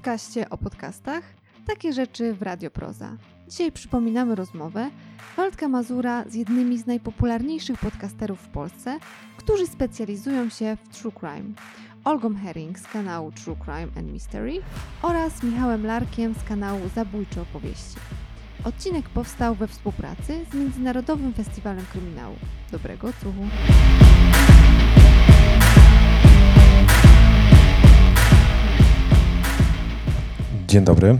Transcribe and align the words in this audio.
podcaście 0.00 0.50
o 0.50 0.58
podcastach 0.58 1.22
takie 1.66 1.92
rzeczy 1.92 2.34
w 2.34 2.42
Radio 2.42 2.70
Proza. 2.70 3.16
Dzisiaj 3.48 3.72
przypominamy 3.72 4.34
rozmowę 4.34 4.90
Waldka 5.36 5.68
Mazura 5.68 6.24
z 6.28 6.34
jednymi 6.34 6.78
z 6.78 6.86
najpopularniejszych 6.86 7.80
podcasterów 7.80 8.40
w 8.40 8.48
Polsce, 8.48 8.98
którzy 9.36 9.66
specjalizują 9.66 10.48
się 10.48 10.76
w 10.76 10.96
true 10.96 11.12
crime. 11.20 11.54
Olgą 12.04 12.34
Herring 12.36 12.78
z 12.78 12.86
kanału 12.86 13.32
True 13.32 13.56
Crime 13.64 13.88
and 13.96 14.12
Mystery 14.12 14.52
oraz 15.02 15.42
Michałem 15.42 15.86
Larkiem 15.86 16.34
z 16.34 16.44
kanału 16.48 16.80
Zabójcze 16.94 17.42
Opowieści. 17.42 17.96
Odcinek 18.64 19.08
powstał 19.08 19.54
we 19.54 19.68
współpracy 19.68 20.46
z 20.52 20.54
Międzynarodowym 20.54 21.34
Festiwalem 21.34 21.84
Kryminału. 21.92 22.36
Dobrego 22.72 23.08
odsłuchu! 23.08 23.42
Dzień 30.70 30.84
dobry. 30.84 31.18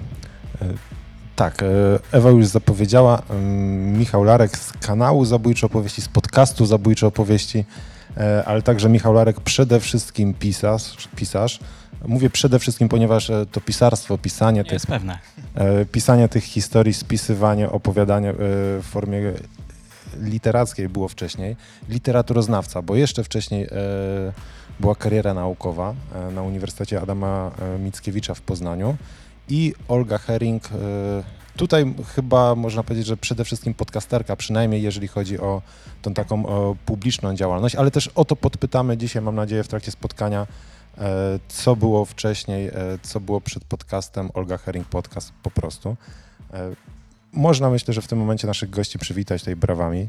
E, 0.63 0.67
Tak, 1.37 1.63
e, 1.63 1.67
Ewa 2.13 2.31
już 2.31 2.47
zapowiedziała, 2.47 3.23
mm, 3.31 3.99
Michał 3.99 4.25
Larek 4.25 4.59
z 4.59 4.73
kanału 4.73 5.25
Zabójcze 5.25 5.67
Opowieści, 5.67 6.03
z 6.03 6.09
podcastu 6.09 6.67
Zabójcze 6.67 7.07
Opowieści, 7.07 7.65
e, 8.17 8.45
ale 8.47 8.63
także 8.63 8.89
Michał 8.89 9.13
Larek 9.13 9.41
przede 9.41 9.81
wszystkim 9.81 10.35
pisarz. 10.35 11.09
pisarz. 11.17 11.61
Mówię 12.07 12.31
przede 12.31 12.59
wszystkim, 12.59 12.89
ponieważ 12.89 13.31
e, 13.31 13.47
to 13.53 13.61
pisarstwo, 13.61 14.19
pisanie 14.19 14.65
tych, 14.65 14.83
e, 15.55 15.85
pisanie 15.85 16.29
tych 16.29 16.45
historii, 16.45 16.95
spisywanie, 16.95 17.71
opowiadanie 17.71 18.31
e, 18.31 18.35
w 18.35 18.85
formie 18.85 19.33
literackiej 20.23 20.89
było 20.89 21.09
wcześniej. 21.09 21.57
Literaturoznawca, 21.89 22.83
bo 22.83 22.97
jeszcze 22.97 23.25
wcześniej 23.25 23.65
e, 23.65 23.69
była 24.81 24.95
kariera 24.95 25.35
naukowa 25.35 25.95
e, 26.15 26.31
na 26.31 26.43
Uniwersytecie 26.43 27.01
Adama 27.01 27.51
e, 27.77 27.79
Mickiewicza 27.79 28.35
w 28.35 28.41
Poznaniu 28.41 28.97
i 29.51 29.75
Olga 29.89 30.19
Herring. 30.19 30.69
e, 30.73 31.41
Tutaj 31.57 31.95
chyba 32.15 32.55
można 32.55 32.83
powiedzieć, 32.83 33.07
że 33.07 33.17
przede 33.17 33.45
wszystkim 33.45 33.75
podcasterka, 33.75 34.37
przynajmniej 34.37 34.83
jeżeli 34.83 35.09
chodzi 35.09 35.39
o 35.39 35.63
tą 36.03 36.15
taką 36.15 36.45
publiczną 36.87 37.35
działalność, 37.35 37.75
ale 37.75 37.91
też 37.91 38.09
o 38.09 38.25
to 38.25 38.37
podpytamy 38.37 38.97
dzisiaj, 38.97 39.23
mam 39.23 39.35
nadzieję, 39.35 39.65
w 39.65 39.69
trakcie 39.69 39.91
spotkania, 39.91 40.47
e, 40.99 41.39
co 41.49 41.77
było 41.77 42.05
wcześniej, 42.05 42.69
e, 42.69 42.73
co 43.03 43.21
było 43.21 43.41
przed 43.41 43.65
podcastem 43.65 44.31
Olga 44.35 44.59
Herring 44.59 44.89
Podcast 44.89 45.33
po 45.43 45.51
prostu. 45.51 45.97
Można 47.33 47.71
myślę, 47.71 47.95
że 47.95 48.03
w 48.03 48.07
tym 48.07 48.19
momencie 48.19 48.47
naszych 48.47 48.71
gości 48.71 48.99
przywitać 48.99 49.43
tutaj 49.43 49.57
brawami. 49.57 50.09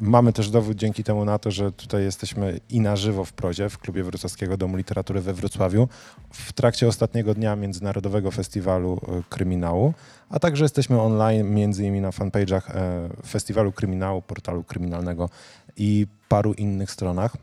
Mamy 0.00 0.32
też 0.32 0.50
dowód 0.50 0.76
dzięki 0.76 1.04
temu 1.04 1.24
na 1.24 1.38
to, 1.38 1.50
że 1.50 1.72
tutaj 1.72 2.02
jesteśmy 2.02 2.60
i 2.70 2.80
na 2.80 2.96
żywo 2.96 3.24
w 3.24 3.32
Prozie, 3.32 3.68
w 3.68 3.78
Klubie 3.78 4.02
Wrocławskiego 4.02 4.56
Domu 4.56 4.76
Literatury 4.76 5.20
we 5.20 5.34
Wrocławiu, 5.34 5.88
w 6.32 6.52
trakcie 6.52 6.88
ostatniego 6.88 7.34
dnia 7.34 7.56
Międzynarodowego 7.56 8.30
Festiwalu 8.30 9.00
e, 9.08 9.22
Kryminału, 9.28 9.94
a 10.30 10.38
także 10.38 10.64
jesteśmy 10.64 11.00
online 11.00 11.54
między 11.54 11.82
innymi 11.82 12.00
na 12.00 12.10
fanpage'ach 12.10 12.70
e, 12.70 13.08
Festiwalu 13.26 13.72
Kryminału, 13.72 14.22
portalu 14.22 14.64
kryminalnego 14.64 15.30
i 15.76 16.06
paru 16.28 16.52
innych 16.52 16.90
stronach. 16.90 17.36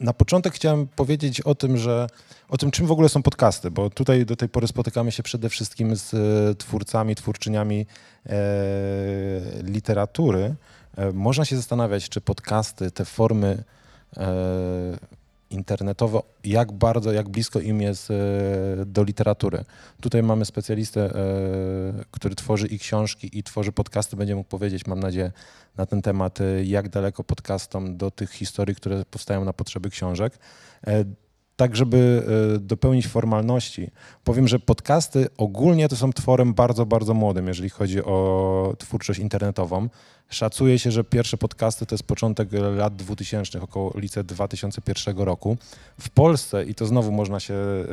Na 0.00 0.12
początek 0.12 0.54
chciałem 0.54 0.86
powiedzieć 0.86 1.40
o 1.40 1.54
tym, 1.54 1.76
że 1.76 2.06
o 2.48 2.56
tym, 2.56 2.70
czym 2.70 2.86
w 2.86 2.92
ogóle 2.92 3.08
są 3.08 3.22
podcasty, 3.22 3.70
bo 3.70 3.90
tutaj 3.90 4.26
do 4.26 4.36
tej 4.36 4.48
pory 4.48 4.66
spotykamy 4.66 5.12
się 5.12 5.22
przede 5.22 5.48
wszystkim 5.48 5.96
z 5.96 6.14
e, 6.14 6.54
twórcami, 6.54 7.14
twórczyniami 7.14 7.86
e, 8.26 8.36
literatury. 9.62 10.54
E, 10.96 11.12
można 11.12 11.44
się 11.44 11.56
zastanawiać, 11.56 12.08
czy 12.08 12.20
podcasty, 12.20 12.90
te 12.90 13.04
formy 13.04 13.64
e, 14.16 14.34
internetowe, 15.50 16.20
jak 16.44 16.72
bardzo, 16.72 17.12
jak 17.12 17.28
blisko 17.28 17.60
im 17.60 17.80
jest 17.80 18.10
e, 18.10 18.14
do 18.86 19.02
literatury. 19.02 19.64
Tutaj 20.00 20.22
mamy 20.22 20.44
specjalistę, 20.44 21.10
który 22.10 22.34
tworzy 22.34 22.66
i 22.66 22.78
książki, 22.78 23.38
i 23.38 23.42
tworzy 23.42 23.72
podcasty. 23.72 24.16
Będzie 24.16 24.34
mógł 24.34 24.48
powiedzieć, 24.48 24.86
mam 24.86 25.00
nadzieję, 25.00 25.32
na 25.76 25.86
ten 25.86 26.02
temat, 26.02 26.38
jak 26.64 26.88
daleko 26.88 27.24
podcastom 27.24 27.96
do 27.96 28.10
tych 28.10 28.30
historii, 28.30 28.74
które 28.74 29.04
powstają 29.04 29.44
na 29.44 29.52
potrzeby 29.52 29.90
książek. 29.90 30.38
Tak, 31.56 31.76
żeby 31.76 32.22
e, 32.56 32.58
dopełnić 32.58 33.06
formalności, 33.06 33.90
powiem, 34.24 34.48
że 34.48 34.58
podcasty 34.58 35.26
ogólnie 35.36 35.88
to 35.88 35.96
są 35.96 36.12
tworem 36.12 36.54
bardzo, 36.54 36.86
bardzo 36.86 37.14
młodym, 37.14 37.48
jeżeli 37.48 37.70
chodzi 37.70 38.04
o 38.04 38.74
twórczość 38.78 39.20
internetową. 39.20 39.88
Szacuje 40.28 40.78
się, 40.78 40.90
że 40.90 41.04
pierwsze 41.04 41.36
podcasty 41.36 41.86
to 41.86 41.94
jest 41.94 42.04
początek 42.04 42.48
lat 42.76 42.96
2000, 42.96 43.60
okolice 43.62 44.24
2001 44.24 45.18
roku. 45.18 45.56
W 46.00 46.10
Polsce, 46.10 46.64
i 46.64 46.74
to 46.74 46.86
znowu 46.86 47.12
można 47.12 47.40
się 47.40 47.54
e, 47.54 47.84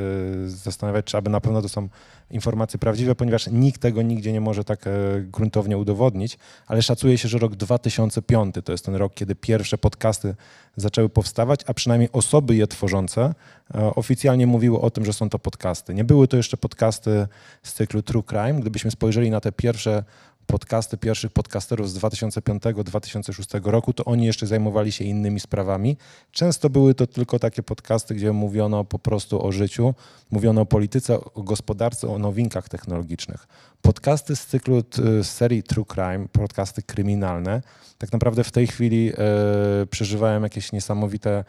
zastanawiać, 0.49 1.05
czy 1.05 1.17
aby 1.17 1.29
na 1.29 1.41
pewno 1.41 1.61
to 1.61 1.69
są 1.69 1.89
informacje 2.31 2.79
prawdziwe, 2.79 3.15
ponieważ 3.15 3.47
nikt 3.47 3.81
tego 3.81 4.01
nigdzie 4.01 4.31
nie 4.31 4.41
może 4.41 4.63
tak 4.63 4.87
e, 4.87 4.91
gruntownie 5.21 5.77
udowodnić, 5.77 6.37
ale 6.67 6.81
szacuje 6.81 7.17
się, 7.17 7.27
że 7.27 7.37
rok 7.37 7.55
2005 7.55 8.55
to 8.63 8.71
jest 8.71 8.85
ten 8.85 8.95
rok, 8.95 9.13
kiedy 9.13 9.35
pierwsze 9.35 9.77
podcasty 9.77 10.35
zaczęły 10.75 11.09
powstawać, 11.09 11.59
a 11.67 11.73
przynajmniej 11.73 12.09
osoby 12.13 12.55
je 12.55 12.67
tworzące 12.67 13.33
oficjalnie 13.73 14.47
mówiły 14.47 14.81
o 14.81 14.89
tym, 14.89 15.05
że 15.05 15.13
są 15.13 15.29
to 15.29 15.39
podcasty. 15.39 15.93
Nie 15.93 16.03
były 16.03 16.27
to 16.27 16.37
jeszcze 16.37 16.57
podcasty 16.57 17.27
z 17.63 17.73
cyklu 17.73 18.01
True 18.01 18.23
Crime. 18.23 18.53
Gdybyśmy 18.53 18.91
spojrzeli 18.91 19.31
na 19.31 19.39
te 19.39 19.51
pierwsze 19.51 20.03
podcasty 20.51 20.97
pierwszych 20.97 21.31
podcasterów 21.31 21.89
z 21.89 21.97
2005-2006 21.97 23.65
roku, 23.65 23.93
to 23.93 24.05
oni 24.05 24.25
jeszcze 24.25 24.47
zajmowali 24.47 24.91
się 24.91 25.05
innymi 25.05 25.39
sprawami. 25.39 25.97
Często 26.31 26.69
były 26.69 26.93
to 26.93 27.07
tylko 27.07 27.39
takie 27.39 27.63
podcasty, 27.63 28.15
gdzie 28.15 28.33
mówiono 28.33 28.83
po 28.83 28.99
prostu 28.99 29.45
o 29.45 29.51
życiu, 29.51 29.93
mówiono 30.31 30.61
o 30.61 30.65
polityce, 30.65 31.19
o 31.33 31.43
gospodarce, 31.43 32.07
o 32.07 32.19
nowinkach 32.19 32.69
technologicznych. 32.69 33.47
Podcasty 33.81 34.35
z 34.35 34.45
cyklu 34.45 34.83
z 35.21 35.27
serii 35.27 35.63
True 35.63 35.85
Crime, 35.85 36.27
podcasty 36.31 36.81
kryminalne, 36.81 37.61
tak 37.97 38.11
naprawdę 38.11 38.43
w 38.43 38.51
tej 38.51 38.67
chwili 38.67 39.11
e, 39.11 39.85
przeżywają 39.85 40.43
jakieś 40.43 40.71
niesamowite 40.71 41.43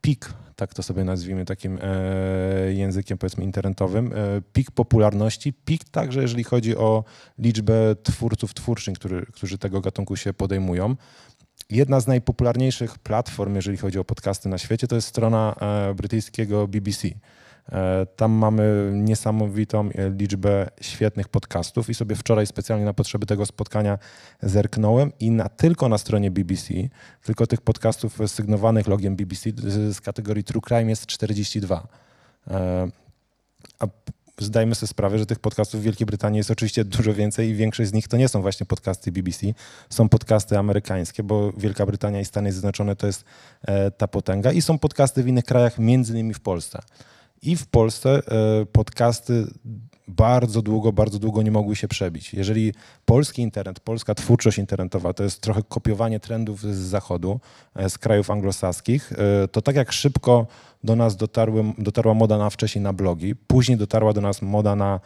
pik, 0.00 0.34
tak 0.56 0.74
to 0.74 0.82
sobie 0.82 1.04
nazwijmy 1.04 1.44
takim 1.44 1.78
e, 1.82 2.72
językiem 2.72 3.18
powiedzmy 3.18 3.44
internetowym, 3.44 4.12
e, 4.12 4.16
pik 4.52 4.70
popularności, 4.70 5.52
pik 5.52 5.84
także 5.84 6.22
jeżeli 6.22 6.44
chodzi 6.44 6.76
o 6.76 7.04
liczbę 7.38 7.96
twórców, 8.02 8.54
twórczyń, 8.54 8.94
który, 8.94 9.26
którzy 9.26 9.58
tego 9.58 9.80
gatunku 9.80 10.16
się 10.16 10.32
podejmują. 10.32 10.96
Jedna 11.70 12.00
z 12.00 12.06
najpopularniejszych 12.06 12.98
platform, 12.98 13.54
jeżeli 13.54 13.76
chodzi 13.76 13.98
o 13.98 14.04
podcasty 14.04 14.48
na 14.48 14.58
świecie, 14.58 14.86
to 14.86 14.94
jest 14.94 15.08
strona 15.08 15.54
e, 15.60 15.94
brytyjskiego 15.94 16.68
BBC. 16.68 17.08
E, 17.72 18.06
Tam 18.16 18.32
mamy 18.32 18.90
niesamowitą 18.94 19.90
liczbę 20.18 20.70
świetnych 20.80 21.28
podcastów 21.28 21.90
i 21.90 21.94
sobie 21.94 22.16
wczoraj 22.16 22.46
specjalnie 22.46 22.84
na 22.84 22.92
potrzeby 22.92 23.26
tego 23.26 23.46
spotkania 23.46 23.98
zerknąłem 24.42 25.12
i 25.20 25.30
na, 25.30 25.48
tylko 25.48 25.88
na 25.88 25.98
stronie 25.98 26.30
BBC, 26.30 26.74
tylko 27.24 27.46
tych 27.46 27.60
podcastów 27.60 28.18
sygnowanych 28.26 28.86
logiem 28.86 29.16
BBC 29.16 29.50
z, 29.56 30.00
kategorii 30.00 30.44
True 30.44 30.62
Crime 30.68 30.90
jest 30.90 31.06
42. 31.06 31.88
E, 32.50 32.88
A 33.78 33.86
zdajmy 34.38 34.74
sobie 34.74 34.88
sprawę, 34.88 35.18
że 35.18 35.26
tych 35.26 35.38
podcastów 35.38 35.80
w 35.80 35.84
Wielkiej 35.84 36.06
Brytanii 36.06 36.38
jest 36.38 36.50
oczywiście 36.50 36.84
dużo 36.98 37.14
więcej 37.14 37.48
i 37.48 37.54
większość 37.54 37.90
z 37.90 37.92
nich 37.92 38.08
to 38.08 38.16
nie 38.16 38.28
są 38.28 38.42
właśnie 38.42 38.66
podcasty 38.66 39.12
BBC, 39.12 39.46
są 39.90 40.08
podcasty 40.08 40.58
amerykańskie, 40.58 41.22
bo 41.22 41.52
Wielka 41.52 41.86
Brytania 41.86 42.20
i 42.20 42.24
Stany 42.24 42.52
Zjednoczone 42.52 42.96
to 42.96 43.06
jest 43.06 43.24
e, 43.62 43.90
ta 43.90 44.08
potęga 44.08 44.52
i 44.52 44.62
są 44.62 44.78
podcasty 44.78 45.22
w 45.22 45.28
innych 45.28 45.44
krajach, 45.44 45.78
między 45.78 46.12
innymi 46.12 46.34
w 46.34 46.40
Polsce. 46.40 46.78
I 47.42 47.56
w 47.56 47.66
Polsce 47.66 48.10
e, 48.10 48.66
podcasty 48.66 49.46
bardzo 50.08 50.62
długo, 50.62 50.92
bardzo 50.92 51.18
długo 51.18 51.42
nie 51.42 51.50
mogły 51.50 51.76
się 51.76 51.88
przebić. 51.88 52.34
Jeżeli 52.34 52.72
polski 53.04 53.42
internet, 53.42 53.80
polska 53.80 54.14
twórczość 54.14 54.58
internetowa 54.58 55.12
to 55.12 55.22
jest 55.24 55.40
trochę 55.40 55.62
kopiowanie 55.62 56.20
trendów 56.20 56.62
z 56.62 56.76
zachodu, 56.76 57.40
e, 57.74 57.90
z 57.90 57.98
krajów 57.98 58.30
anglosaskich, 58.30 59.12
e, 59.12 59.48
to 59.48 59.62
tak 59.62 59.76
jak 59.76 59.92
szybko 59.92 60.46
do 60.84 60.96
nas 60.96 61.16
dotarły, 61.16 61.64
dotarła 61.78 62.14
moda 62.14 62.38
na 62.38 62.50
wcześniej 62.50 62.82
na 62.82 62.92
blogi, 62.92 63.36
później 63.36 63.78
dotarła 63.78 64.12
do 64.12 64.20
nas 64.20 64.42
moda 64.42 64.76
na 64.76 65.00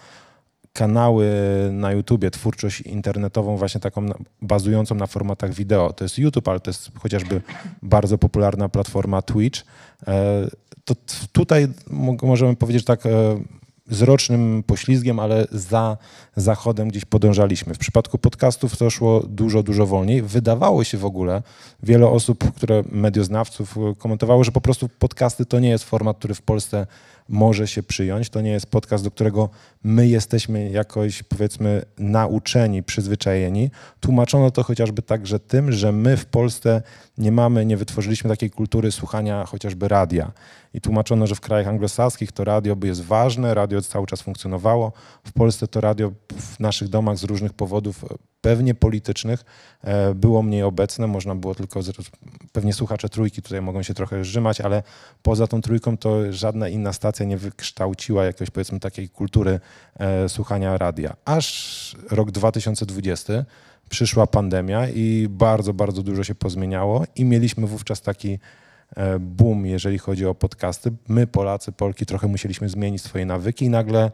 kanały 0.72 1.30
na 1.72 1.92
YouTubie, 1.92 2.30
twórczość 2.30 2.80
internetową 2.80 3.56
właśnie 3.56 3.80
taką 3.80 4.06
bazującą 4.42 4.94
na 4.94 5.06
formatach 5.06 5.54
wideo. 5.54 5.92
To 5.92 6.04
jest 6.04 6.18
YouTube, 6.18 6.48
ale 6.48 6.60
to 6.60 6.70
jest 6.70 6.90
chociażby 6.98 7.40
bardzo 7.82 8.18
popularna 8.18 8.68
platforma 8.68 9.22
Twitch. 9.22 9.64
To 10.84 10.94
tutaj 11.32 11.68
mo- 11.90 12.16
możemy 12.22 12.56
powiedzieć 12.56 12.84
tak, 12.84 13.06
e, 13.06 13.10
z 13.90 14.02
rocznym 14.02 14.62
poślizgiem, 14.66 15.18
ale 15.18 15.46
za 15.50 15.96
zachodem 16.36 16.88
gdzieś 16.88 17.04
podążaliśmy. 17.04 17.74
W 17.74 17.78
przypadku 17.78 18.18
podcastów 18.18 18.76
to 18.76 18.90
szło 18.90 19.22
dużo, 19.28 19.62
dużo 19.62 19.86
wolniej. 19.86 20.22
Wydawało 20.22 20.84
się 20.84 20.98
w 20.98 21.04
ogóle, 21.04 21.42
wiele 21.82 22.08
osób, 22.08 22.52
które 22.54 22.82
medioznawców 22.92 23.74
komentowało, 23.98 24.44
że 24.44 24.52
po 24.52 24.60
prostu 24.60 24.88
podcasty 24.88 25.46
to 25.46 25.60
nie 25.60 25.68
jest 25.68 25.84
format, 25.84 26.18
który 26.18 26.34
w 26.34 26.42
Polsce 26.42 26.86
może 27.28 27.68
się 27.68 27.82
przyjąć. 27.82 28.30
To 28.30 28.40
nie 28.40 28.50
jest 28.50 28.66
podcast, 28.66 29.04
do 29.04 29.10
którego 29.10 29.48
my 29.84 30.08
jesteśmy 30.08 30.70
jakoś, 30.70 31.22
powiedzmy, 31.22 31.82
nauczeni, 31.98 32.82
przyzwyczajeni. 32.82 33.70
Tłumaczono 34.00 34.50
to 34.50 34.62
chociażby 34.62 35.02
także 35.02 35.40
tym, 35.40 35.72
że 35.72 35.92
my 35.92 36.16
w 36.16 36.26
Polsce 36.26 36.82
nie 37.18 37.32
mamy, 37.32 37.66
nie 37.66 37.76
wytworzyliśmy 37.76 38.30
takiej 38.30 38.50
kultury 38.50 38.92
słuchania 38.92 39.44
chociażby 39.44 39.88
radia. 39.88 40.32
I 40.74 40.80
tłumaczono, 40.80 41.26
że 41.26 41.34
w 41.34 41.40
krajach 41.40 41.68
anglosaskich 41.68 42.32
to 42.32 42.44
radio 42.44 42.76
jest 42.82 43.02
ważne, 43.02 43.54
radio 43.54 43.82
cały 43.82 44.06
czas 44.06 44.22
funkcjonowało. 44.22 44.92
W 45.24 45.32
Polsce 45.32 45.68
to 45.68 45.80
radio 45.80 46.12
w 46.32 46.60
naszych 46.60 46.88
domach 46.88 47.18
z 47.18 47.24
różnych 47.24 47.52
powodów 47.52 48.04
pewnie 48.40 48.74
politycznych 48.74 49.44
e, 49.82 50.14
było 50.14 50.42
mniej 50.42 50.62
obecne, 50.62 51.06
można 51.06 51.34
było 51.34 51.54
tylko, 51.54 51.80
pewnie 52.52 52.72
słuchacze 52.72 53.08
trójki 53.08 53.42
tutaj 53.42 53.62
mogą 53.62 53.82
się 53.82 53.94
trochę 53.94 54.24
rzymać, 54.24 54.60
ale 54.60 54.82
poza 55.22 55.46
tą 55.46 55.62
trójką 55.62 55.96
to 55.96 56.32
żadna 56.32 56.68
inna 56.68 56.92
stacja 56.92 57.26
nie 57.26 57.36
wykształciła 57.36 58.24
jakiejś 58.24 58.50
powiedzmy 58.50 58.80
takiej 58.80 59.08
kultury 59.08 59.60
e, 59.98 60.28
słuchania 60.28 60.78
radia. 60.78 61.16
Aż 61.24 61.96
rok 62.10 62.30
2020 62.30 63.44
przyszła 63.88 64.26
pandemia 64.26 64.88
i 64.88 65.26
bardzo, 65.30 65.74
bardzo 65.74 66.02
dużo 66.02 66.24
się 66.24 66.34
pozmieniało 66.34 67.04
i 67.16 67.24
mieliśmy 67.24 67.66
wówczas 67.66 68.02
taki 68.02 68.38
e, 68.96 69.18
boom, 69.18 69.66
jeżeli 69.66 69.98
chodzi 69.98 70.26
o 70.26 70.34
podcasty. 70.34 70.92
My, 71.08 71.26
Polacy, 71.26 71.72
Polki, 71.72 72.06
trochę 72.06 72.28
musieliśmy 72.28 72.68
zmienić 72.68 73.02
swoje 73.02 73.26
nawyki 73.26 73.64
i 73.64 73.68
nagle 73.68 74.10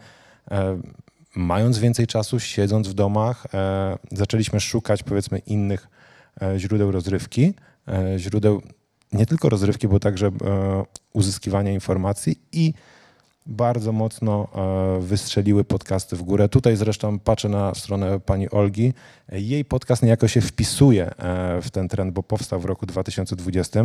mając 1.37 1.79
więcej 1.79 2.07
czasu, 2.07 2.41
siedząc 2.41 2.89
w 2.89 2.95
domach, 2.95 3.47
e, 3.55 3.99
zaczęliśmy 4.13 4.61
szukać 4.61 5.03
powiedzmy 5.03 5.39
innych 5.39 5.89
e, 6.43 6.59
źródeł 6.59 6.91
rozrywki, 6.91 7.55
e, 7.89 8.19
źródeł 8.19 8.63
nie 9.13 9.27
tylko 9.27 9.49
rozrywki, 9.49 9.89
bo 9.89 10.01
także 10.01 10.31
uzyskiwania 11.13 11.73
informacji 11.73 12.39
i 12.53 12.75
bardzo 13.47 13.93
mocno 13.93 14.49
wystrzeliły 15.01 15.65
podcasty 15.65 16.17
w 16.17 16.23
górę. 16.23 16.49
Tutaj 16.49 16.77
zresztą 16.77 17.19
patrzę 17.19 17.49
na 17.49 17.75
stronę 17.75 18.21
pani 18.21 18.51
Olgi. 18.51 18.93
Jej 19.33 19.65
podcast 19.65 20.03
niejako 20.03 20.29
się 20.29 20.41
wpisuje 20.41 21.11
w 21.63 21.71
ten 21.71 21.89
trend, 21.89 22.13
bo 22.13 22.23
powstał 22.23 22.61
w 22.61 22.65
roku 22.65 22.87
2020. 22.87 23.85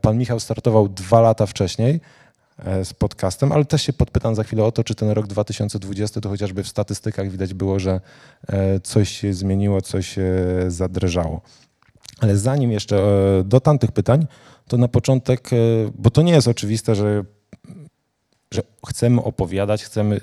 Pan 0.00 0.18
Michał 0.18 0.40
startował 0.40 0.88
dwa 0.88 1.20
lata 1.20 1.46
wcześniej. 1.46 2.00
E, 2.64 2.84
z 2.84 2.94
podcastem, 2.94 3.52
ale 3.52 3.64
też 3.64 3.82
się 3.82 3.92
podpytam 3.92 4.34
za 4.34 4.44
chwilę 4.44 4.64
o 4.64 4.72
to, 4.72 4.84
czy 4.84 4.94
ten 4.94 5.10
rok 5.10 5.26
2020 5.26 6.20
to 6.20 6.28
chociażby 6.28 6.62
w 6.62 6.68
statystykach 6.68 7.30
widać 7.30 7.54
było, 7.54 7.78
że 7.78 8.00
e, 8.48 8.80
coś 8.80 9.08
się 9.08 9.34
zmieniło, 9.34 9.80
coś 9.80 10.08
się 10.08 10.32
zadrżało. 10.68 11.40
Ale 12.20 12.36
zanim 12.36 12.72
jeszcze 12.72 12.96
e, 12.96 13.44
do 13.44 13.60
tamtych 13.60 13.92
pytań, 13.92 14.26
to 14.68 14.76
na 14.76 14.88
początek, 14.88 15.50
bo 15.94 16.10
to 16.10 16.22
nie 16.22 16.32
jest 16.32 16.48
oczywiste, 16.48 16.94
że, 16.94 17.24
że 18.50 18.62
chcemy 18.88 19.22
opowiadać, 19.22 19.84
chcemy 19.84 20.20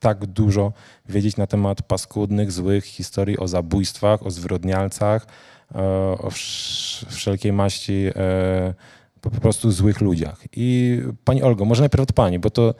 tak 0.00 0.26
dużo 0.26 0.72
wiedzieć 1.08 1.36
na 1.36 1.46
temat 1.46 1.82
paskudnych, 1.82 2.52
złych 2.52 2.84
historii 2.84 3.38
o 3.38 3.48
zabójstwach, 3.48 4.26
o 4.26 4.30
zwyrodnialcach, 4.30 5.26
o 6.18 6.30
wszelkiej 7.10 7.52
maści 7.52 8.10
po 9.30 9.30
prostu 9.30 9.70
złych 9.70 10.00
ludziach. 10.00 10.44
I 10.56 10.98
Pani 11.24 11.42
Olgo, 11.42 11.64
może 11.64 11.82
najpierw 11.82 12.02
od 12.02 12.12
Pani, 12.12 12.38
bo 12.38 12.50
to 12.50 12.74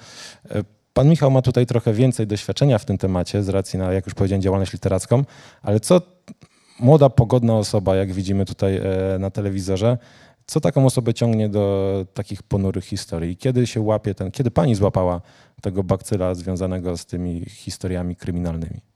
e, 0.51 0.65
Pan 0.93 1.09
Michał 1.09 1.31
ma 1.31 1.43
tutaj 1.43 1.67
trochę 1.67 1.93
więcej 1.93 2.27
doświadczenia 2.27 2.79
w 2.79 2.85
tym 2.85 2.99
temacie 2.99 3.43
z 3.43 3.49
racji 3.49 3.79
na, 3.79 3.93
jak 3.93 4.07
już 4.07 4.15
powiedziałem, 4.15 4.43
działalność 4.43 4.73
literacką, 4.73 5.25
ale 5.63 5.81
co 5.81 6.01
młoda, 6.81 7.11
pogodna 7.11 7.57
osoba, 7.57 7.97
jak 7.97 8.13
widzimy 8.13 8.45
tutaj 8.45 8.77
e, 8.77 8.83
na 9.19 9.31
telewizorze, 9.31 9.99
co 10.47 10.61
taką 10.61 10.87
osobę 10.87 11.15
ciągnie 11.15 11.49
do 11.49 12.07
takich 12.15 12.43
ponurych 12.43 12.85
historii? 12.85 13.37
Kiedy 13.37 13.67
się 13.67 13.81
łapie 13.81 14.15
ten, 14.15 14.31
kiedy 14.31 14.51
Pani 14.51 14.75
złapała 14.75 15.21
tego 15.61 15.83
bakcyla 15.83 16.35
związanego 16.35 16.97
z 16.97 17.07
tymi 17.07 17.45
historiami 17.49 18.17
kryminalnymi? 18.17 18.92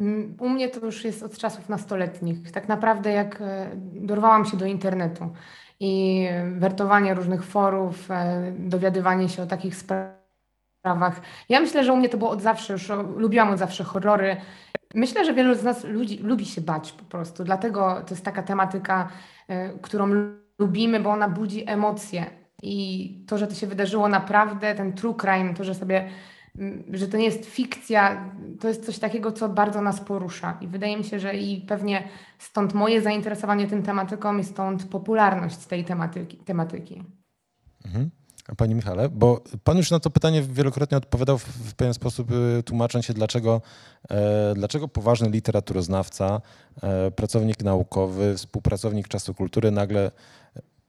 Mm, 0.00 0.36
u 0.40 0.48
mnie 0.48 0.68
to 0.68 0.86
już 0.86 1.04
jest 1.04 1.22
od 1.22 1.38
czasów 1.38 1.68
nastoletnich. 1.68 2.52
Tak 2.52 2.68
naprawdę 2.68 3.12
jak 3.12 3.40
e, 3.40 3.70
dorwałam 3.94 4.44
się 4.44 4.56
do 4.56 4.66
internetu 4.66 5.32
i 5.80 6.24
wertowanie 6.52 7.14
różnych 7.14 7.44
forów, 7.44 8.10
e, 8.10 8.52
dowiadywanie 8.58 9.28
się 9.28 9.42
o 9.42 9.46
takich 9.46 9.76
sprawach. 9.76 11.20
Ja 11.48 11.60
myślę, 11.60 11.84
że 11.84 11.92
u 11.92 11.96
mnie 11.96 12.08
to 12.08 12.18
było 12.18 12.30
od 12.30 12.42
zawsze, 12.42 12.72
już 12.72 12.88
lubiłam 13.16 13.50
od 13.50 13.58
zawsze 13.58 13.84
horrory. 13.84 14.36
Myślę, 14.94 15.24
że 15.24 15.34
wielu 15.34 15.54
z 15.54 15.62
nas 15.62 15.84
ludzi, 15.84 16.18
lubi 16.22 16.46
się 16.46 16.60
bać 16.60 16.92
po 16.92 17.04
prostu. 17.04 17.44
Dlatego 17.44 18.02
to 18.06 18.14
jest 18.14 18.24
taka 18.24 18.42
tematyka, 18.42 19.08
e, 19.48 19.78
którą 19.78 20.06
lubimy, 20.58 21.00
bo 21.00 21.10
ona 21.10 21.28
budzi 21.28 21.70
emocje. 21.70 22.26
I 22.62 23.24
to, 23.28 23.38
że 23.38 23.46
to 23.46 23.54
się 23.54 23.66
wydarzyło 23.66 24.08
naprawdę, 24.08 24.74
ten 24.74 24.92
true 24.92 25.14
crime, 25.14 25.54
to, 25.54 25.64
że 25.64 25.74
sobie 25.74 26.08
że 26.92 27.08
to 27.08 27.16
nie 27.16 27.24
jest 27.24 27.44
fikcja, 27.44 28.30
to 28.60 28.68
jest 28.68 28.86
coś 28.86 28.98
takiego, 28.98 29.32
co 29.32 29.48
bardzo 29.48 29.82
nas 29.82 30.00
porusza. 30.00 30.58
I 30.60 30.66
wydaje 30.66 30.96
mi 30.96 31.04
się, 31.04 31.20
że 31.20 31.34
i 31.34 31.60
pewnie 31.60 32.08
stąd 32.38 32.74
moje 32.74 33.02
zainteresowanie 33.02 33.66
tym 33.66 33.82
tematyką 33.82 34.38
i 34.38 34.44
stąd 34.44 34.84
popularność 34.84 35.56
tej 35.56 35.84
tematyki. 35.84 36.36
tematyki. 36.36 37.04
Mhm. 37.84 38.10
Panie 38.56 38.74
Michale, 38.74 39.08
bo 39.08 39.40
Pan 39.64 39.76
już 39.76 39.90
na 39.90 40.00
to 40.00 40.10
pytanie 40.10 40.42
wielokrotnie 40.42 40.96
odpowiadał 40.96 41.38
w 41.38 41.74
pewien 41.74 41.94
sposób, 41.94 42.30
y, 42.30 42.62
tłumacząc 42.62 43.04
się, 43.04 43.14
dlaczego, 43.14 43.62
e, 44.10 44.54
dlaczego 44.54 44.88
poważny 44.88 45.30
literaturoznawca, 45.30 46.40
e, 46.82 47.10
pracownik 47.10 47.62
naukowy, 47.62 48.34
współpracownik 48.36 49.08
czasu 49.08 49.34
kultury 49.34 49.70
nagle 49.70 50.10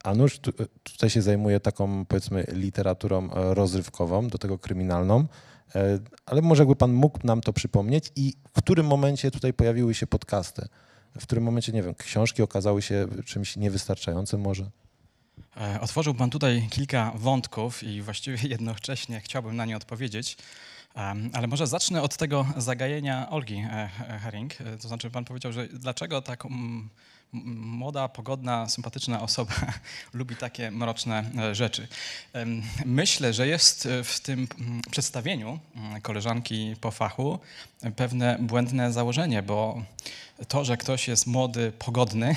a 0.04 0.16
nuż 0.16 0.40
tutaj 0.84 1.10
się 1.10 1.22
zajmuje 1.22 1.60
taką, 1.60 2.06
powiedzmy, 2.06 2.46
literaturą 2.52 3.30
e, 3.32 3.54
rozrywkową, 3.54 4.28
do 4.28 4.38
tego 4.38 4.58
kryminalną. 4.58 5.26
E, 5.76 6.00
ale 6.26 6.42
może 6.42 6.62
jakby 6.62 6.76
Pan 6.76 6.94
mógł 6.94 7.20
nam 7.24 7.42
to 7.42 7.54
przypomnieć 7.54 8.12
i 8.16 8.34
w 8.54 8.62
którym 8.62 8.86
momencie 8.86 9.32
tutaj 9.32 9.54
pojawiły 9.54 9.94
się 9.94 10.08
podcasty? 10.08 10.68
W 11.20 11.24
którym 11.24 11.44
momencie, 11.44 11.72
nie 11.72 11.84
wiem, 11.84 11.96
książki 11.96 12.42
okazały 12.42 12.82
się 12.82 13.08
czymś 13.26 13.56
niewystarczającym 13.56 14.42
może? 14.42 14.70
E, 15.58 15.82
otworzył 15.82 16.14
Pan 16.14 16.30
tutaj 16.30 16.68
kilka 16.70 17.12
wątków 17.16 17.84
i 17.84 18.02
właściwie 18.02 18.38
jednocześnie 18.50 19.20
chciałbym 19.20 19.56
na 19.56 19.66
nie 19.66 19.78
odpowiedzieć. 19.78 20.38
Ale 21.34 21.48
może 21.48 21.68
zacznę 21.68 22.02
od 22.02 22.18
tego 22.18 22.46
zagajenia 22.58 23.30
Olgi 23.30 23.64
Herring. 24.22 24.54
To 24.82 24.88
znaczy, 24.88 25.10
Pan 25.10 25.26
powiedział, 25.26 25.52
że 25.52 25.68
dlaczego 25.68 26.22
tak 26.22 26.46
mm, 26.46 26.90
młoda, 27.34 28.08
pogodna, 28.08 28.70
sympatyczna 28.70 29.22
osoba 29.22 29.54
lubi 30.14 30.36
takie 30.36 30.72
mroczne 30.72 31.32
e, 31.38 31.56
rzeczy. 31.56 31.88
Myślę, 32.86 33.34
że 33.34 33.48
jest 33.48 33.86
e, 33.86 34.04
w 34.04 34.20
tym 34.20 34.48
przedstawieniu 34.92 35.60
koleżanki 36.02 36.76
po 36.82 36.92
fachu 36.92 37.40
pewne 37.96 38.38
błędne 38.40 38.94
założenie, 38.94 39.44
bo 39.44 39.84
to, 40.48 40.66
że 40.66 40.78
ktoś 40.78 41.08
jest 41.08 41.28
młody, 41.28 41.72
pogodny 41.80 42.36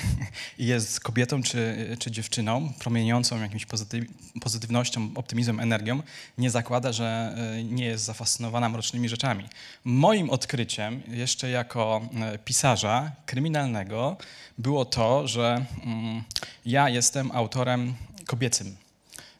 i 0.57 0.65
jest 0.65 0.99
kobietą 0.99 1.43
czy, 1.43 1.95
czy 1.99 2.11
dziewczyną, 2.11 2.73
promieniącą 2.79 3.41
jakimś 3.41 3.65
pozytyw, 3.65 4.05
pozytywnością, 4.41 5.09
optymizmem, 5.15 5.59
energią, 5.59 6.03
nie 6.37 6.49
zakłada, 6.51 6.93
że 6.93 7.35
e, 7.57 7.63
nie 7.63 7.85
jest 7.85 8.03
zafascynowana 8.03 8.69
mrocznymi 8.69 9.09
rzeczami. 9.09 9.49
Moim 9.83 10.29
odkryciem, 10.29 11.01
jeszcze 11.07 11.49
jako 11.49 12.01
e, 12.21 12.37
pisarza 12.37 13.11
kryminalnego, 13.25 14.17
było 14.57 14.85
to, 14.85 15.27
że 15.27 15.65
mm, 15.83 16.23
ja 16.65 16.89
jestem 16.89 17.31
autorem 17.31 17.93
kobiecym. 18.25 18.75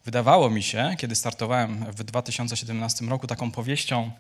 Wydawało 0.06 0.50
mi 0.50 0.64
się, 0.64 0.96
kiedy 0.98 1.16
startowałem 1.16 1.86
w 1.92 2.04
2017 2.04 3.06
roku 3.06 3.28
taką 3.28 3.52
powieścią 3.52 4.12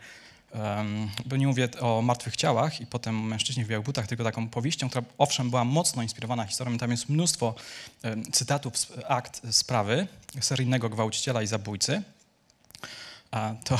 bo 1.25 1.37
nie 1.37 1.47
mówię 1.47 1.69
o 1.79 2.01
martwych 2.01 2.35
ciałach 2.35 2.81
i 2.81 2.85
potem 2.85 3.27
mężczyźnie 3.27 3.65
w 3.65 3.67
białych 3.67 3.85
butach, 3.85 4.07
tylko 4.07 4.23
taką 4.23 4.49
powieścią, 4.49 4.89
która 4.89 5.03
owszem 5.17 5.49
była 5.49 5.63
mocno 5.63 6.03
inspirowana 6.03 6.45
historią. 6.45 6.77
Tam 6.77 6.91
jest 6.91 7.09
mnóstwo 7.09 7.55
cytatów 8.31 8.77
z 8.77 8.87
akt 9.07 9.41
sprawy 9.51 10.07
seryjnego 10.41 10.89
gwałciciela 10.89 11.41
i 11.41 11.47
zabójcy. 11.47 12.03
To 13.63 13.79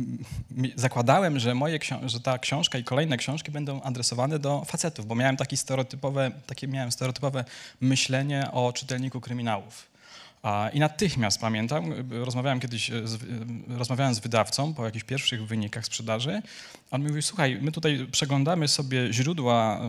zakładałem, 0.76 1.38
że, 1.38 1.54
moje, 1.54 1.78
że 2.06 2.20
ta 2.20 2.38
książka 2.38 2.78
i 2.78 2.84
kolejne 2.84 3.16
książki 3.16 3.52
będą 3.52 3.82
adresowane 3.82 4.38
do 4.38 4.64
facetów, 4.64 5.06
bo 5.06 5.14
miałem 5.14 5.36
stereotypowe, 5.56 6.30
takie 6.46 6.68
miałem 6.68 6.92
stereotypowe 6.92 7.44
myślenie 7.80 8.50
o 8.52 8.72
czytelniku 8.72 9.20
kryminałów 9.20 9.93
I 10.72 10.78
natychmiast 10.78 11.40
pamiętam, 11.40 11.94
rozmawiałem 12.10 12.60
kiedyś, 12.60 12.90
z, 13.04 13.18
rozmawiałem 13.68 14.14
z 14.14 14.18
wydawcą 14.18 14.74
po 14.74 14.84
jakichś 14.84 15.04
pierwszych 15.04 15.46
wynikach 15.46 15.84
sprzedaży. 15.86 16.42
On 16.90 17.00
mi 17.00 17.06
mówił, 17.06 17.22
słuchaj, 17.22 17.58
my 17.60 17.72
tutaj 17.72 18.06
przeglądamy 18.12 18.68
sobie 18.68 19.12
źródła, 19.12 19.80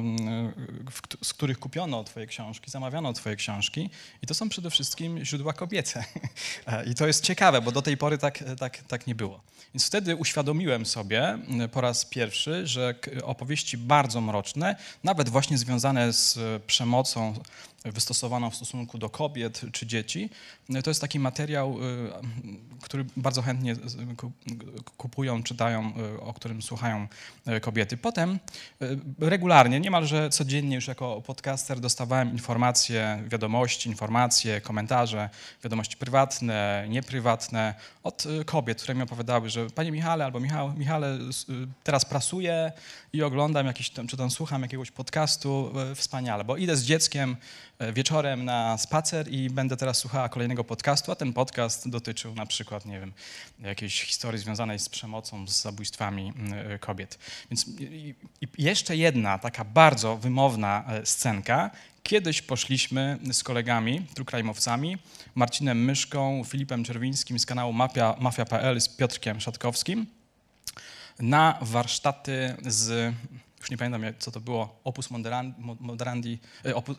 z 1.24 1.33
których 1.33 1.59
kupiono 1.59 2.03
twoje 2.03 2.27
książki, 2.27 2.71
zamawiano 2.71 3.13
twoje 3.13 3.35
książki 3.35 3.89
i 4.24 4.27
to 4.27 4.33
są 4.33 4.50
przede 4.50 4.69
wszystkim 4.69 5.25
źródła 5.25 5.53
kobiece. 5.53 6.03
I 6.91 6.95
to 6.95 7.07
jest 7.07 7.24
ciekawe, 7.24 7.62
bo 7.62 7.71
do 7.71 7.81
tej 7.81 7.97
pory 7.97 8.17
tak, 8.17 8.43
tak, 8.59 8.77
tak 8.77 9.07
nie 9.07 9.15
było. 9.15 9.41
Więc 9.75 9.86
wtedy 9.86 10.15
uświadomiłem 10.15 10.86
sobie 10.86 11.38
po 11.72 11.82
raz 11.82 12.05
pierwszy, 12.05 12.67
że 12.67 12.96
opowieści 13.24 13.77
bardzo 13.77 14.22
mroczne, 14.22 14.75
nawet 15.03 15.29
właśnie 15.29 15.58
związane 15.58 16.13
z 16.13 16.39
przemocą 16.63 17.34
wystosowaną 17.86 18.50
w 18.50 18.55
stosunku 18.55 18.98
do 18.98 19.10
kobiet 19.10 19.62
czy 19.72 19.88
dzieci. 19.88 20.29
To 20.84 20.89
jest 20.89 21.01
taki 21.01 21.20
materiał, 21.20 21.77
y, 21.84 22.82
który 22.82 23.05
bardzo 23.17 23.41
chętnie 23.41 23.75
kupują, 24.98 25.44
czytają, 25.44 25.94
o 26.20 26.34
którym 26.34 26.62
słuchają 26.62 27.08
kobiety. 27.62 27.98
Potem 27.98 28.39
regularnie, 29.20 29.79
niemalże 29.79 30.29
codziennie 30.29 30.75
już 30.75 30.88
jako 30.88 31.22
podcaster 31.22 31.79
dostawałem 31.79 32.32
informacje, 32.32 33.24
wiadomości, 33.27 33.89
informacje, 33.89 34.62
komentarze, 34.62 35.29
wiadomości 35.63 35.98
prywatne, 35.98 36.86
nieprywatne 36.89 37.74
od 38.03 38.24
kobiet, 38.46 38.82
które 38.82 38.96
mi 38.96 39.01
opowiadały, 39.01 39.50
że 39.50 39.64
Panie 39.75 39.91
Michale 39.91 40.25
albo 40.25 40.39
Michał, 40.39 40.74
Michale, 40.74 41.17
teraz 41.84 42.05
prasuję 42.05 42.72
i 43.13 43.24
oglądam 43.24 43.65
jakiś, 43.65 43.91
czy 44.10 44.17
tam 44.17 44.31
słucham 44.31 44.62
jakiegoś 44.62 44.91
podcastu, 44.91 45.74
wspaniale, 45.95 46.43
bo 46.43 46.57
idę 46.57 46.77
z 46.77 46.84
dzieckiem 46.84 47.38
E, 47.79 47.93
wieczorem 47.93 48.45
na 48.45 48.77
spacer 48.77 49.31
i 49.31 49.50
będę 49.50 49.77
teraz 49.77 49.98
słuchała 49.98 50.29
kolejnego 50.29 50.63
podcastu, 50.63 51.12
a 51.12 51.15
ten 51.15 51.34
podcast 51.34 51.89
dotyczył 51.89 52.36
na 52.36 52.45
przykład, 52.45 52.86
nie 52.86 53.00
wiem, 53.00 53.13
jakiejś 53.60 54.01
historii 54.01 54.39
związanej 54.39 54.79
z 54.79 54.89
przemocą, 54.89 55.48
z 55.48 55.62
zabójstwami 55.62 56.34
e, 56.53 56.79
kobiet. 56.79 57.19
Więc 57.51 57.65
jeszcze 58.57 58.95
jedna 58.95 59.39
taka 59.39 59.63
bardzo 59.63 60.17
wymowna 60.17 60.84
e, 60.88 61.05
scenka. 61.05 61.72
Kiedyś 62.07 62.41
poszliśmy 62.41 63.19
z 63.31 63.43
kolegami, 63.43 64.01
trukrajmowcami, 64.13 64.97
Marcinem 65.35 65.85
Myszką, 65.85 66.43
Filipem 66.47 66.83
Czerwińskim 66.83 67.39
z 67.39 67.45
kanału 67.45 67.74
Mafia, 67.74 68.15
Mafia.pl 68.19 68.81
z 68.81 68.89
Piotrkiem 68.89 69.41
Szatkowskim 69.41 70.05
na 71.19 71.57
warsztaty 71.62 72.55
z, 72.65 73.13
już 73.59 73.71
nie 73.71 73.77
pamiętam 73.77 74.01
co 74.19 74.31
to 74.31 74.39
było, 74.39 74.79
Opus 74.83 75.09
Moderandi, 75.09 75.53
Moderandi 75.79 76.39
opus, 76.74 76.97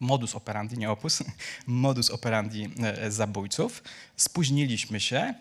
modus 0.00 0.34
operandi, 0.34 0.78
nie 0.78 0.90
opus, 0.90 1.22
modus 1.66 2.10
operandi 2.10 2.70
e, 2.82 3.10
zabójców. 3.10 3.82
Spóźniliśmy 4.16 5.00
się, 5.00 5.34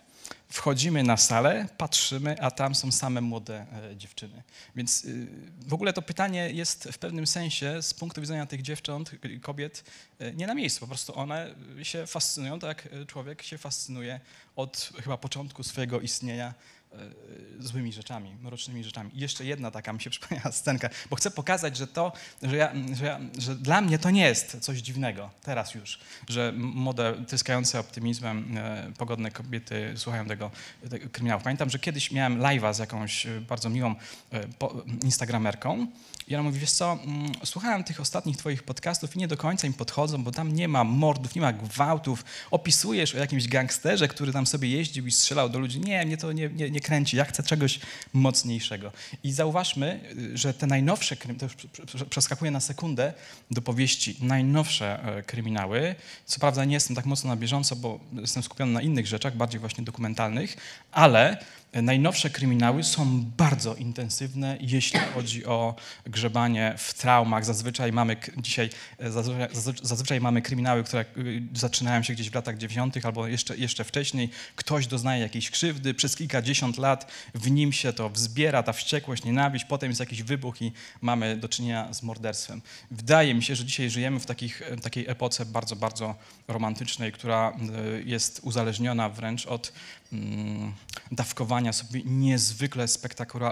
wchodzimy 0.54 1.04
na 1.04 1.18
salę, 1.18 1.68
patrzymy, 1.78 2.42
a 2.42 2.52
tam 2.52 2.76
są 2.76 2.92
same 2.92 3.22
młode 3.22 3.66
e, 3.92 3.98
dziewczyny. 3.98 4.44
Więc 4.76 5.06
y, 5.06 5.28
w 5.68 5.74
ogóle 5.74 5.94
to 5.94 6.02
pytanie 6.02 6.50
jest 6.52 6.90
w 6.92 6.98
pewnym 6.98 7.28
sensie 7.28 7.82
z 7.82 7.94
punktu 7.94 8.22
widzenia 8.22 8.46
tych 8.46 8.62
dziewcząt, 8.62 9.12
kobiet, 9.42 9.84
e, 10.20 10.34
nie 10.34 10.48
na 10.48 10.54
miejscu. 10.54 10.80
Po 10.80 10.88
prostu 10.88 11.20
one 11.20 11.56
się 11.84 12.08
fascynują, 12.08 12.60
tak 12.60 12.86
jak 12.86 13.08
człowiek 13.08 13.44
się 13.44 13.58
fascynuje 13.58 14.20
od 14.56 14.90
chyba 15.04 15.18
początku 15.18 15.64
swojego 15.64 16.00
istnienia 16.00 16.54
E, 16.83 16.83
złymi 17.60 17.94
rzeczami, 17.94 18.36
mrocznymi 18.42 18.84
rzeczami. 18.84 19.12
I 19.14 19.20
jeszcze 19.20 19.46
jedna 19.46 19.72
taka 19.72 19.94
mi 19.94 20.02
się 20.02 20.10
przypomniała 20.16 20.52
scenka, 20.52 20.90
bo 21.10 21.16
chcę 21.16 21.32
pokazać, 21.32 21.78
że 21.78 21.88
to, 21.88 22.12
że, 22.44 22.58
ja, 22.58 22.74
że, 22.94 23.06
ja, 23.06 23.20
że 23.40 23.56
dla 23.56 23.82
mnie 23.82 24.00
to 24.00 24.10
nie 24.10 24.26
jest 24.26 24.60
coś 24.60 24.78
dziwnego, 24.78 25.30
teraz 25.44 25.76
już, 25.76 26.00
że 26.30 26.54
młode, 26.58 27.26
tyskające 27.28 27.80
optymizmem, 27.80 28.58
e, 28.58 28.92
pogodne 28.98 29.32
kobiety 29.32 29.94
słuchają 29.96 30.26
tego, 30.26 30.52
tego 30.90 31.10
kryminału. 31.10 31.42
Pamiętam, 31.42 31.70
że 31.70 31.80
kiedyś 31.80 32.12
miałem 32.12 32.40
live'a 32.40 32.74
z 32.74 32.80
jakąś 32.80 33.26
e, 33.26 33.42
bardzo 33.42 33.70
miłą 33.70 33.96
instagramerką 35.04 35.88
i 36.28 36.36
ona 36.36 36.44
mówi, 36.44 36.60
wiesz 36.60 36.72
co, 36.72 36.92
mm, 36.92 37.32
słuchałem 37.44 37.84
tych 37.84 38.00
ostatnich 38.00 38.38
twoich 38.38 38.64
podcastów 38.64 39.16
i 39.16 39.20
nie 39.20 39.28
do 39.28 39.38
końca 39.38 39.68
im 39.68 39.74
podchodzą, 39.74 40.24
bo 40.24 40.32
tam 40.32 40.54
nie 40.54 40.68
ma 40.68 40.84
mordów, 40.84 41.36
nie 41.36 41.42
ma 41.42 41.54
gwałtów, 41.54 42.26
opisujesz 42.52 43.16
o 43.16 43.18
jakimś 43.18 43.48
gangsterze, 43.48 44.08
który 44.08 44.34
tam 44.34 44.48
sobie 44.48 44.70
jeździł 44.70 45.08
i 45.08 45.12
strzelał 45.12 45.50
do 45.50 45.60
ludzi. 45.60 45.80
Nie, 45.80 46.06
mnie 46.06 46.18
to 46.18 46.32
nie, 46.32 46.50
nie, 46.50 46.72
nie 46.72 46.80
kręci, 46.80 47.18
ja 47.18 47.26
chcę 47.26 47.44
czegoś 47.44 47.80
mocniejszego. 48.14 48.92
I 49.24 49.32
zauważmy, 49.32 50.00
że 50.34 50.54
te 50.54 50.68
najnowsze, 50.68 51.16
to 51.16 51.46
już 51.94 52.04
przeskakuję 52.10 52.52
na 52.52 52.60
sekundę 52.60 53.14
do 53.52 53.62
powieści, 53.62 54.18
najnowsze 54.22 55.04
e, 55.04 55.24
kryminały, 55.24 55.96
co 56.26 56.40
prawda 56.40 56.66
nie 56.66 56.74
jestem 56.74 56.96
tak 56.96 57.06
mocno 57.06 57.30
na 57.30 57.36
bieżąco, 57.36 57.76
bo 57.76 58.00
jestem 58.14 58.44
skupiony 58.44 58.72
na 58.72 58.82
innych 58.82 59.08
rzeczach, 59.08 59.38
bardziej 59.38 59.60
właśnie 59.60 59.84
dokumentalnych, 59.84 60.58
ale 60.92 61.38
najnowsze 61.82 62.30
kryminały 62.30 62.84
są 62.84 63.24
bardzo 63.38 63.76
intensywne, 63.76 64.58
jeśli 64.62 65.00
chodzi 65.00 65.46
o 65.46 65.76
grzebanie 66.06 66.76
w 66.78 66.94
traumach. 66.94 67.46
Zazwyczaj 67.46 67.92
mamy 67.92 68.18
dzisiaj, 68.38 68.70
zazwyczaj, 69.00 69.48
zazwyczaj 69.82 70.22
mamy 70.22 70.42
kryminały, 70.42 70.84
które 70.84 71.06
y, 71.18 71.42
zaczynają 71.54 72.04
się 72.04 72.14
gdzieś 72.14 72.30
w 72.30 72.36
latach 72.36 72.58
90. 72.58 73.06
albo 73.06 73.28
jeszcze, 73.28 73.58
jeszcze 73.58 73.84
wcześniej. 73.84 74.30
Ktoś 74.56 74.88
doznaje 74.88 75.22
jakiejś 75.22 75.50
krzywdy, 75.50 75.94
przez 75.94 76.16
kilkadziesiąt 76.16 76.78
lat 76.78 77.12
w 77.36 77.52
nim 77.52 77.74
się 77.74 77.94
to 77.94 78.10
wzbiera, 78.10 78.64
ta 78.64 78.74
wściekłość, 78.74 79.24
nienawiść, 79.24 79.66
potem 79.66 79.90
jest 79.90 80.00
jakiś 80.00 80.24
wybuch 80.24 80.62
i 80.62 80.72
mamy 81.02 81.38
do 81.38 81.50
czynienia 81.50 81.94
z 81.94 82.04
morderstwem. 82.04 82.62
Wydaje 82.92 83.34
mi 83.34 83.44
się, 83.44 83.56
że 83.56 83.66
dzisiaj 83.66 83.90
żyjemy 83.90 84.20
w 84.20 84.26
takich, 84.26 84.62
takiej 84.82 85.10
epoce 85.10 85.46
bardzo, 85.46 85.76
bardzo 85.76 86.16
romantycznej, 86.48 87.12
która 87.12 87.58
jest 88.06 88.40
uzależniona 88.44 89.10
wręcz 89.10 89.46
od 89.46 89.74
dawkowania 91.12 91.74
sobie 91.74 92.02
niezwykle 92.06 92.88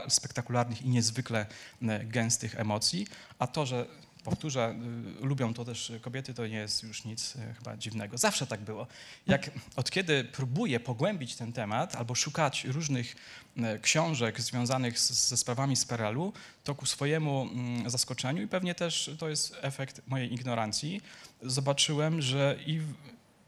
spektakularnych 0.08 0.82
i 0.82 0.90
niezwykle 0.90 1.46
e, 1.82 2.06
gęstych 2.06 2.60
emocji, 2.60 3.08
a 3.40 3.48
to, 3.48 3.66
że 3.66 3.86
powtórzę, 4.24 4.76
y, 5.22 5.26
lubią 5.26 5.54
to 5.54 5.66
też 5.66 5.92
kobiety, 6.02 6.34
to 6.34 6.48
nie 6.48 6.58
jest 6.58 6.84
już 6.84 7.06
nic 7.06 7.36
y, 7.36 7.54
chyba 7.54 7.78
dziwnego. 7.78 8.18
Zawsze 8.18 8.48
tak 8.48 8.62
było. 8.62 8.88
Jak 9.28 9.52
od 9.76 9.92
kiedy 9.92 10.24
próbuję 10.24 10.80
pogłębić 10.80 11.36
ten 11.36 11.54
temat 11.54 11.96
albo 11.96 12.16
szukać 12.16 12.66
różnych 12.66 13.16
y, 13.58 13.80
książek 13.82 14.42
związanych 14.42 15.00
z, 15.00 15.30
ze 15.30 15.38
sprawami 15.38 15.76
z 15.76 15.86
PRL-u, 15.86 16.34
to 16.64 16.76
ku 16.76 16.86
swojemu 16.86 17.42
mm, 17.42 17.90
zaskoczeniu 17.90 18.44
i 18.44 18.48
pewnie 18.48 18.76
też 18.76 19.12
to 19.20 19.30
jest 19.30 19.56
efekt 19.62 20.02
mojej 20.08 20.34
ignorancji, 20.34 21.02
zobaczyłem, 21.42 22.22
że 22.22 22.58
i 22.66 22.82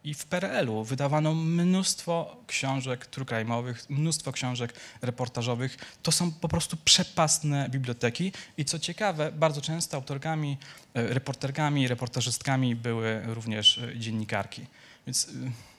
i 0.04 0.14
w 0.14 0.26
PRL-u 0.26 0.84
wydawano 0.84 1.34
mnóstwo 1.36 2.38
książek 2.48 3.06
trukrajmowych, 3.06 3.90
mnóstwo 3.90 4.32
książek 4.32 4.74
reportażowych. 5.02 5.78
To 6.04 6.12
są 6.12 6.32
po 6.32 6.48
prostu 6.48 6.78
przepastne 6.78 7.70
biblioteki 7.70 8.32
i 8.58 8.66
co 8.66 8.80
ciekawe, 8.80 9.32
bardzo 9.32 9.62
często 9.62 9.98
autorkami, 9.98 10.58
e, 10.94 11.14
reporterkami, 11.14 11.88
reportażystkami 11.88 12.76
były 12.76 13.22
również 13.26 13.78
e, 13.78 14.00
dziennikarki. 14.00 14.66
Więc 15.08 15.28
e, 15.28 15.73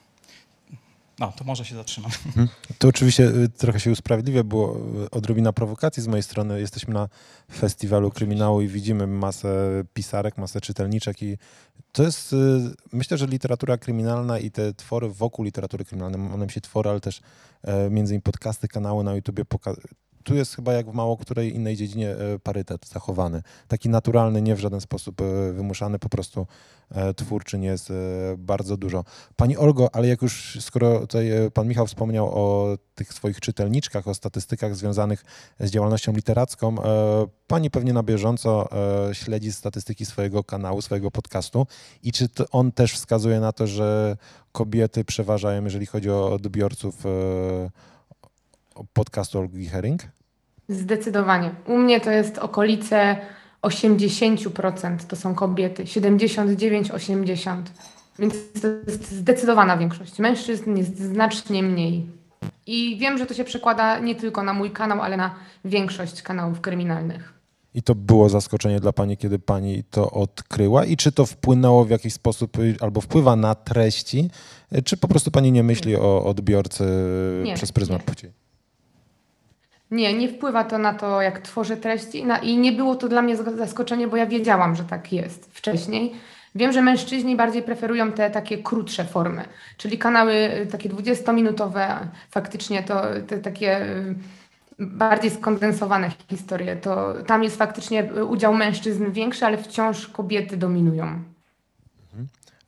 no, 1.19 1.31
to 1.31 1.43
może 1.43 1.65
się 1.65 1.75
zatrzymam. 1.75 2.11
Mhm. 2.25 2.47
To 2.77 2.87
oczywiście 2.87 3.31
trochę 3.57 3.79
się 3.79 3.91
usprawiedliwia, 3.91 4.43
było 4.43 4.77
odrobina 5.11 5.53
prowokacji 5.53 6.03
z 6.03 6.07
mojej 6.07 6.23
strony. 6.23 6.59
Jesteśmy 6.59 6.93
na 6.93 7.09
festiwalu 7.53 8.11
kryminału 8.11 8.61
i 8.61 8.67
widzimy 8.67 9.07
masę 9.07 9.83
pisarek, 9.93 10.37
masę 10.37 10.61
czytelniczek 10.61 11.23
i 11.23 11.37
to 11.91 12.03
jest, 12.03 12.33
y, 12.33 12.35
myślę, 12.93 13.17
że 13.17 13.27
literatura 13.27 13.77
kryminalna 13.77 14.39
i 14.39 14.51
te 14.51 14.73
twory 14.73 15.09
wokół 15.09 15.45
literatury 15.45 15.85
kryminalnej, 15.85 16.33
one 16.33 16.49
się 16.49 16.61
twory, 16.61 16.89
ale 16.89 16.99
też 16.99 17.21
e, 17.63 17.89
między 17.89 18.13
innymi 18.13 18.21
podcasty, 18.21 18.67
kanały 18.67 19.03
na 19.03 19.15
YouTubie 19.15 19.45
tu 20.25 20.35
jest 20.35 20.55
chyba 20.55 20.73
jak 20.73 20.91
w 20.91 20.93
mało 20.93 21.17
której 21.17 21.55
innej 21.55 21.75
dziedzinie 21.75 22.09
e, 22.11 22.39
parytet 22.39 22.87
zachowany. 22.87 23.41
Taki 23.67 23.89
naturalny, 23.89 24.41
nie 24.41 24.55
w 24.55 24.59
żaden 24.59 24.81
sposób 24.81 25.21
e, 25.21 25.53
wymuszany, 25.53 25.99
po 25.99 26.09
prostu 26.09 26.47
twórczy 27.15 27.57
nie 27.57 27.67
jest 27.67 27.93
bardzo 28.37 28.77
dużo. 28.77 29.03
Pani 29.35 29.57
Olgo, 29.57 29.89
ale 29.95 30.07
jak 30.07 30.21
już, 30.21 30.57
skoro 30.61 30.99
tutaj 30.99 31.31
pan 31.53 31.67
Michał 31.67 31.87
wspomniał 31.87 32.29
o 32.33 32.77
tych 32.95 33.13
swoich 33.13 33.39
czytelniczkach, 33.39 34.07
o 34.07 34.13
statystykach 34.13 34.75
związanych 34.75 35.25
z 35.59 35.71
działalnością 35.71 36.13
literacką, 36.13 36.75
pani 37.47 37.71
pewnie 37.71 37.93
na 37.93 38.03
bieżąco 38.03 38.69
śledzi 39.13 39.51
statystyki 39.51 40.05
swojego 40.05 40.43
kanału, 40.43 40.81
swojego 40.81 41.11
podcastu 41.11 41.67
i 42.03 42.11
czy 42.11 42.27
on 42.51 42.71
też 42.71 42.93
wskazuje 42.93 43.39
na 43.39 43.51
to, 43.51 43.67
że 43.67 44.17
kobiety 44.51 45.05
przeważają, 45.05 45.63
jeżeli 45.63 45.85
chodzi 45.85 46.09
o 46.09 46.33
odbiorców 46.33 47.03
podcastu 48.93 49.39
Olgi 49.39 49.65
Herring? 49.65 50.01
Zdecydowanie. 50.69 51.51
U 51.67 51.77
mnie 51.77 52.01
to 52.01 52.11
jest 52.11 52.37
okolice 52.37 53.17
80% 53.61 54.97
to 55.07 55.15
są 55.15 55.35
kobiety, 55.35 55.83
79-80%. 55.83 57.63
Więc 58.19 58.33
to 58.61 58.67
jest 58.87 59.11
zdecydowana 59.11 59.77
większość. 59.77 60.19
Mężczyzn 60.19 60.77
jest 60.77 60.99
znacznie 60.99 61.63
mniej. 61.63 62.05
I 62.67 62.97
wiem, 62.97 63.17
że 63.17 63.25
to 63.25 63.33
się 63.33 63.43
przekłada 63.43 63.99
nie 63.99 64.15
tylko 64.15 64.43
na 64.43 64.53
mój 64.53 64.71
kanał, 64.71 65.01
ale 65.01 65.17
na 65.17 65.35
większość 65.65 66.21
kanałów 66.21 66.61
kryminalnych. 66.61 67.33
I 67.73 67.81
to 67.81 67.95
było 67.95 68.29
zaskoczenie 68.29 68.79
dla 68.79 68.93
Pani, 68.93 69.17
kiedy 69.17 69.39
Pani 69.39 69.83
to 69.83 70.11
odkryła? 70.11 70.85
I 70.85 70.97
czy 70.97 71.11
to 71.11 71.25
wpłynęło 71.25 71.85
w 71.85 71.89
jakiś 71.89 72.13
sposób, 72.13 72.57
albo 72.79 73.01
wpływa 73.01 73.35
na 73.35 73.55
treści, 73.55 74.29
czy 74.85 74.97
po 74.97 75.07
prostu 75.07 75.31
Pani 75.31 75.51
nie 75.51 75.63
myśli 75.63 75.95
o 75.95 76.25
odbiorcy 76.25 76.83
nie, 77.43 77.53
przez 77.53 77.71
pryzmat 77.71 78.03
płci? 78.03 78.27
Nie, 79.91 80.13
nie 80.13 80.29
wpływa 80.29 80.63
to 80.63 80.77
na 80.77 80.93
to, 80.93 81.21
jak 81.21 81.39
tworzę 81.39 81.77
treści 81.77 82.25
i 82.43 82.57
nie 82.57 82.71
było 82.71 82.95
to 82.95 83.07
dla 83.07 83.21
mnie 83.21 83.35
zaskoczenie, 83.35 84.07
bo 84.07 84.17
ja 84.17 84.25
wiedziałam, 84.25 84.75
że 84.75 84.83
tak 84.83 85.13
jest 85.13 85.49
wcześniej. 85.53 86.15
Wiem, 86.55 86.71
że 86.71 86.81
mężczyźni 86.81 87.35
bardziej 87.35 87.63
preferują 87.63 88.11
te 88.11 88.29
takie 88.29 88.57
krótsze 88.57 89.05
formy, 89.05 89.45
czyli 89.77 89.97
kanały 89.97 90.33
y, 90.33 90.67
takie 90.67 90.89
20-minutowe, 90.89 91.97
faktycznie 92.29 92.83
to 92.83 93.01
te 93.27 93.37
takie 93.37 93.81
y, 93.85 94.15
bardziej 94.79 95.31
skondensowane 95.31 96.11
historie. 96.29 96.75
To 96.75 97.13
tam 97.27 97.43
jest 97.43 97.57
faktycznie 97.57 98.09
udział 98.29 98.53
mężczyzn 98.53 99.11
większy, 99.11 99.45
ale 99.45 99.57
wciąż 99.57 100.07
kobiety 100.07 100.57
dominują. 100.57 101.34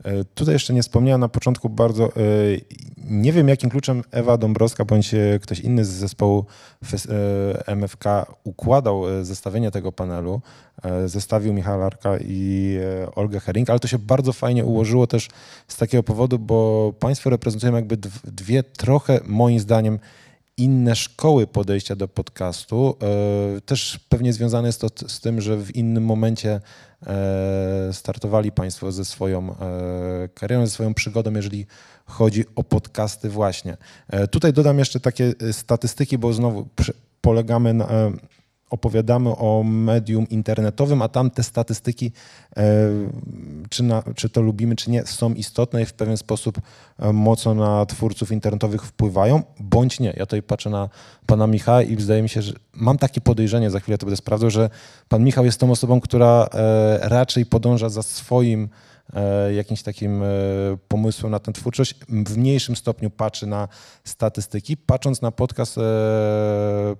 E, 0.03 0.23
tutaj 0.23 0.53
jeszcze 0.53 0.73
nie 0.73 0.81
wspomniałem 0.81 1.21
na 1.21 1.29
początku 1.29 1.69
bardzo, 1.69 2.05
e, 2.05 2.09
nie 2.97 3.33
wiem 3.33 3.47
jakim 3.47 3.69
kluczem 3.69 4.03
Ewa 4.11 4.37
Dąbrowska 4.37 4.85
bądź 4.85 5.13
e, 5.13 5.39
ktoś 5.41 5.59
inny 5.59 5.85
z 5.85 5.89
zespołu 5.89 6.45
MFK 7.67 8.25
układał 8.43 9.03
zestawienie 9.21 9.71
tego 9.71 9.91
panelu. 9.91 10.41
Zestawił 11.05 11.53
Michała 11.53 11.77
Larka 11.77 12.17
i 12.21 12.77
Olgę 13.15 13.39
Hering, 13.39 13.69
ale 13.69 13.79
to 13.79 13.87
się 13.87 13.99
bardzo 13.99 14.33
fajnie 14.33 14.65
ułożyło 14.65 15.07
też 15.07 15.29
z 15.67 15.77
takiego 15.77 16.03
powodu, 16.03 16.39
bo 16.39 16.93
Państwo 16.99 17.29
reprezentują 17.29 17.75
jakby 17.75 17.97
dwie 18.23 18.63
trochę 18.63 19.19
moim 19.25 19.59
zdaniem 19.59 19.99
inne 20.57 20.95
szkoły 20.95 21.47
podejścia 21.47 21.95
do 21.95 22.07
podcastu. 22.07 22.97
E, 23.57 23.61
też 23.61 23.99
pewnie 24.09 24.33
związane 24.33 24.67
jest 24.67 24.81
to 24.81 24.87
z 25.07 25.19
tym, 25.19 25.41
że 25.41 25.57
w 25.57 25.75
innym 25.75 26.05
momencie 26.05 26.61
e, 27.07 27.89
startowali 27.93 28.51
Państwo 28.51 28.91
ze 28.91 29.05
swoją 29.05 29.55
e, 29.55 30.29
karierą, 30.33 30.65
ze 30.65 30.71
swoją 30.71 30.93
przygodą, 30.93 31.33
jeżeli 31.33 31.65
chodzi 32.05 32.45
o 32.55 32.63
podcasty 32.63 33.29
właśnie. 33.29 33.77
Tutaj 34.31 34.53
dodam 34.53 34.79
jeszcze 34.79 34.99
takie 34.99 35.33
statystyki, 35.51 36.17
bo 36.17 36.33
znowu 36.33 36.67
polegamy 37.21 37.73
na, 37.73 37.87
opowiadamy 38.69 39.29
o 39.29 39.63
medium 39.63 40.29
internetowym, 40.29 41.01
a 41.01 41.07
tam 41.07 41.31
te 41.31 41.43
statystyki, 41.43 42.11
e, 42.57 42.63
czy, 43.69 43.83
na, 43.83 44.03
czy 44.15 44.29
to 44.29 44.41
lubimy, 44.41 44.75
czy 44.75 44.91
nie, 44.91 45.05
są 45.05 45.33
istotne 45.33 45.81
i 45.81 45.85
w 45.85 45.93
pewien 45.93 46.17
sposób 46.17 46.61
e, 46.99 47.13
mocno 47.13 47.53
na 47.53 47.85
twórców 47.85 48.31
internetowych 48.31 48.83
wpływają, 48.83 49.43
bądź 49.59 49.99
nie. 49.99 50.13
Ja 50.17 50.25
tutaj 50.25 50.43
patrzę 50.43 50.69
na 50.69 50.89
pana 51.25 51.47
Michała 51.47 51.81
i 51.81 52.01
zdaje 52.01 52.21
mi 52.21 52.29
się, 52.29 52.41
że 52.41 52.53
mam 52.73 52.97
takie 52.97 53.21
podejrzenie, 53.21 53.69
za 53.69 53.79
chwilę 53.79 53.97
to 53.97 54.05
będę 54.05 54.17
sprawdzał, 54.17 54.49
że 54.49 54.69
pan 55.09 55.23
Michał 55.23 55.45
jest 55.45 55.59
tą 55.59 55.71
osobą, 55.71 56.01
która 56.01 56.49
e, 56.53 56.99
raczej 57.09 57.45
podąża 57.45 57.89
za 57.89 58.03
swoim 58.03 58.69
jakimś 59.55 59.83
takim 59.83 60.23
e, 60.23 60.27
pomysłem 60.87 61.31
na 61.31 61.39
tę 61.39 61.53
twórczość, 61.53 61.95
w 62.09 62.37
mniejszym 62.37 62.75
stopniu 62.75 63.09
patrzy 63.09 63.47
na 63.47 63.67
statystyki, 64.03 64.77
patrząc 64.77 65.21
na 65.21 65.31
podcast 65.31 65.77
e, 65.77 65.81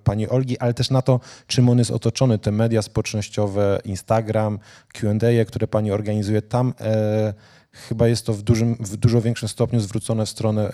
pani 0.04 0.28
Olgi, 0.28 0.58
ale 0.58 0.74
też 0.74 0.90
na 0.90 1.02
to, 1.02 1.20
czym 1.46 1.68
on 1.68 1.78
jest 1.78 1.90
otoczony, 1.90 2.38
te 2.38 2.52
media 2.52 2.82
społecznościowe, 2.82 3.80
Instagram, 3.84 4.58
Q&A, 4.92 5.44
które 5.44 5.66
pani 5.66 5.90
organizuje, 5.90 6.42
tam 6.42 6.74
chyba 7.72 8.08
jest 8.08 8.26
to 8.26 8.32
w, 8.32 8.42
dużym, 8.42 8.76
w 8.80 8.96
dużo 8.96 9.20
większym 9.20 9.48
stopniu 9.48 9.80
zwrócone 9.80 10.26
w 10.26 10.28
stronę 10.28 10.72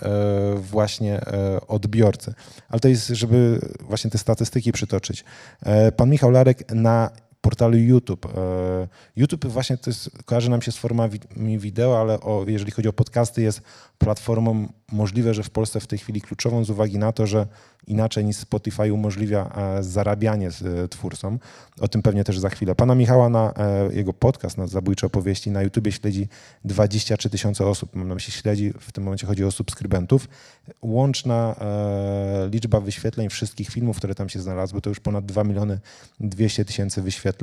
właśnie 0.55 1.21
odbiorcy. 1.67 2.33
Ale 2.69 2.79
to 2.79 2.87
jest, 2.87 3.07
żeby 3.07 3.59
właśnie 3.79 4.11
te 4.11 4.17
statystyki 4.17 4.71
przytoczyć. 4.71 5.23
Pan 5.95 6.09
Michał 6.09 6.31
Larek 6.31 6.73
na 6.73 7.09
portalu 7.45 7.77
YouTube. 7.77 8.25
E, 8.25 8.87
YouTube 9.15 9.45
właśnie 9.45 9.77
to 9.77 9.89
jest, 9.89 10.09
kojarzy 10.25 10.49
nam 10.49 10.61
się 10.61 10.71
z 10.71 10.77
formami 10.77 11.59
wideo, 11.59 12.01
ale 12.01 12.19
o, 12.19 12.45
jeżeli 12.47 12.71
chodzi 12.71 12.87
o 12.87 12.93
podcasty, 12.93 13.41
jest 13.41 13.61
platformą 13.97 14.67
możliwe, 14.91 15.33
że 15.33 15.43
w 15.43 15.49
Polsce 15.49 15.79
w 15.79 15.87
tej 15.87 15.99
chwili 15.99 16.21
kluczową 16.21 16.63
z 16.63 16.69
uwagi 16.69 16.97
na 16.97 17.11
to, 17.11 17.27
że 17.27 17.47
inaczej 17.87 18.25
niż 18.25 18.37
Spotify 18.37 18.93
umożliwia 18.93 19.51
e, 19.55 19.83
zarabianie 19.83 20.51
z 20.51 20.61
e, 20.61 20.87
twórcą. 20.87 21.37
O 21.79 21.87
tym 21.87 22.01
pewnie 22.01 22.23
też 22.23 22.39
za 22.39 22.49
chwilę. 22.49 22.75
Pana 22.75 22.95
Michała 22.95 23.29
na 23.29 23.53
jego 23.91 24.13
podcast, 24.13 24.57
na 24.57 24.67
Zabójcze 24.67 25.07
Opowieści 25.07 25.51
na 25.51 25.61
YouTubie 25.61 25.91
śledzi 25.91 26.27
23 26.65 27.29
tysiące 27.29 27.65
osób. 27.65 27.95
Mam 27.95 28.07
na 28.07 28.13
myśli 28.13 28.33
śledzi, 28.33 28.73
w 28.79 28.91
tym 28.91 29.03
momencie 29.03 29.27
chodzi 29.27 29.43
o 29.43 29.51
subskrybentów. 29.51 30.27
Łączna 30.81 31.55
liczba 32.51 32.79
wyświetleń 32.79 33.29
wszystkich 33.29 33.69
filmów, 33.69 33.97
które 33.97 34.15
tam 34.15 34.29
się 34.29 34.39
znalazły, 34.39 34.81
to 34.81 34.89
już 34.89 34.99
ponad 34.99 35.25
2 35.25 35.43
miliony 35.43 35.79
200 36.19 36.65
tysięcy 36.65 37.01
wyświetleń. 37.01 37.34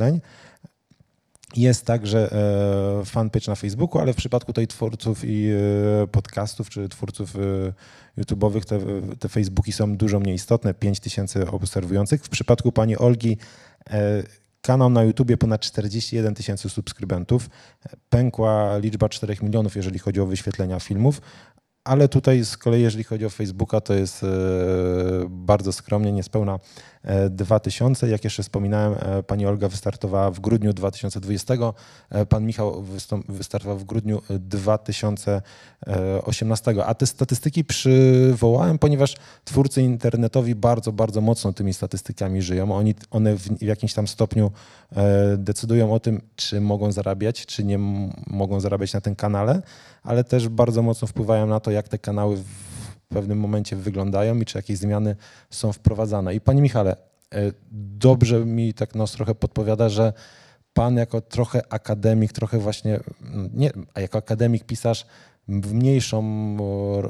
Jest 1.56 1.86
także 1.86 2.32
e, 2.32 3.04
fanpage 3.04 3.44
na 3.48 3.54
Facebooku, 3.54 4.00
ale 4.00 4.12
w 4.12 4.16
przypadku 4.16 4.52
tej 4.52 4.66
twórców 4.66 5.24
i 5.24 5.48
e, 6.02 6.06
podcastów 6.06 6.70
czy 6.70 6.88
twórców 6.88 7.36
e, 7.36 8.20
YouTube'owych 8.22 8.64
te, 8.64 8.80
te 9.16 9.28
Facebooki 9.28 9.72
są 9.72 9.96
dużo 9.96 10.20
mniej 10.20 10.34
istotne, 10.34 10.74
5 10.74 11.00
tysięcy 11.00 11.50
obserwujących. 11.50 12.24
W 12.24 12.28
przypadku 12.28 12.72
pani 12.72 12.98
Olgi 12.98 13.36
kanał 14.62 14.90
na 14.90 15.02
YouTubie 15.02 15.36
ponad 15.36 15.60
41 15.60 16.34
tysięcy 16.34 16.68
subskrybentów. 16.68 17.50
Pękła 18.08 18.78
liczba 18.78 19.08
4 19.08 19.36
milionów, 19.42 19.76
jeżeli 19.76 19.98
chodzi 19.98 20.20
o 20.20 20.26
wyświetlenia 20.26 20.80
filmów, 20.80 21.20
ale 21.84 22.08
tutaj 22.08 22.44
z 22.44 22.56
kolei, 22.56 22.82
jeżeli 22.82 23.04
chodzi 23.04 23.26
o 23.26 23.30
Facebooka, 23.30 23.80
to 23.80 23.94
jest 23.94 24.26
bardzo 25.28 25.72
skromnie, 25.72 26.12
niespełna 26.12 26.58
2000. 27.30 28.08
Jak 28.08 28.24
jeszcze 28.24 28.42
wspominałem, 28.42 28.94
e, 28.98 29.22
pani 29.22 29.46
Olga 29.46 29.68
wystartowała 29.68 30.30
w 30.30 30.40
grudniu 30.40 30.72
2020, 30.72 31.74
e, 32.10 32.26
pan 32.26 32.46
Michał 32.46 32.84
wystartował 33.28 33.78
w 33.78 33.84
grudniu 33.84 34.22
2018. 34.30 36.74
A 36.86 36.94
te 36.94 37.06
statystyki 37.06 37.64
przywołałem, 37.64 38.78
ponieważ 38.78 39.14
twórcy 39.44 39.82
internetowi 39.82 40.54
bardzo, 40.54 40.92
bardzo 40.92 41.20
mocno 41.20 41.52
tymi 41.52 41.74
statystykami 41.74 42.42
żyją. 42.42 42.76
Oni, 42.76 42.94
one 43.10 43.36
w 43.36 43.62
jakimś 43.62 43.94
tam 43.94 44.08
stopniu 44.08 44.50
e, 44.96 45.36
decydują 45.36 45.92
o 45.92 46.00
tym, 46.00 46.20
czy 46.36 46.60
mogą 46.60 46.92
zarabiać, 46.92 47.46
czy 47.46 47.64
nie 47.64 47.78
mogą 48.26 48.60
zarabiać 48.60 48.92
na 48.92 49.00
tym 49.00 49.16
kanale, 49.16 49.62
ale 50.02 50.24
też 50.24 50.48
bardzo 50.48 50.82
mocno 50.82 51.08
wpływają 51.08 51.46
na 51.46 51.60
to, 51.60 51.70
jak 51.72 51.88
te 51.88 51.98
kanały 51.98 52.38
pewnym 53.12 53.38
momencie 53.38 53.76
wyglądają 53.76 54.40
i 54.40 54.44
czy 54.44 54.58
jakieś 54.58 54.78
zmiany 54.78 55.16
są 55.50 55.72
wprowadzane. 55.72 56.34
I 56.34 56.40
Panie 56.40 56.62
Michale, 56.62 56.96
e, 57.34 57.52
dobrze 57.72 58.44
mi 58.44 58.74
tak 58.74 58.94
nos 58.94 59.12
trochę 59.12 59.34
podpowiada, 59.34 59.88
że 59.88 60.12
Pan 60.74 60.96
jako 60.96 61.20
trochę 61.20 61.72
akademik, 61.72 62.32
trochę 62.32 62.58
właśnie, 62.58 63.00
mm, 63.22 63.50
nie, 63.54 63.70
a 63.94 64.00
jako 64.00 64.18
akademik, 64.18 64.64
pisarz 64.64 65.06
w 65.48 65.74
mniejszą 65.74 66.22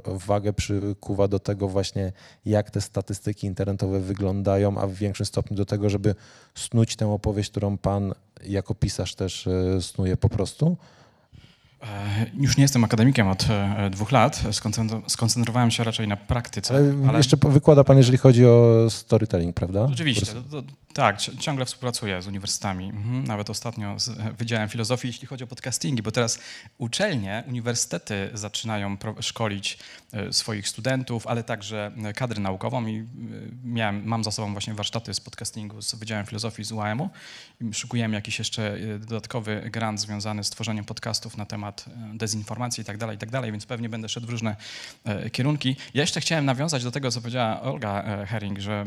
wagę 0.07 0.53
przykuwa 0.53 1.29
do 1.29 1.38
tego 1.38 1.68
właśnie, 1.68 2.12
jak 2.44 2.70
te 2.70 2.81
statystyki 2.81 3.46
internetowe 3.46 4.01
wyglądają, 4.01 4.79
a 4.79 4.87
w 4.87 4.92
większym 4.92 5.27
stopniu 5.27 5.57
do 5.57 5.64
tego, 5.64 5.90
żeby 5.90 6.14
snuć 6.55 6.96
tę 6.96 7.12
opowieść, 7.12 7.51
którą 7.51 7.79
Pan 7.79 8.14
jako 8.44 8.75
pisarz 8.75 9.14
też 9.14 9.46
e, 9.46 9.83
snuje 9.83 10.16
po 10.16 10.29
prostu. 10.29 10.77
E, 11.83 12.27
już 12.38 12.57
nie 12.57 12.62
jestem 12.62 12.85
akademikiem 12.85 13.29
od 13.29 13.47
e, 13.51 13.90
dwóch 13.90 14.12
lat. 14.12 14.42
Skoncentrowałem 15.09 15.71
się 15.71 15.85
raczej 15.85 16.09
na 16.09 16.16
praktyce. 16.16 16.75
Ale, 16.75 16.95
ale... 17.09 17.18
jeszcze 17.18 17.37
wykłada 17.42 17.85
Pan, 17.85 17.97
jeżeli 17.97 18.18
chodzi 18.18 18.47
o 18.47 18.87
storytelling, 18.90 19.55
prawda? 19.57 19.88
Oczywiście. 19.92 20.27
To, 20.27 20.42
to, 20.42 20.62
tak, 20.95 21.21
ciągle 21.21 21.65
współpracuję 21.65 22.23
z 22.23 22.27
uniwersytetami. 22.27 22.85
Mhm. 22.85 23.25
Nawet 23.25 23.51
ostatnio 23.51 23.99
z 23.99 24.37
Wydziałem 24.39 24.69
Filozofii, 24.69 25.09
jeśli 25.09 25.27
chodzi 25.27 25.45
o 25.45 25.47
podcastingi, 25.47 26.03
bo 26.03 26.11
teraz 26.11 26.39
uczelnie, 26.79 27.45
uniwersytety 27.49 28.31
zaczynają 28.35 28.97
szkolić 29.21 29.79
e, 30.13 30.33
swoich 30.33 30.69
studentów, 30.69 31.27
ale 31.27 31.45
także 31.45 31.93
kadrę 32.17 32.41
naukową 32.41 32.87
i 32.87 33.07
miałem, 33.65 34.05
mam 34.05 34.25
za 34.25 34.31
sobą 34.31 34.53
właśnie 34.53 34.75
warsztaty 34.75 35.15
z 35.15 35.21
podcastingu 35.21 35.83
z 35.83 35.95
Wydziałem 35.95 36.27
Filozofii 36.27 36.65
z 36.65 36.73
UAM-u 36.73 37.11
szykujemy 37.73 38.15
jakiś 38.15 38.39
jeszcze 38.39 38.79
dodatkowy 38.99 39.69
grant 39.71 40.01
związany 40.01 40.45
z 40.45 40.51
tworzeniem 40.51 40.85
podcastów 40.85 41.37
na 41.37 41.47
temat 41.47 41.85
e, 41.89 42.17
dezinformacji 42.17 42.83
i 42.83 42.85
tak 42.85 42.99
dalej, 42.99 43.17
i 43.17 43.19
tak 43.19 43.31
dalej, 43.31 43.53
więc 43.53 43.67
pewnie 43.67 43.89
będę 43.89 44.09
szedł 44.09 44.27
w 44.27 44.31
różne 44.31 44.57
e, 45.05 45.31
kierunki. 45.31 45.77
Ja 45.95 46.01
jeszcze 46.01 46.21
chciałem 46.21 46.45
nawiązać 46.45 46.85
do 46.85 46.91
tego, 46.91 47.11
co 47.11 47.21
powiedziała 47.21 47.61
Olga 47.61 48.03
e, 48.03 48.27
Herring, 48.27 48.59
że 48.59 48.87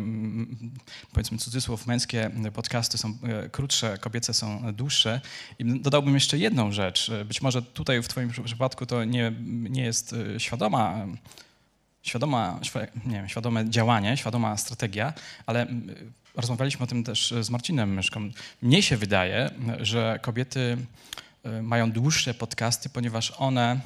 powiedzmy 1.13 1.37
cudzysłów, 1.37 1.87
męskie 1.95 2.31
podcasty 2.53 2.97
są 2.97 3.17
krótsze, 3.51 3.97
kobiece 3.97 4.33
są 4.33 4.73
dłuższe. 4.73 5.21
I 5.59 5.79
dodałbym 5.79 6.13
jeszcze 6.13 6.37
jedną 6.37 6.71
rzecz. 6.71 7.11
Być 7.25 7.41
może 7.41 7.61
tutaj 7.61 8.01
w 8.01 8.07
twoim 8.07 8.29
przypadku 8.45 8.85
to 8.85 9.03
nie, 9.03 9.33
nie 9.69 9.83
jest 9.83 10.15
świadoma 10.37 11.07
świadoma, 12.03 12.59
nie 13.05 13.13
wiem, 13.13 13.29
świadome 13.29 13.69
działanie, 13.69 14.17
świadoma 14.17 14.57
strategia, 14.57 15.13
ale 15.45 15.67
rozmawialiśmy 16.35 16.83
o 16.83 16.87
tym 16.87 17.03
też 17.03 17.33
z 17.41 17.49
Marcinem 17.49 17.93
Myszką. 17.93 18.29
Mnie 18.61 18.81
się 18.81 18.97
wydaje, 18.97 19.49
że 19.79 20.19
kobiety 20.21 20.77
mają 21.61 21.91
dłuższe 21.91 22.33
podcasty, 22.33 22.89
ponieważ 22.89 23.33
one 23.37 23.79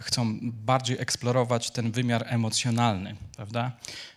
chcą 0.00 0.38
bardziej 0.42 1.00
eksplorować 1.00 1.70
ten 1.70 1.90
wymiar 1.90 2.24
emocjonalny, 2.26 3.16
prawda? 3.36 3.72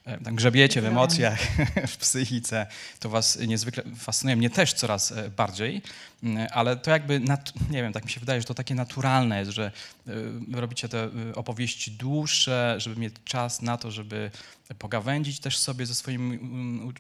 E, 0.05 0.17
tam 0.17 0.35
grzebiecie 0.35 0.81
w 0.81 0.85
emocjach, 0.85 1.39
w 1.93 1.97
psychice, 1.97 2.67
to 2.99 3.09
was 3.09 3.39
niezwykle 3.39 3.83
fascynuje, 3.97 4.35
mnie 4.35 4.49
też 4.49 4.73
coraz 4.73 5.11
e, 5.11 5.29
bardziej, 5.29 5.81
mm, 6.23 6.47
ale 6.51 6.77
to 6.77 6.91
jakby, 6.91 7.21
nie 7.69 7.81
wiem, 7.81 7.93
tak 7.93 8.05
mi 8.05 8.11
się 8.11 8.19
wydaje, 8.19 8.41
że 8.41 8.47
to 8.47 8.53
takie 8.53 8.75
naturalne 8.75 9.39
jest, 9.39 9.51
że 9.51 9.71
e, 10.07 10.11
robicie 10.59 10.89
te 10.89 11.09
opowieści 11.35 11.91
dłuższe, 11.91 12.75
żeby 12.77 13.01
mieć 13.01 13.13
czas 13.25 13.61
na 13.61 13.77
to, 13.77 13.91
żeby 13.91 14.31
pogawędzić 14.79 15.39
też 15.39 15.57
sobie 15.57 15.85
ze 15.85 15.95
swoimi 15.95 16.35
mm, 16.35 16.93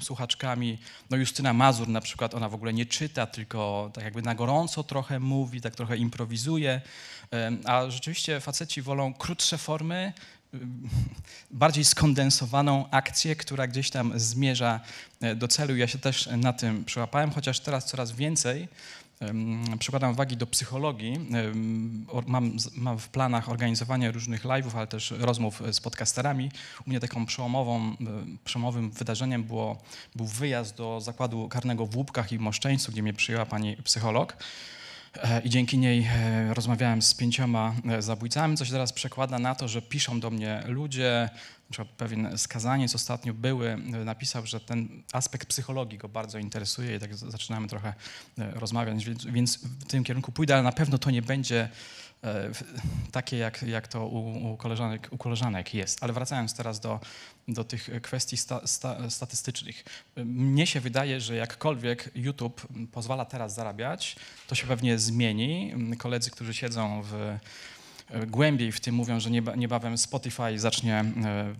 słuchaczkami. 0.00 0.78
No 1.10 1.16
Justyna 1.16 1.52
Mazur 1.52 1.88
na 1.88 2.00
przykład, 2.00 2.34
ona 2.34 2.48
w 2.48 2.54
ogóle 2.54 2.72
nie 2.72 2.86
czyta, 2.86 3.26
tylko 3.26 3.90
tak 3.94 4.04
jakby 4.04 4.22
na 4.22 4.34
gorąco 4.34 4.84
trochę 4.84 5.20
mówi, 5.20 5.60
tak 5.60 5.74
trochę 5.74 5.96
improwizuje, 5.96 6.80
a 7.64 7.90
rzeczywiście 7.90 8.40
faceci 8.40 8.82
wolą 8.82 9.14
krótsze 9.14 9.58
formy, 9.58 10.12
bardziej 11.50 11.84
skondensowaną 11.84 12.90
akcję, 12.90 13.36
która 13.36 13.66
gdzieś 13.66 13.90
tam 13.90 14.12
zmierza 14.16 14.80
e, 15.20 15.34
do 15.34 15.48
celu. 15.48 15.76
Ja 15.76 15.86
się 15.86 15.98
też 15.98 16.28
na 16.36 16.52
tym 16.52 16.84
przyłapałem, 16.84 17.30
chociaż 17.30 17.60
teraz 17.60 17.84
coraz 17.84 18.12
więcej 18.12 18.68
przykładam 19.78 20.14
wagi 20.14 20.36
do 20.36 20.46
psychologii. 20.46 21.18
Mam, 22.26 22.56
mam, 22.76 22.98
w 22.98 23.08
planach 23.08 23.48
organizowanie 23.48 24.12
różnych 24.12 24.44
live'ów, 24.44 24.76
ale 24.76 24.86
też 24.86 25.10
rozmów 25.10 25.62
z 25.72 25.80
podcasterami. 25.80 26.50
U 26.86 26.90
mnie 26.90 27.00
taką 27.00 27.26
przełomową, 27.26 27.80
e, 27.80 27.94
przełomowym 28.44 28.90
wydarzeniem 28.90 29.44
było, 29.44 29.82
był 30.14 30.26
wyjazd 30.26 30.76
do 30.76 31.00
zakładu 31.00 31.48
karnego 31.48 31.86
w 31.86 31.96
Łupkach 31.96 32.32
i 32.32 32.38
Moszczeńcu, 32.38 32.92
gdzie 32.92 33.02
mnie 33.02 33.14
przyjęła 33.14 33.46
pani 33.46 33.76
psycholog. 33.76 34.36
E, 35.22 35.40
i 35.40 35.50
dzięki 35.50 35.78
niej 35.78 36.08
e, 36.14 36.54
rozmawiałem 36.54 37.02
z 37.02 37.14
pięcioma 37.14 37.74
e, 37.90 38.02
zabójcami, 38.02 38.56
co 38.56 38.64
się 38.64 38.72
teraz 38.72 38.92
przekłada 38.92 39.38
na 39.38 39.54
to, 39.54 39.68
że 39.68 39.82
piszą 39.82 40.20
do 40.20 40.30
mnie 40.30 40.62
ludzie, 40.66 41.30
na 41.78 41.84
pewien 41.84 42.38
skazaniec 42.38 42.94
ostatnio 42.94 43.34
były, 43.34 43.76
napisał, 44.04 44.46
że 44.46 44.60
ten 44.60 45.02
aspekt 45.12 45.48
psychologii 45.48 45.98
go 45.98 46.08
bardzo 46.08 46.38
interesuje 46.38 46.96
i 46.96 47.00
tak 47.00 47.16
zaczynamy 47.16 47.68
trochę 47.68 47.94
rozmawiać, 48.36 49.04
więc, 49.04 49.24
więc 49.24 49.56
w 49.56 49.84
tym 49.84 50.04
kierunku 50.04 50.32
pójdę, 50.32 50.54
ale 50.54 50.62
na 50.62 50.72
pewno 50.72 50.98
to 50.98 51.10
nie 51.10 51.22
będzie 51.22 51.68
takie, 53.12 53.36
jak, 53.36 53.62
jak 53.62 53.88
to 53.88 54.06
u, 54.06 54.52
u, 54.52 54.56
koleżanek, 54.56 55.08
u 55.10 55.18
koleżanek 55.18 55.74
jest. 55.74 56.02
Ale 56.02 56.12
wracając 56.12 56.54
teraz 56.54 56.80
do, 56.80 57.00
do 57.48 57.64
tych 57.64 57.90
kwestii 58.02 58.36
sta, 58.36 58.66
sta, 58.66 59.10
statystycznych. 59.10 59.84
Mnie 60.16 60.66
się 60.66 60.80
wydaje, 60.80 61.20
że 61.20 61.34
jakkolwiek 61.34 62.10
YouTube 62.14 62.66
pozwala 62.92 63.24
teraz 63.24 63.54
zarabiać, 63.54 64.16
to 64.46 64.54
się 64.54 64.66
pewnie 64.66 64.98
zmieni. 64.98 65.74
Koledzy, 65.98 66.30
którzy 66.30 66.54
siedzą 66.54 67.02
w 67.02 67.14
E, 67.14 67.38
głębiej 68.26 68.72
w 68.72 68.80
tym 68.80 68.94
mówią, 68.94 69.20
że 69.20 69.30
niebawem 69.30 69.98
Spotify 69.98 70.58
zacznie, 70.58 71.04
e, 71.24 71.54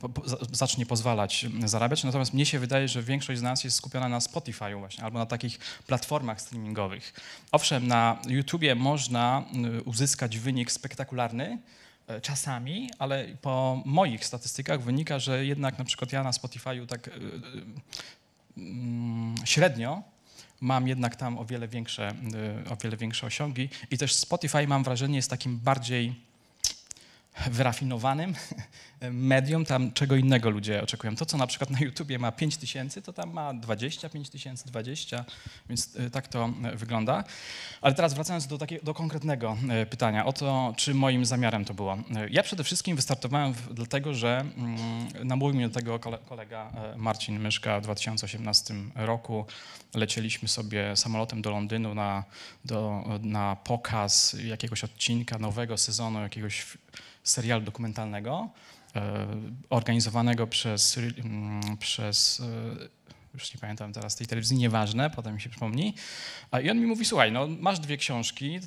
zacznie 0.52 0.86
pozwalać 0.86 1.46
zarabiać, 1.64 2.04
natomiast 2.04 2.34
mnie 2.34 2.46
się 2.46 2.58
wydaje, 2.58 2.88
że 2.88 3.02
większość 3.02 3.40
z 3.40 3.42
nas 3.42 3.64
jest 3.64 3.76
skupiona 3.76 4.08
na 4.08 4.20
Spotify 4.20 4.74
właśnie, 4.74 5.04
albo 5.04 5.18
na 5.18 5.26
takich 5.26 5.58
platformach 5.86 6.40
streamingowych. 6.40 7.14
Owszem, 7.52 7.86
na 7.86 8.18
YouTubie 8.28 8.74
można 8.74 9.44
uzyskać 9.84 10.38
wynik 10.38 10.72
spektakularny, 10.72 11.58
e, 12.06 12.20
czasami, 12.20 12.90
ale 12.98 13.26
po 13.42 13.82
moich 13.84 14.24
statystykach 14.24 14.82
wynika, 14.82 15.18
że 15.18 15.46
jednak 15.46 15.78
na 15.78 15.84
przykład 15.84 16.12
ja 16.12 16.22
na 16.22 16.30
Spotify'u 16.30 16.86
tak 16.86 17.10
mm, 18.56 19.34
średnio 19.44 20.02
mam 20.60 20.88
jednak 20.88 21.16
tam 21.16 21.38
o 21.38 21.44
wiele 21.44 21.68
większe, 21.68 22.14
o 22.70 22.76
wiele 22.76 22.96
większe 22.96 23.26
osiągi 23.26 23.68
i 23.90 23.98
też 23.98 24.14
Spotify 24.14 24.66
mam 24.66 24.84
wrażenie 24.84 25.16
jest 25.16 25.30
takim 25.30 25.58
bardziej 25.58 26.25
wyrafinowanym 27.50 28.34
medium, 29.00 29.64
tam 29.64 29.92
czego 29.92 30.16
innego 30.16 30.50
ludzie 30.50 30.82
oczekują. 30.82 31.16
To, 31.16 31.26
co 31.26 31.36
na 31.36 31.46
przykład 31.46 31.70
na 31.70 31.78
YouTubie 31.80 32.18
ma 32.18 32.32
5 32.32 32.56
tysięcy, 32.56 33.02
to 33.02 33.12
tam 33.12 33.32
ma 33.32 33.54
25 33.54 34.30
tysięcy, 34.30 34.66
20, 34.66 35.24
więc 35.68 35.96
e, 35.96 36.10
tak 36.10 36.28
to 36.28 36.50
e, 36.64 36.76
wygląda. 36.76 37.24
Ale 37.80 37.94
teraz 37.94 38.14
wracając 38.14 38.46
do, 38.46 38.58
takiego, 38.58 38.84
do 38.84 38.94
konkretnego 38.94 39.56
e, 39.68 39.86
pytania 39.86 40.26
o 40.26 40.32
to, 40.32 40.74
czy 40.76 40.94
moim 40.94 41.24
zamiarem 41.24 41.64
to 41.64 41.74
było. 41.74 41.98
Ja 42.30 42.42
przede 42.42 42.64
wszystkim 42.64 42.96
wystartowałem 42.96 43.52
w, 43.52 43.74
dlatego, 43.74 44.14
że 44.14 44.44
mm, 44.56 44.78
namówił 45.24 45.56
mnie 45.56 45.68
do 45.68 45.74
tego 45.74 45.98
kolega 46.28 46.72
Marcin 46.96 47.40
Myszka 47.40 47.80
w 47.80 47.82
2018 47.82 48.74
roku. 48.94 49.46
Lecieliśmy 49.94 50.48
sobie 50.48 50.96
samolotem 50.96 51.42
do 51.42 51.50
Londynu 51.50 51.94
na, 51.94 52.24
do, 52.64 53.04
na 53.22 53.56
pokaz 53.56 54.36
jakiegoś 54.44 54.84
odcinka 54.84 55.38
nowego 55.38 55.78
sezonu, 55.78 56.20
jakiegoś 56.20 56.66
serialu 57.24 57.64
dokumentalnego 57.64 58.48
organizowanego 59.70 60.46
przez, 60.46 60.98
mm, 60.98 61.76
przez 61.76 62.40
e, 62.40 62.96
już 63.36 63.54
nie 63.54 63.60
pamiętam 63.60 63.92
teraz 63.92 64.16
tej 64.16 64.26
telewizji, 64.26 64.56
nieważne, 64.56 65.10
potem 65.10 65.34
mi 65.34 65.40
się 65.40 65.50
przypomni. 65.50 65.94
I 66.62 66.70
on 66.70 66.80
mi 66.80 66.86
mówi, 66.86 67.04
słuchaj, 67.04 67.32
no 67.32 67.46
masz 67.60 67.80
dwie 67.80 67.96
książki, 67.96 68.60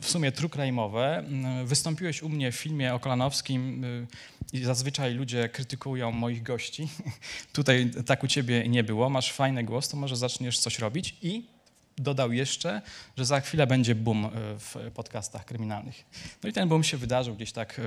w 0.00 0.10
sumie 0.10 0.32
true 0.32 0.48
crime'owe, 0.48 1.18
mm, 1.18 1.66
wystąpiłeś 1.66 2.22
u 2.22 2.28
mnie 2.28 2.52
w 2.52 2.56
filmie 2.56 2.94
o 2.94 2.98
Kolanowskim 2.98 3.84
y, 3.84 4.06
i 4.52 4.64
zazwyczaj 4.64 5.14
ludzie 5.14 5.48
krytykują 5.48 6.12
moich 6.12 6.42
gości. 6.42 6.88
Tutaj 7.52 7.90
tak 8.06 8.24
u 8.24 8.28
ciebie 8.28 8.68
nie 8.68 8.84
było, 8.84 9.10
masz 9.10 9.32
fajny 9.32 9.64
głos, 9.64 9.88
to 9.88 9.96
może 9.96 10.16
zaczniesz 10.16 10.58
coś 10.58 10.78
robić 10.78 11.16
i 11.22 11.53
dodał 11.98 12.32
jeszcze, 12.32 12.82
że 13.16 13.24
za 13.24 13.40
chwilę 13.40 13.66
będzie 13.66 13.94
boom 13.94 14.24
e, 14.24 14.30
w 14.58 14.76
podcastach 14.94 15.44
kryminalnych. 15.44 16.04
No 16.42 16.48
i 16.48 16.52
ten 16.52 16.68
boom 16.68 16.84
się 16.84 16.96
wydarzył 16.96 17.34
gdzieś 17.34 17.52
tak 17.52 17.78
e, 17.78 17.82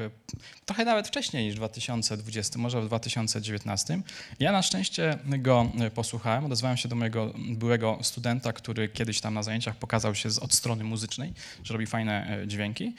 trochę 0.66 0.86
nawet 0.86 1.08
wcześniej 1.08 1.46
niż 1.46 1.54
w 1.54 1.58
2020, 1.58 2.60
może 2.60 2.82
w 2.82 2.86
2019. 2.86 4.02
Ja 4.40 4.52
na 4.52 4.62
szczęście 4.62 5.18
go 5.26 5.72
e, 5.80 5.92
posłuchałem, 5.92 6.46
odezwałem 6.46 6.78
się 6.78 6.90
do 6.90 6.96
mojego 6.96 7.34
byłego 7.50 8.00
studenta, 8.02 8.54
który 8.54 8.90
kiedyś 8.90 9.22
tam 9.22 9.34
na 9.34 9.44
zajęciach 9.44 9.76
pokazał 9.76 10.16
się 10.16 10.30
od 10.42 10.54
strony 10.54 10.84
muzycznej, 10.84 11.34
że 11.64 11.74
robi 11.74 11.86
fajne 11.86 12.38
dźwięki. 12.48 12.96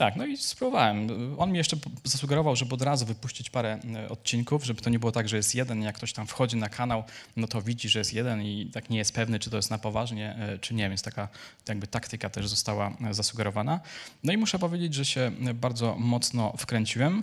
Tak, 0.00 0.16
no 0.16 0.26
i 0.26 0.36
spróbowałem. 0.36 1.08
On 1.38 1.52
mi 1.52 1.58
jeszcze 1.58 1.76
zasugerował, 2.04 2.56
żeby 2.56 2.74
od 2.74 2.82
razu 2.82 3.06
wypuścić 3.06 3.50
parę 3.50 3.78
e, 3.94 4.08
odcinków, 4.08 4.64
żeby 4.64 4.80
to 4.80 4.90
nie 4.90 4.98
było 4.98 5.12
tak, 5.12 5.28
że 5.28 5.36
jest 5.36 5.54
jeden, 5.54 5.82
jak 5.82 5.96
ktoś 5.96 6.12
tam 6.12 6.26
wchodzi 6.26 6.56
na 6.56 6.68
kanał, 6.68 7.04
no 7.36 7.46
to 7.46 7.62
widzi, 7.62 7.88
że 7.88 7.98
jest 7.98 8.14
jeden 8.14 8.42
i 8.42 8.70
tak 8.72 8.90
nie 8.90 8.98
jest 8.98 9.14
pewny, 9.14 9.38
czy 9.38 9.50
to 9.50 9.56
jest 9.56 9.70
na 9.70 9.78
poważnie, 9.78 10.36
e, 10.36 10.58
czy 10.58 10.74
nie, 10.74 10.88
więc 10.88 11.02
taka 11.02 11.28
jakby 11.68 11.86
taktyka 11.86 12.30
też 12.30 12.48
została 12.48 12.96
e, 13.10 13.14
zasugerowana. 13.14 13.80
No 14.24 14.32
i 14.32 14.36
muszę 14.36 14.58
powiedzieć, 14.58 14.94
że 14.94 15.04
się 15.04 15.32
bardzo 15.54 15.96
mocno 15.98 16.54
wkręciłem. 16.58 17.22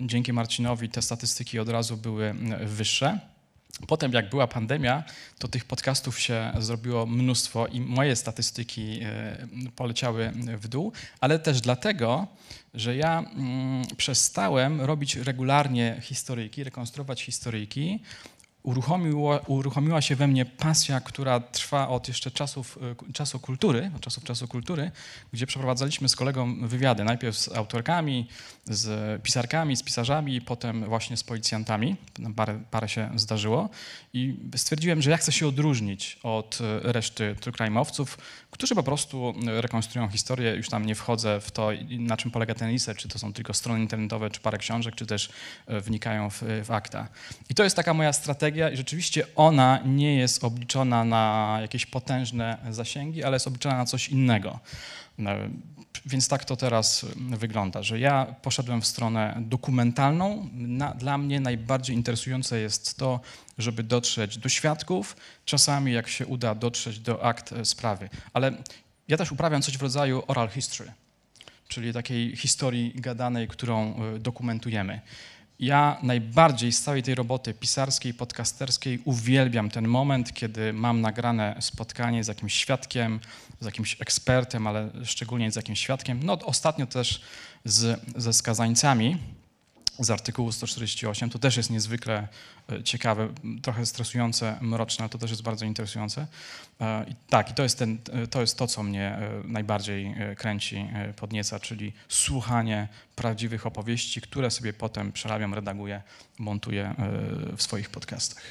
Dzięki 0.00 0.32
Marcinowi 0.32 0.88
te 0.88 1.02
statystyki 1.02 1.58
od 1.58 1.68
razu 1.68 1.96
były 1.96 2.34
wyższe. 2.66 3.18
Potem, 3.86 4.12
jak 4.12 4.30
była 4.30 4.46
pandemia, 4.46 5.04
to 5.38 5.48
tych 5.48 5.64
podcastów 5.64 6.20
się 6.20 6.52
zrobiło 6.58 7.06
mnóstwo 7.06 7.66
i 7.66 7.80
moje 7.80 8.16
statystyki 8.16 9.00
e, 9.02 9.46
poleciały 9.76 10.32
w 10.60 10.68
dół, 10.68 10.92
ale 11.20 11.38
też 11.38 11.60
dlatego, 11.60 12.26
że 12.74 12.96
ja 12.96 13.18
mm, 13.18 13.84
przestałem 13.96 14.80
robić 14.80 15.16
regularnie 15.16 15.98
historyjki, 16.02 16.64
rekonstruować 16.64 17.22
historyjki, 17.22 18.00
uruchomiła, 18.62 20.00
się 20.00 20.16
we 20.16 20.26
mnie 20.26 20.44
pasja, 20.44 21.00
która 21.00 21.40
trwa 21.40 21.88
od 21.88 22.08
jeszcze 22.08 22.30
czasów 22.30 22.78
e, 23.08 23.12
czasu 23.12 23.38
kultury, 23.38 23.90
od 23.96 24.00
czasów 24.00 24.24
czasu 24.24 24.48
kultury, 24.48 24.90
gdzie 25.32 25.46
przeprowadzaliśmy 25.46 26.08
z 26.08 26.16
kolegą 26.16 26.68
wywiady, 26.68 27.04
najpierw 27.04 27.38
z 27.38 27.48
autorkami, 27.48 28.28
z 28.64 29.22
pisarkami, 29.22 29.76
z 29.76 29.82
pisarzami, 29.82 30.40
potem 30.40 30.84
właśnie 30.84 31.16
z 31.16 31.24
policjantami. 31.24 31.96
Parę, 32.36 32.60
parę 32.70 32.88
się 32.88 33.10
zdarzyło 33.16 33.68
i 34.12 34.36
stwierdziłem, 34.56 35.02
że 35.02 35.10
ja 35.10 35.16
chcę 35.16 35.32
się 35.32 35.46
odróżnić 35.46 36.18
od 36.22 36.58
e, 36.60 36.92
reszty 36.92 37.36
true 37.40 37.52
którzy 38.50 38.74
po 38.74 38.82
prostu 38.82 39.34
rekonstruują 39.46 40.08
historię. 40.08 40.54
Już 40.56 40.68
tam 40.68 40.86
nie 40.86 40.94
wchodzę 40.94 41.40
w 41.40 41.50
to, 41.50 41.70
na 41.90 42.16
czym 42.16 42.30
polega 42.30 42.54
ten 42.54 42.72
research, 42.72 43.00
czy 43.00 43.08
to 43.08 43.18
są 43.18 43.32
tylko 43.32 43.54
strony 43.54 43.80
internetowe, 43.80 44.30
czy 44.30 44.40
parę 44.40 44.58
książek, 44.58 44.94
czy 44.94 45.06
też 45.06 45.30
e, 45.66 45.80
wnikają 45.80 46.30
w, 46.30 46.42
w 46.64 46.70
akta. 46.70 47.08
I 47.50 47.54
to 47.54 47.64
jest 47.64 47.76
taka 47.76 47.94
moja 47.94 48.12
strategia 48.12 48.70
i 48.70 48.76
rzeczywiście 48.76 49.26
ona 49.36 49.80
nie 49.84 50.16
jest 50.16 50.44
obliczona 50.44 51.04
na 51.04 51.58
jakieś 51.60 51.86
potężne 51.86 52.58
zasięgi, 52.70 53.24
ale 53.24 53.36
jest 53.36 53.46
obliczona 53.46 53.76
na 53.76 53.84
coś 53.84 54.08
innego. 54.08 54.60
No, 55.20 55.30
więc 56.06 56.28
tak 56.28 56.44
to 56.44 56.56
teraz 56.56 57.06
wygląda, 57.16 57.82
że 57.82 57.98
ja 57.98 58.34
poszedłem 58.42 58.80
w 58.80 58.86
stronę 58.86 59.36
dokumentalną. 59.40 60.48
Na, 60.52 60.94
dla 60.94 61.18
mnie 61.18 61.40
najbardziej 61.40 61.96
interesujące 61.96 62.58
jest 62.58 62.98
to, 62.98 63.20
żeby 63.58 63.82
dotrzeć 63.82 64.38
do 64.38 64.48
świadków, 64.48 65.16
czasami 65.44 65.92
jak 65.92 66.08
się 66.08 66.26
uda 66.26 66.54
dotrzeć 66.54 66.98
do 66.98 67.24
akt 67.24 67.52
e, 67.52 67.64
sprawy. 67.64 68.08
Ale 68.32 68.52
ja 69.08 69.16
też 69.16 69.32
uprawiam 69.32 69.62
coś 69.62 69.78
w 69.78 69.82
rodzaju 69.82 70.22
oral 70.26 70.48
history, 70.48 70.92
czyli 71.68 71.92
takiej 71.92 72.36
historii 72.36 72.92
gadanej, 72.94 73.48
którą 73.48 73.94
e, 73.94 74.18
dokumentujemy. 74.18 75.00
Ja 75.60 75.98
najbardziej 76.02 76.72
z 76.72 76.82
całej 76.82 77.02
tej 77.02 77.14
roboty 77.14 77.54
pisarskiej, 77.54 78.14
podcasterskiej 78.14 79.00
uwielbiam 79.04 79.70
ten 79.70 79.88
moment, 79.88 80.32
kiedy 80.32 80.72
mam 80.72 81.00
nagrane 81.00 81.56
spotkanie 81.60 82.24
z 82.24 82.28
jakimś 82.28 82.54
świadkiem, 82.54 83.20
z 83.60 83.64
jakimś 83.64 83.96
ekspertem, 84.00 84.66
ale 84.66 84.90
szczególnie 85.04 85.52
z 85.52 85.56
jakimś 85.56 85.80
świadkiem. 85.80 86.20
No 86.22 86.38
ostatnio 86.44 86.86
też 86.86 87.20
z, 87.64 88.00
ze 88.16 88.32
skazańcami 88.32 89.16
z 89.98 90.10
artykułu 90.10 90.52
148. 90.52 91.30
To 91.30 91.38
też 91.38 91.56
jest 91.56 91.70
niezwykle 91.70 92.28
ciekawe, 92.84 93.28
trochę 93.62 93.86
stresujące, 93.86 94.58
mroczne, 94.60 95.02
ale 95.02 95.08
to 95.08 95.18
też 95.18 95.30
jest 95.30 95.42
bardzo 95.42 95.64
interesujące. 95.64 96.26
E, 96.80 97.06
I 97.08 97.14
tak, 97.28 97.50
i 97.50 97.54
to 97.54 97.62
jest, 97.62 97.78
ten, 97.78 97.98
e, 98.12 98.26
to 98.26 98.40
jest 98.40 98.58
to, 98.58 98.66
co 98.66 98.82
mnie 98.82 99.18
najbardziej 99.44 100.14
kręci, 100.36 100.88
podnieca, 101.16 101.60
czyli 101.60 101.92
słuchanie 102.08 102.88
prawdziwych 103.16 103.66
opowieści, 103.66 104.20
które 104.20 104.50
sobie 104.50 104.72
potem 104.72 105.12
przerabiam, 105.12 105.54
redaguję, 105.54 106.02
montuję 106.38 106.94
w 107.56 107.62
swoich 107.62 107.90
podcastach. 107.90 108.42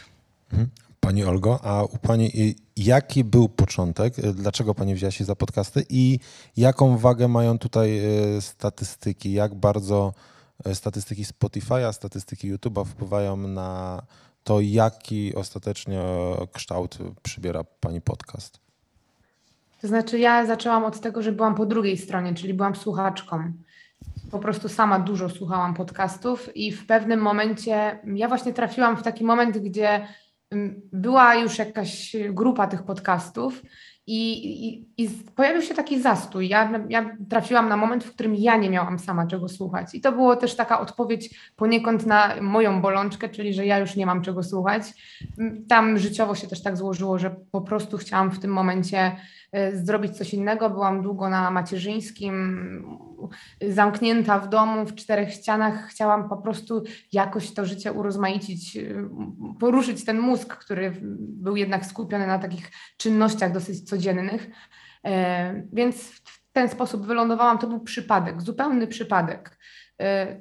Mhm. 0.51 0.69
Pani 0.99 1.23
Olgo, 1.23 1.65
a 1.65 1.83
u 1.83 1.97
Pani 1.97 2.55
jaki 2.77 3.23
był 3.23 3.49
początek? 3.49 4.13
Dlaczego 4.33 4.75
Pani 4.75 4.95
wzięła 4.95 5.11
się 5.11 5.25
za 5.25 5.35
podcasty 5.35 5.85
i 5.89 6.19
jaką 6.57 6.97
wagę 6.97 7.27
mają 7.27 7.59
tutaj 7.59 8.01
statystyki? 8.39 9.33
Jak 9.33 9.55
bardzo 9.55 10.13
E, 10.13 10.38
statystyki 10.73 11.25
Spotify'a, 11.25 11.93
statystyki 11.93 12.55
YouTube'a 12.55 12.85
wpływają 12.85 13.37
na 13.37 14.01
to, 14.43 14.61
jaki 14.61 15.35
ostatecznie 15.35 16.01
kształt 16.53 16.97
przybiera 17.23 17.63
Pani 17.63 18.01
podcast? 18.01 18.59
To 19.81 19.87
znaczy, 19.87 20.19
ja 20.19 20.45
zaczęłam 20.45 20.85
od 20.85 20.99
tego, 20.99 21.21
że 21.21 21.31
byłam 21.31 21.55
po 21.55 21.65
drugiej 21.65 21.97
stronie, 21.97 22.33
czyli 22.33 22.53
byłam 22.53 22.75
słuchaczką. 22.75 23.53
Po 24.31 24.39
prostu 24.39 24.69
sama 24.69 24.99
dużo 24.99 25.29
słuchałam 25.29 25.73
podcastów 25.73 26.55
i 26.55 26.71
w 26.71 26.85
pewnym 26.85 27.19
momencie, 27.19 27.99
ja 28.15 28.27
właśnie 28.27 28.53
trafiłam 28.53 28.97
w 28.97 29.03
taki 29.03 29.23
moment, 29.23 29.57
gdzie 29.57 30.07
mm, 30.51 30.81
była 30.93 31.35
już 31.35 31.57
jakaś 31.57 32.15
grupa 32.29 32.67
tych 32.67 32.83
podcastów 32.83 33.61
i, 34.11 34.67
i, 34.67 34.85
I, 34.97 35.09
pojawił 35.35 35.61
się 35.61 35.73
taki 35.73 36.01
zastój. 36.01 36.49
Ja, 36.49 36.71
ja, 36.89 37.17
trafiłam 37.29 37.69
na 37.69 37.77
moment, 37.77 38.03
w 38.03 38.13
którym 38.13 38.35
ja 38.35 38.57
nie 38.57 38.69
miałam 38.69 38.99
sama 38.99 39.27
czego 39.27 39.47
słuchać. 39.49 39.95
I 39.95 40.01
to 40.01 40.11
było 40.11 40.35
też 40.35 40.55
taka 40.55 40.79
odpowiedź 40.79 41.51
poniekąd 41.55 42.05
na 42.05 42.41
moją 42.41 42.81
bolączkę, 42.81 43.29
czyli 43.29 43.53
że 43.53 43.65
ja 43.65 43.79
już 43.79 43.95
nie 43.95 44.05
mam 44.05 44.21
czego 44.21 44.43
słuchać. 44.43 44.83
Tam 45.67 45.97
życiowo 45.97 46.35
się 46.35 46.47
też 46.47 46.63
tak 46.63 46.77
złożyło, 46.77 47.19
że 47.19 47.35
po 47.51 47.61
prostu 47.61 47.97
chciałam 47.97 48.31
w 48.31 48.39
tym 48.39 48.51
momencie 48.51 49.15
zrobić 49.73 50.17
coś 50.17 50.33
innego. 50.33 50.69
Byłam 50.69 51.01
długo 51.01 51.29
na 51.29 51.51
macierzyńskim, 51.51 52.99
zamknięta 53.69 54.39
w 54.39 54.49
domu, 54.49 54.85
w 54.85 54.95
czterech 54.95 55.33
ścianach. 55.33 55.87
Chciałam 55.87 56.29
po 56.29 56.37
prostu 56.37 56.83
jakoś 57.11 57.53
to 57.53 57.65
życie 57.65 57.93
urozmaicić, 57.93 58.77
e, 58.77 59.09
poruszyć 59.59 60.05
ten 60.05 60.19
mózg, 60.19 60.55
który 60.55 60.93
był 61.19 61.55
jednak 61.55 61.85
skupiony 61.85 62.27
na 62.27 62.39
takich 62.39 62.71
czynnościach 62.97 63.51
dosyć 63.51 63.89
codziennych. 63.89 64.49
E, 65.05 65.63
więc 65.73 66.09
w 66.09 66.51
ten 66.51 66.69
sposób 66.69 67.05
wylądowałam. 67.05 67.57
To 67.57 67.67
był 67.67 67.79
przypadek, 67.79 68.41
zupełny 68.41 68.87
przypadek. 68.87 69.59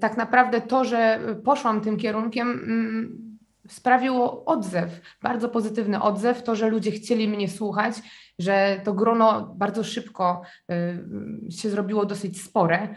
Tak 0.00 0.16
naprawdę 0.16 0.60
to, 0.60 0.84
że 0.84 1.20
poszłam 1.44 1.80
tym 1.80 1.96
kierunkiem, 1.96 2.50
mm, 2.50 3.38
sprawiło 3.68 4.44
odzew, 4.44 5.00
bardzo 5.22 5.48
pozytywny 5.48 6.02
odzew, 6.02 6.42
to, 6.42 6.56
że 6.56 6.68
ludzie 6.68 6.90
chcieli 6.90 7.28
mnie 7.28 7.48
słuchać, 7.48 7.94
że 8.38 8.81
to 8.85 8.94
grono 8.94 9.55
bardzo 9.57 9.85
szybko 9.85 10.42
y, 10.70 11.53
się 11.53 11.70
zrobiło 11.70 12.07
dosyć 12.07 12.42
spore 12.42 12.88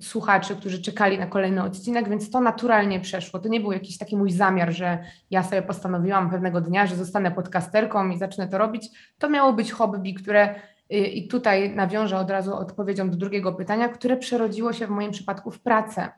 słuchaczy, 0.00 0.56
którzy 0.56 0.82
czekali 0.82 1.18
na 1.18 1.26
kolejny 1.26 1.62
odcinek, 1.62 2.08
więc 2.08 2.30
to 2.30 2.40
naturalnie 2.40 3.00
przeszło. 3.00 3.40
To 3.40 3.48
nie 3.48 3.60
był 3.60 3.72
jakiś 3.72 3.98
taki 3.98 4.16
mój 4.16 4.30
zamiar, 4.30 4.72
że 4.72 4.98
ja 5.30 5.42
sobie 5.42 5.62
postanowiłam 5.62 6.30
pewnego 6.30 6.60
dnia, 6.60 6.86
że 6.86 6.96
zostanę 6.96 7.30
podcasterką 7.30 8.10
i 8.10 8.18
zacznę 8.18 8.48
to 8.48 8.58
robić. 8.58 8.88
To 9.18 9.30
miało 9.30 9.52
być 9.52 9.72
hobby, 9.72 10.14
które 10.14 10.54
y, 10.92 10.96
i 10.96 11.28
tutaj 11.28 11.76
nawiążę 11.76 12.18
od 12.18 12.30
razu 12.30 12.56
odpowiedzią 12.56 13.10
do 13.10 13.16
drugiego 13.16 13.52
pytania, 13.52 13.88
które 13.88 14.16
przerodziło 14.16 14.72
się 14.72 14.86
w 14.86 14.90
moim 14.90 15.10
przypadku 15.10 15.50
w 15.50 15.60
pracę. 15.60 16.08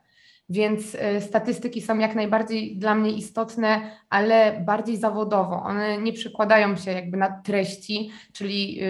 Więc 0.50 0.94
e, 0.94 1.20
statystyki 1.20 1.82
są 1.82 1.98
jak 1.98 2.14
najbardziej 2.14 2.76
dla 2.76 2.94
mnie 2.94 3.10
istotne, 3.10 3.80
ale 4.08 4.60
bardziej 4.66 4.96
zawodowo. 4.96 5.62
One 5.62 5.98
nie 5.98 6.12
przekładają 6.12 6.76
się 6.76 6.90
jakby 6.92 7.16
na 7.16 7.42
treści, 7.42 8.10
czyli 8.32 8.80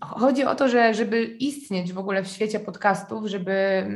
chodzi 0.00 0.44
o 0.44 0.54
to, 0.54 0.68
że 0.68 0.94
żeby 0.94 1.24
istnieć 1.24 1.92
w 1.92 1.98
ogóle 1.98 2.22
w 2.22 2.28
świecie 2.28 2.60
podcastów, 2.60 3.26
żeby, 3.26 3.86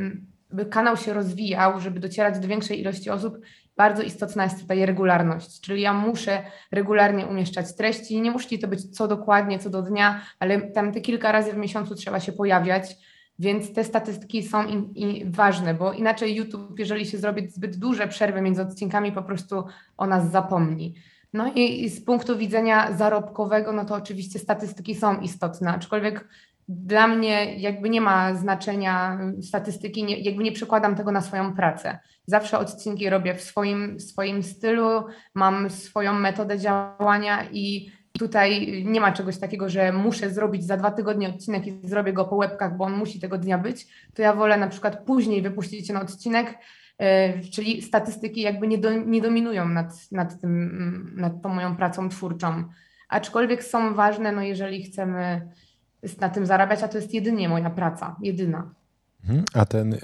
żeby 0.50 0.66
kanał 0.66 0.96
się 0.96 1.12
rozwijał, 1.12 1.80
żeby 1.80 2.00
docierać 2.00 2.38
do 2.38 2.48
większej 2.48 2.80
ilości 2.80 3.10
osób, 3.10 3.38
bardzo 3.76 4.02
istotna 4.02 4.44
jest 4.44 4.60
tutaj 4.60 4.86
regularność, 4.86 5.60
czyli 5.60 5.82
ja 5.82 5.92
muszę 5.92 6.42
regularnie 6.72 7.26
umieszczać 7.26 7.76
treści. 7.76 8.20
Nie 8.20 8.30
musi 8.30 8.58
to 8.58 8.68
być 8.68 8.96
co 8.96 9.08
dokładnie, 9.08 9.58
co 9.58 9.70
do 9.70 9.82
dnia, 9.82 10.20
ale 10.38 10.60
tam 10.60 10.92
te 10.92 11.00
kilka 11.00 11.32
razy 11.32 11.52
w 11.52 11.56
miesiącu 11.56 11.94
trzeba 11.94 12.20
się 12.20 12.32
pojawiać 12.32 12.96
więc 13.38 13.72
te 13.72 13.84
statystyki 13.84 14.42
są 14.42 14.66
in, 14.66 14.94
in 14.94 15.30
ważne, 15.32 15.74
bo 15.74 15.92
inaczej 15.92 16.34
YouTube, 16.34 16.78
jeżeli 16.78 17.06
się 17.06 17.18
zrobi 17.18 17.50
zbyt 17.50 17.76
duże 17.76 18.08
przerwy 18.08 18.40
między 18.40 18.62
odcinkami, 18.62 19.12
po 19.12 19.22
prostu 19.22 19.64
o 19.96 20.06
nas 20.06 20.30
zapomni. 20.30 20.94
No 21.32 21.52
i, 21.54 21.84
i 21.84 21.88
z 21.88 22.04
punktu 22.04 22.38
widzenia 22.38 22.92
zarobkowego, 22.92 23.72
no 23.72 23.84
to 23.84 23.94
oczywiście 23.94 24.38
statystyki 24.38 24.94
są 24.94 25.20
istotne, 25.20 25.70
aczkolwiek 25.70 26.28
dla 26.68 27.06
mnie 27.06 27.58
jakby 27.58 27.90
nie 27.90 28.00
ma 28.00 28.34
znaczenia 28.34 29.18
statystyki, 29.42 30.04
nie, 30.04 30.18
jakby 30.18 30.42
nie 30.42 30.52
przekładam 30.52 30.96
tego 30.96 31.12
na 31.12 31.20
swoją 31.20 31.54
pracę. 31.54 31.98
Zawsze 32.26 32.58
odcinki 32.58 33.10
robię 33.10 33.34
w 33.34 33.40
swoim, 33.40 34.00
swoim 34.00 34.42
stylu, 34.42 35.04
mam 35.34 35.70
swoją 35.70 36.12
metodę 36.12 36.58
działania 36.58 37.50
i 37.52 37.92
Tutaj 38.18 38.82
nie 38.86 39.00
ma 39.00 39.12
czegoś 39.12 39.38
takiego, 39.38 39.68
że 39.68 39.92
muszę 39.92 40.30
zrobić 40.30 40.64
za 40.64 40.76
dwa 40.76 40.90
tygodnie 40.90 41.28
odcinek 41.28 41.66
i 41.66 41.88
zrobię 41.88 42.12
go 42.12 42.24
po 42.24 42.36
łebkach, 42.36 42.76
bo 42.76 42.84
on 42.84 42.92
musi 42.92 43.20
tego 43.20 43.38
dnia 43.38 43.58
być. 43.58 43.86
To 44.14 44.22
ja 44.22 44.34
wolę 44.34 44.56
na 44.56 44.68
przykład 44.68 45.04
później 45.04 45.42
wypuścić 45.42 45.86
ten 45.86 45.96
odcinek, 45.96 46.58
e, 46.98 47.40
czyli 47.40 47.82
statystyki 47.82 48.40
jakby 48.40 48.68
nie, 48.68 48.78
do, 48.78 48.92
nie 48.92 49.20
dominują 49.20 49.68
nad, 49.68 50.12
nad, 50.12 50.40
tym, 50.40 51.14
nad 51.16 51.42
tą 51.42 51.48
moją 51.48 51.76
pracą 51.76 52.08
twórczą. 52.08 52.64
Aczkolwiek 53.08 53.64
są 53.64 53.94
ważne, 53.94 54.32
no 54.32 54.42
jeżeli 54.42 54.82
chcemy 54.82 55.48
na 56.20 56.28
tym 56.28 56.46
zarabiać, 56.46 56.82
a 56.82 56.88
to 56.88 56.98
jest 56.98 57.14
jedynie 57.14 57.48
moja 57.48 57.70
praca, 57.70 58.16
jedyna. 58.22 58.77
Mhm. 59.24 59.44
A 59.54 59.66
ten, 59.66 59.94
y, 59.94 59.98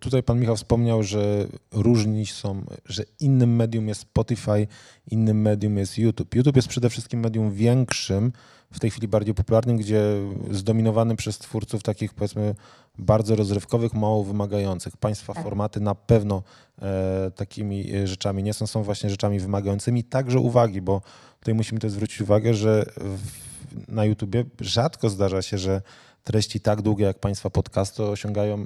tutaj 0.00 0.22
pan 0.22 0.40
Michał 0.40 0.56
wspomniał, 0.56 1.02
że 1.02 1.46
różni 1.72 2.26
są, 2.26 2.64
że 2.86 3.04
innym 3.20 3.56
medium 3.56 3.88
jest 3.88 4.00
Spotify, 4.00 4.66
innym 5.10 5.40
medium 5.40 5.76
jest 5.76 5.98
YouTube. 5.98 6.34
YouTube 6.34 6.56
jest 6.56 6.68
przede 6.68 6.90
wszystkim 6.90 7.20
medium 7.20 7.52
większym, 7.52 8.32
w 8.72 8.80
tej 8.80 8.90
chwili 8.90 9.08
bardziej 9.08 9.34
popularnym, 9.34 9.76
gdzie 9.76 10.02
zdominowany 10.50 11.16
przez 11.16 11.38
twórców 11.38 11.82
takich 11.82 12.14
powiedzmy 12.14 12.54
bardzo 12.98 13.36
rozrywkowych, 13.36 13.94
mało 13.94 14.24
wymagających. 14.24 14.96
Państwa 14.96 15.34
tak. 15.34 15.44
formaty 15.44 15.80
na 15.80 15.94
pewno 15.94 16.42
e, 16.82 17.30
takimi 17.36 17.94
e, 17.94 18.06
rzeczami 18.06 18.42
nie 18.42 18.54
są, 18.54 18.66
są 18.66 18.82
właśnie 18.82 19.10
rzeczami 19.10 19.40
wymagającymi. 19.40 20.04
Także 20.04 20.38
uwagi, 20.38 20.82
bo 20.82 21.02
tutaj 21.38 21.54
musimy 21.54 21.80
też 21.80 21.92
zwrócić 21.92 22.20
uwagę, 22.20 22.54
że 22.54 22.86
w, 22.96 23.18
na 23.88 24.04
YouTubie 24.04 24.44
rzadko 24.60 25.10
zdarza 25.10 25.42
się, 25.42 25.58
że 25.58 25.82
treści 26.26 26.60
tak 26.60 26.82
długie 26.82 27.04
jak 27.04 27.18
Państwa 27.18 27.50
podcasty 27.50 28.02
osiągają 28.02 28.58
e, 28.58 28.64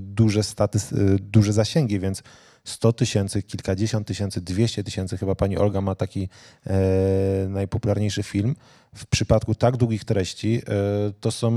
duże, 0.00 0.42
statys, 0.42 0.92
e, 0.92 0.96
duże 1.20 1.52
zasięgi, 1.52 2.00
więc 2.00 2.22
100 2.64 2.92
tysięcy, 2.92 3.42
kilkadziesiąt 3.42 4.06
tysięcy, 4.06 4.40
200 4.40 4.84
tysięcy, 4.84 5.18
chyba 5.18 5.34
pani 5.34 5.58
Olga 5.58 5.80
ma 5.80 5.94
taki 5.94 6.28
e, 6.66 7.46
najpopularniejszy 7.48 8.22
film. 8.22 8.56
W 8.94 9.06
przypadku 9.06 9.54
tak 9.54 9.76
długich 9.76 10.04
treści 10.04 10.62
e, 10.68 11.12
to 11.20 11.30
są 11.30 11.50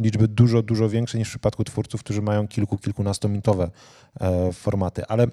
liczby 0.00 0.28
dużo, 0.28 0.62
dużo 0.62 0.88
większe 0.88 1.18
niż 1.18 1.28
w 1.28 1.30
przypadku 1.30 1.64
twórców, 1.64 2.00
którzy 2.00 2.22
mają 2.22 2.48
kilku, 2.48 2.78
kilkunastominutowe 2.78 3.70
e, 4.20 4.52
formaty. 4.52 5.06
Ale 5.06 5.26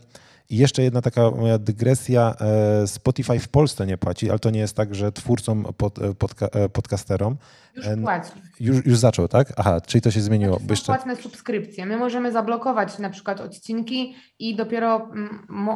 i 0.50 0.58
jeszcze 0.58 0.84
jedna 0.84 1.02
taka 1.02 1.32
moja 1.32 1.58
dygresja. 1.58 2.36
E, 2.42 2.88
Spotify 2.88 3.40
w 3.40 3.48
Polsce 3.48 3.86
nie 3.86 3.98
płaci, 3.98 4.30
ale 4.30 4.40
to 4.40 4.50
nie 4.50 4.60
jest 4.60 4.76
tak, 4.76 4.96
że 4.96 5.12
twórcom, 5.12 5.66
pod, 5.78 6.00
e, 6.00 6.14
podca 6.14 6.48
e, 6.48 6.70
podcasterom. 6.70 7.38
Już 7.76 7.86
płaci. 8.04 8.32
Już, 8.60 8.86
już 8.86 8.98
zaczął, 8.98 9.28
tak? 9.28 9.54
Aha, 9.58 9.82
czyli 9.82 10.02
to 10.02 10.12
się 10.12 10.22
zmieniło. 10.22 10.54
Znaczy, 10.54 10.68
są 10.68 10.74
jeszcze... 10.74 10.86
płatne 10.86 11.16
subskrypcje. 11.16 11.86
My 11.86 11.98
możemy 11.98 12.32
zablokować 12.32 13.00
na 13.00 13.10
przykład 13.10 13.42
odcinki 13.42 14.16
i 14.40 14.56
dopiero 14.56 15.10
mm, 15.12 15.70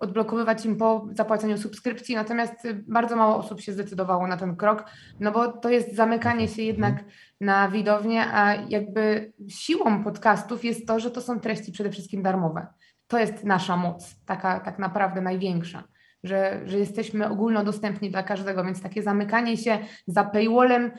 odblokowywać 0.00 0.64
im 0.64 0.76
po 0.76 1.08
zapłaceniu 1.12 1.58
subskrypcji, 1.58 2.14
natomiast 2.14 2.54
bardzo 2.88 3.16
mało 3.16 3.36
osób 3.36 3.60
się 3.60 3.72
zdecydowało 3.72 4.26
na 4.26 4.36
ten 4.36 4.56
krok, 4.56 4.84
no 5.20 5.32
bo 5.32 5.52
to 5.52 5.70
jest 5.70 5.94
zamykanie 5.94 6.48
się 6.48 6.62
jednak 6.62 6.92
mhm. 6.92 7.10
na 7.40 7.68
widownię, 7.68 8.24
a 8.32 8.54
jakby 8.54 9.32
siłą 9.48 10.04
podcastów 10.04 10.64
jest 10.64 10.86
to, 10.86 11.00
że 11.00 11.10
to 11.10 11.20
są 11.20 11.40
treści 11.40 11.72
przede 11.72 11.90
wszystkim 11.90 12.22
darmowe 12.22 12.66
to 13.08 13.18
jest 13.18 13.44
nasza 13.44 13.76
moc, 13.76 14.24
taka 14.24 14.60
tak 14.60 14.78
naprawdę 14.78 15.20
największa, 15.20 15.84
że, 16.24 16.60
że 16.64 16.78
jesteśmy 16.78 17.28
ogólnodostępni 17.28 18.10
dla 18.10 18.22
każdego, 18.22 18.64
więc 18.64 18.82
takie 18.82 19.02
zamykanie 19.02 19.56
się 19.56 19.78
za 20.06 20.24
paywallem, 20.24 20.90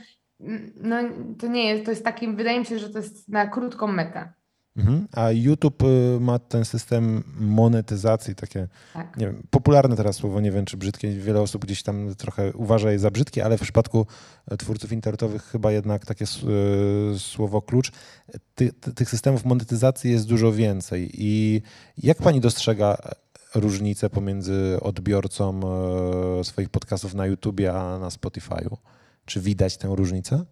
no 0.76 0.95
to 1.39 1.48
nie 1.48 1.69
jest, 1.69 1.86
to 1.86 1.91
jest 1.91 2.04
takim, 2.04 2.36
wydaje 2.36 2.60
mi 2.60 2.65
się, 2.65 2.80
że 2.80 2.89
to 2.89 2.98
jest 2.98 3.30
na 3.30 3.48
krótką 3.48 3.88
metę. 3.88 4.34
Mhm. 4.77 5.08
A 5.12 5.32
YouTube 5.32 5.84
y, 5.84 6.19
ma 6.19 6.39
ten 6.39 6.65
system 6.65 7.23
monetyzacji, 7.39 8.36
takie, 8.36 8.67
tak. 8.93 9.17
nie 9.17 9.25
wiem, 9.25 9.43
popularne 9.49 9.95
teraz 9.95 10.15
słowo, 10.15 10.41
nie 10.41 10.51
wiem 10.51 10.65
czy 10.65 10.77
brzydkie, 10.77 11.12
wiele 11.12 11.41
osób 11.41 11.65
gdzieś 11.65 11.84
tam 11.84 12.15
trochę 12.15 12.53
uważa 12.53 12.91
je 12.91 12.99
za 12.99 13.12
brzydkie, 13.12 13.45
ale 13.45 13.58
w 13.58 13.62
przypadku 13.62 14.05
e, 14.47 14.58
twórców 14.58 14.91
internetowych 14.91 15.43
chyba 15.43 15.71
jednak 15.71 16.05
takie 16.05 16.25
e, 16.25 17.19
słowo 17.19 17.62
klucz. 17.62 17.91
Ty, 18.55 18.73
ty, 18.73 18.93
tych 18.93 19.10
systemów 19.10 19.45
monetyzacji 19.45 20.12
jest 20.12 20.27
dużo 20.27 20.51
więcej 20.51 21.10
i 21.13 21.62
jak 21.97 22.17
pani 22.17 22.41
dostrzega 22.41 22.97
różnicę 23.55 24.10
pomiędzy 24.10 24.77
odbiorcą 24.82 25.60
e, 26.39 26.43
swoich 26.43 26.69
podcastów 26.69 27.13
na 27.13 27.25
YouTubie 27.25 27.73
a 27.73 27.99
na 27.99 28.10
Spotify'u? 28.10 28.77
Czy 29.25 29.41
widać 29.41 29.77
tę 29.77 29.88
różnicę? 29.95 30.45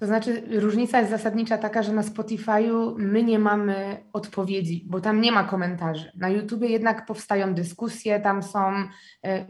To 0.00 0.06
znaczy, 0.06 0.42
różnica 0.50 0.98
jest 0.98 1.10
zasadnicza 1.10 1.58
taka, 1.58 1.82
że 1.82 1.92
na 1.92 2.02
Spotify'u 2.02 2.94
my 2.98 3.22
nie 3.22 3.38
mamy 3.38 4.04
odpowiedzi, 4.12 4.84
bo 4.86 5.00
tam 5.00 5.20
nie 5.20 5.32
ma 5.32 5.44
komentarzy. 5.44 6.12
Na 6.16 6.28
YouTubie 6.28 6.68
jednak 6.68 7.06
powstają 7.06 7.54
dyskusje, 7.54 8.20
tam 8.20 8.42
są, 8.42 8.72
e, 9.24 9.46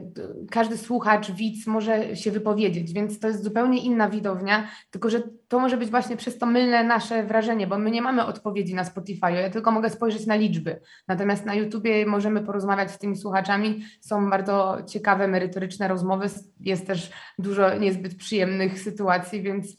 każdy 0.50 0.76
słuchacz, 0.76 1.30
widz 1.30 1.66
może 1.66 2.16
się 2.16 2.30
wypowiedzieć, 2.30 2.92
więc 2.92 3.20
to 3.20 3.28
jest 3.28 3.44
zupełnie 3.44 3.82
inna 3.82 4.08
widownia, 4.10 4.68
tylko 4.90 5.10
że 5.10 5.22
to 5.48 5.60
może 5.60 5.76
być 5.76 5.90
właśnie 5.90 6.16
przez 6.16 6.38
to 6.38 6.46
mylne 6.46 6.84
nasze 6.84 7.24
wrażenie, 7.24 7.66
bo 7.66 7.78
my 7.78 7.90
nie 7.90 8.02
mamy 8.02 8.26
odpowiedzi 8.26 8.74
na 8.74 8.84
Spotify'u, 8.84 9.34
ja 9.34 9.50
tylko 9.50 9.70
mogę 9.70 9.90
spojrzeć 9.90 10.26
na 10.26 10.34
liczby. 10.34 10.80
Natomiast 11.08 11.46
na 11.46 11.54
YouTubie 11.54 12.06
możemy 12.06 12.40
porozmawiać 12.40 12.90
z 12.90 12.98
tymi 12.98 13.16
słuchaczami, 13.16 13.84
są 14.00 14.30
bardzo 14.30 14.76
ciekawe, 14.86 15.28
merytoryczne 15.28 15.88
rozmowy, 15.88 16.26
jest 16.60 16.86
też 16.86 17.10
dużo 17.38 17.78
niezbyt 17.78 18.14
przyjemnych 18.14 18.80
sytuacji, 18.80 19.42
więc 19.42 19.76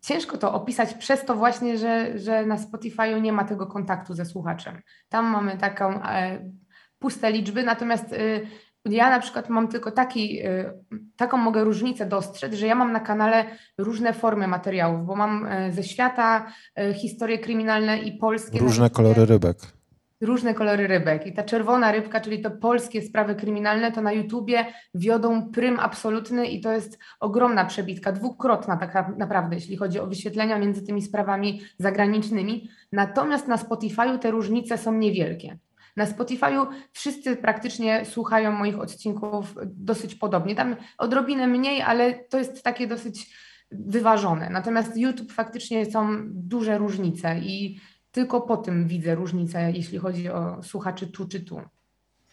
ciężko 0.00 0.38
to 0.38 0.54
opisać 0.54 0.94
przez 0.94 1.24
to 1.24 1.34
właśnie, 1.34 1.78
że, 1.78 2.18
że 2.18 2.46
na 2.46 2.56
Spotify'u 2.56 3.20
nie 3.20 3.32
ma 3.32 3.44
tego 3.44 3.66
kontaktu 3.66 4.14
ze 4.14 4.24
słuchaczem. 4.24 4.80
Tam 5.08 5.26
mamy 5.26 5.58
taką 5.58 6.02
e, 6.02 6.50
puste 6.98 7.32
liczby, 7.32 7.62
natomiast 7.62 8.12
y, 8.12 8.46
ja 8.84 9.10
na 9.10 9.20
przykład 9.20 9.48
mam 9.48 9.68
tylko 9.68 9.90
taki, 9.90 10.46
y, 10.46 10.72
taką 11.16 11.36
mogę 11.36 11.64
różnicę 11.64 12.06
dostrzec, 12.06 12.54
że 12.54 12.66
ja 12.66 12.74
mam 12.74 12.92
na 12.92 13.00
kanale 13.00 13.44
różne 13.78 14.12
formy 14.12 14.48
materiałów, 14.48 15.06
bo 15.06 15.16
mam 15.16 15.46
e, 15.46 15.72
ze 15.72 15.82
świata 15.82 16.46
e, 16.76 16.94
historie 16.94 17.38
kryminalne 17.38 17.98
i 17.98 18.18
polskie. 18.18 18.58
Różne 18.58 18.90
kolory 18.90 19.26
rybek 19.26 19.77
różne 20.20 20.54
kolory 20.54 20.86
rybek. 20.86 21.26
I 21.26 21.32
ta 21.32 21.42
czerwona 21.42 21.92
rybka, 21.92 22.20
czyli 22.20 22.40
to 22.40 22.50
polskie 22.50 23.02
sprawy 23.02 23.34
kryminalne, 23.34 23.92
to 23.92 24.02
na 24.02 24.12
YouTubie 24.12 24.66
wiodą 24.94 25.50
prym 25.50 25.80
absolutny 25.80 26.46
i 26.46 26.60
to 26.60 26.72
jest 26.72 26.98
ogromna 27.20 27.64
przebitka, 27.64 28.12
dwukrotna 28.12 28.76
tak 28.76 29.18
naprawdę, 29.18 29.56
jeśli 29.56 29.76
chodzi 29.76 30.00
o 30.00 30.06
wyświetlenia 30.06 30.58
między 30.58 30.86
tymi 30.86 31.02
sprawami 31.02 31.60
zagranicznymi. 31.78 32.68
Natomiast 32.92 33.48
na 33.48 33.56
Spotify'u 33.56 34.18
te 34.18 34.30
różnice 34.30 34.78
są 34.78 34.92
niewielkie. 34.92 35.58
Na 35.96 36.06
Spotify'u 36.06 36.66
wszyscy 36.92 37.36
praktycznie 37.36 38.04
słuchają 38.04 38.52
moich 38.52 38.80
odcinków 38.80 39.54
dosyć 39.66 40.14
podobnie. 40.14 40.54
Tam 40.54 40.76
odrobinę 40.98 41.46
mniej, 41.46 41.82
ale 41.82 42.14
to 42.14 42.38
jest 42.38 42.62
takie 42.62 42.86
dosyć 42.86 43.34
wyważone. 43.70 44.50
Natomiast 44.50 44.96
YouTube 44.96 45.32
faktycznie 45.32 45.86
są 45.86 46.08
duże 46.24 46.78
różnice 46.78 47.38
i 47.38 47.80
tylko 48.12 48.40
po 48.40 48.56
tym 48.56 48.88
widzę 48.88 49.14
różnicę, 49.14 49.72
jeśli 49.72 49.98
chodzi 49.98 50.28
o 50.28 50.62
słuchaczy 50.62 51.06
tu 51.06 51.28
czy 51.28 51.40
tu. 51.40 51.60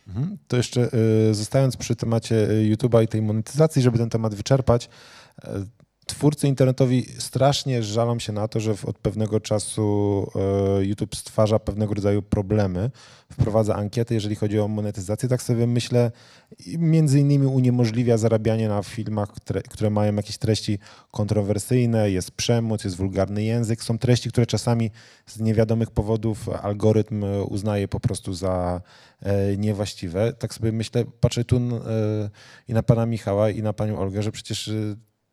Mhm. 0.08 0.38
To 0.48 0.58
jeszcze 0.58 0.90
y, 1.30 1.34
zostając 1.34 1.78
przy 1.78 1.96
temacie 1.96 2.50
y, 2.50 2.76
YouTube'a 2.76 3.04
i 3.04 3.08
tej 3.08 3.22
monetyzacji, 3.22 3.82
żeby 3.82 3.98
ten 3.98 4.10
temat 4.10 4.36
wyczerpać, 4.36 4.90
y, 5.44 5.48
twórcy 6.06 6.48
internetowi 6.48 7.06
strasznie 7.18 7.84
żalą 7.84 8.20
się 8.20 8.34
na 8.34 8.48
to, 8.48 8.60
że 8.60 8.76
od 8.86 8.98
pewnego 8.98 9.40
czasu 9.40 10.28
e, 10.80 10.86
YouTube 10.86 11.16
stwarza 11.16 11.60
pewnego 11.60 11.94
rodzaju 11.94 12.22
problemy, 12.22 12.92
wprowadza 13.32 13.76
ankiety, 13.76 14.14
jeżeli 14.14 14.36
chodzi 14.36 14.60
o 14.60 14.68
monetyzację. 14.68 15.30
Tak 15.30 15.42
sobie 15.42 15.68
myślę, 15.68 16.12
między 16.78 17.20
innymi 17.20 17.46
uniemożliwia 17.46 18.18
zarabianie 18.18 18.68
na 18.68 18.84
filmach, 18.84 19.30
które, 19.32 19.62
które 19.62 19.90
mają 19.90 20.16
jakieś 20.16 20.38
treści 20.38 20.80
kontrowersyjne, 21.12 22.12
jest 22.12 22.32
przemoc, 22.32 22.84
jest 22.84 22.96
wulgarny 22.96 23.44
język. 23.44 23.84
Są 23.84 23.98
treści, 23.98 24.30
które 24.30 24.46
czasami 24.46 24.92
z 25.26 25.40
niewiadomych 25.40 25.92
powodów 25.92 26.50
algorytm 26.50 27.26
uznaje 27.50 27.88
po 27.88 28.00
prostu 28.00 28.34
za 28.34 28.82
e, 29.22 29.58
niewłaściwe. 29.58 30.34
Tak 30.34 30.54
sobie 30.54 30.72
myślę, 30.72 31.06
patrzę 31.20 31.46
tu 31.46 31.58
e, 31.58 31.60
i 32.68 32.74
na 32.74 32.84
pana 32.84 33.06
Michała, 33.06 33.50
i 33.50 33.62
na 33.62 33.74
panią 33.74 34.00
Olgę, 34.00 34.24
że 34.24 34.32
przecież 34.32 34.72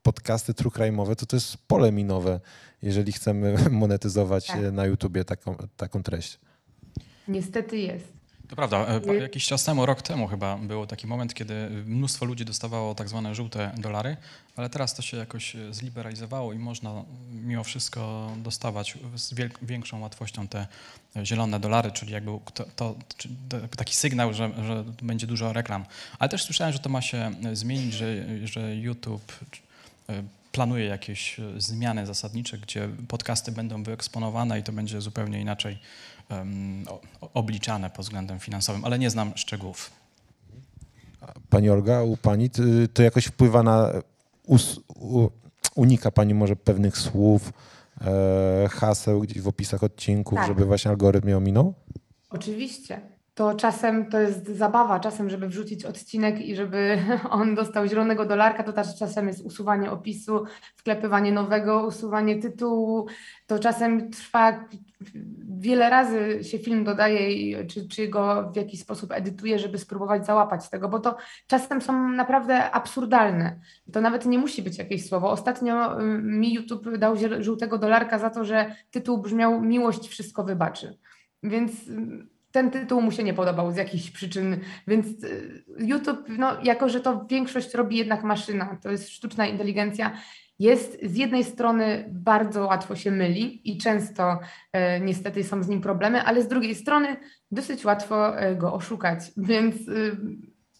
podcasty 0.02 0.54
true 0.54 0.70
crime'owe, 0.70 1.16
to 1.16 1.26
to 1.26 1.36
jest 1.36 1.56
pole 1.56 1.92
minowe, 1.92 2.40
jeżeli 2.82 3.12
chcemy 3.12 3.56
monetyzować 3.70 4.46
tak. 4.46 4.72
na 4.72 4.86
YouTubie 4.86 5.24
taką, 5.24 5.56
taką 5.76 6.02
treść. 6.02 6.38
Niestety 7.28 7.78
jest. 7.78 8.22
To 8.52 8.56
prawda. 8.56 8.86
E, 9.08 9.14
jakiś 9.14 9.46
czas 9.46 9.64
temu, 9.64 9.86
rok 9.86 10.02
temu 10.02 10.26
chyba 10.28 10.56
był 10.56 10.86
taki 10.86 11.06
moment, 11.06 11.34
kiedy 11.34 11.70
mnóstwo 11.86 12.24
ludzi 12.24 12.44
dostawało 12.44 12.94
tak 12.94 13.08
zwane 13.08 13.34
żółte 13.34 13.72
dolary, 13.78 14.16
ale 14.56 14.70
teraz 14.70 14.94
to 14.94 15.02
się 15.02 15.16
jakoś 15.16 15.56
e, 15.56 15.74
zliberalizowało 15.74 16.52
i 16.52 16.58
można 16.58 17.04
mimo 17.30 17.64
wszystko 17.64 18.32
dostawać 18.36 18.98
z 19.16 19.34
większą 19.62 20.00
łatwością 20.00 20.48
te 20.48 20.66
zielone 21.24 21.60
dolary, 21.60 21.90
czyli 21.90 22.12
jakby 22.12 22.30
to, 22.54 22.64
to 22.76 22.94
taki 23.76 23.94
sygnał, 23.94 24.34
że, 24.34 24.50
że 24.66 24.84
będzie 25.02 25.26
dużo 25.26 25.52
reklam. 25.52 25.84
Ale 26.18 26.28
też 26.28 26.44
słyszałem, 26.44 26.72
że 26.72 26.78
to 26.78 26.88
ma 26.88 27.02
się 27.02 27.34
zmienić, 27.52 27.94
że, 27.94 28.06
że 28.46 28.76
YouTube 28.76 29.32
E, 30.08 30.22
planuje 30.52 30.84
jakieś 30.84 31.40
e, 31.40 31.60
zmiany 31.60 32.06
zasadnicze, 32.06 32.58
gdzie 32.58 32.88
podcasty 33.08 33.52
będą 33.52 33.82
wyeksponowane 33.82 34.58
i 34.58 34.62
to 34.62 34.72
będzie 34.72 35.00
zupełnie 35.00 35.40
inaczej 35.40 35.78
um, 36.30 36.84
obliczane 37.34 37.90
pod 37.90 38.04
względem 38.04 38.40
finansowym, 38.40 38.84
ale 38.84 38.98
nie 38.98 39.10
znam 39.10 39.32
szczegółów. 39.36 39.90
Pani 41.50 41.70
Olga, 41.70 42.02
u 42.02 42.16
Pani 42.16 42.50
to 42.94 43.02
jakoś 43.02 43.24
wpływa 43.24 43.62
na, 43.62 43.92
us, 44.46 44.80
u, 44.88 45.28
unika 45.74 46.10
Pani 46.10 46.34
może 46.34 46.56
pewnych 46.56 46.98
słów, 46.98 47.52
e, 48.00 48.68
haseł 48.70 49.20
gdzieś 49.20 49.40
w 49.40 49.48
opisach 49.48 49.82
odcinków, 49.82 50.38
tak. 50.38 50.48
żeby 50.48 50.64
właśnie 50.64 50.90
algorytm 50.90 51.28
je 51.28 51.36
ominął? 51.36 51.74
Oczywiście 52.30 53.00
to 53.34 53.54
czasem 53.54 54.10
to 54.10 54.20
jest 54.20 54.46
zabawa, 54.48 55.00
czasem, 55.00 55.30
żeby 55.30 55.48
wrzucić 55.48 55.84
odcinek 55.84 56.40
i 56.40 56.56
żeby 56.56 56.98
on 57.30 57.54
dostał 57.54 57.86
zielonego 57.86 58.24
dolarka, 58.24 58.62
to 58.62 58.72
też 58.72 58.98
czasem 58.98 59.28
jest 59.28 59.44
usuwanie 59.44 59.90
opisu, 59.90 60.44
wklepywanie 60.76 61.32
nowego, 61.32 61.86
usuwanie 61.86 62.38
tytułu. 62.38 63.06
To 63.46 63.58
czasem 63.58 64.10
trwa 64.10 64.64
wiele 65.58 65.90
razy 65.90 66.44
się 66.44 66.58
film 66.58 66.84
dodaje, 66.84 67.66
czy, 67.66 67.88
czy 67.88 68.08
go 68.08 68.50
w 68.52 68.56
jakiś 68.56 68.80
sposób 68.80 69.12
edytuje, 69.12 69.58
żeby 69.58 69.78
spróbować 69.78 70.26
załapać 70.26 70.70
tego, 70.70 70.88
bo 70.88 71.00
to 71.00 71.16
czasem 71.46 71.82
są 71.82 72.08
naprawdę 72.08 72.70
absurdalne. 72.70 73.60
To 73.92 74.00
nawet 74.00 74.26
nie 74.26 74.38
musi 74.38 74.62
być 74.62 74.78
jakieś 74.78 75.08
słowo. 75.08 75.30
Ostatnio 75.30 76.00
y, 76.00 76.04
mi 76.22 76.54
YouTube 76.54 76.98
dał 76.98 77.14
żółtego 77.40 77.78
dolarka 77.78 78.18
za 78.18 78.30
to, 78.30 78.44
że 78.44 78.74
tytuł 78.90 79.18
brzmiał 79.18 79.60
Miłość 79.60 80.08
wszystko 80.08 80.44
wybaczy. 80.44 80.98
Więc 81.42 81.88
y, 81.88 82.31
ten 82.52 82.70
tytuł 82.70 83.02
mu 83.02 83.12
się 83.12 83.22
nie 83.22 83.34
podobał 83.34 83.72
z 83.72 83.76
jakichś 83.76 84.10
przyczyn, 84.10 84.60
więc 84.86 85.24
y, 85.24 85.64
YouTube, 85.78 86.24
no, 86.28 86.56
jako 86.62 86.88
że 86.88 87.00
to 87.00 87.26
większość 87.30 87.74
robi 87.74 87.96
jednak 87.96 88.24
maszyna, 88.24 88.78
to 88.82 88.90
jest 88.90 89.10
sztuczna 89.10 89.46
inteligencja, 89.46 90.12
jest 90.58 90.98
z 91.02 91.16
jednej 91.16 91.44
strony 91.44 92.08
bardzo 92.10 92.66
łatwo 92.66 92.96
się 92.96 93.10
myli 93.10 93.70
i 93.72 93.78
często 93.78 94.38
e, 94.72 95.00
niestety 95.00 95.44
są 95.44 95.62
z 95.62 95.68
nim 95.68 95.80
problemy, 95.80 96.22
ale 96.22 96.42
z 96.42 96.48
drugiej 96.48 96.74
strony 96.74 97.16
dosyć 97.50 97.84
łatwo 97.84 98.38
e, 98.38 98.56
go 98.56 98.72
oszukać, 98.74 99.20
więc 99.36 99.88
y, 99.88 100.16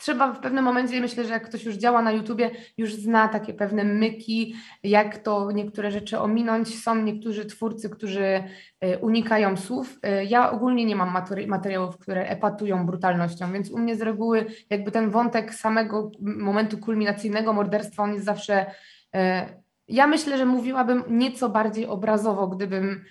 trzeba 0.02 0.32
w 0.32 0.40
pewnym 0.40 0.64
momencie, 0.64 1.00
myślę, 1.00 1.24
że 1.24 1.32
jak 1.32 1.48
ktoś 1.48 1.64
już 1.64 1.74
działa 1.74 2.02
na 2.02 2.12
YouTubie, 2.12 2.50
już 2.76 2.94
zna 2.94 3.28
takie 3.28 3.54
pewne 3.54 3.84
myki, 3.84 4.54
jak 4.82 5.18
to 5.18 5.52
niektóre 5.52 5.90
rzeczy 5.90 6.18
ominąć. 6.18 6.82
Są 6.82 6.94
niektórzy 6.94 7.46
twórcy, 7.46 7.90
którzy 7.90 8.44
e, 8.80 8.98
unikają 8.98 9.56
słów. 9.56 9.98
E, 10.02 10.24
ja 10.24 10.50
ogólnie 10.50 10.84
nie 10.84 10.96
mam 10.96 11.14
materiałów, 11.46 11.98
które 11.98 12.28
epatują 12.28 12.86
brutalnością, 12.86 13.52
więc 13.52 13.70
u 13.70 13.78
mnie 13.78 13.96
z 13.96 14.02
reguły 14.02 14.46
jakby 14.70 14.90
ten 14.90 15.10
wątek 15.10 15.54
samego 15.54 16.10
momentu 16.20 16.78
kulminacyjnego 16.78 17.52
morderstwa, 17.52 18.02
on 18.02 18.12
jest 18.12 18.24
zawsze 18.24 18.66
e, 19.14 19.62
ja 19.88 20.06
myślę, 20.06 20.38
że 20.38 20.46
mówiłabym 20.46 21.02
nieco 21.08 21.48
bardziej 21.48 21.86
obrazowo, 21.86 22.48
gdybym, 22.48 23.04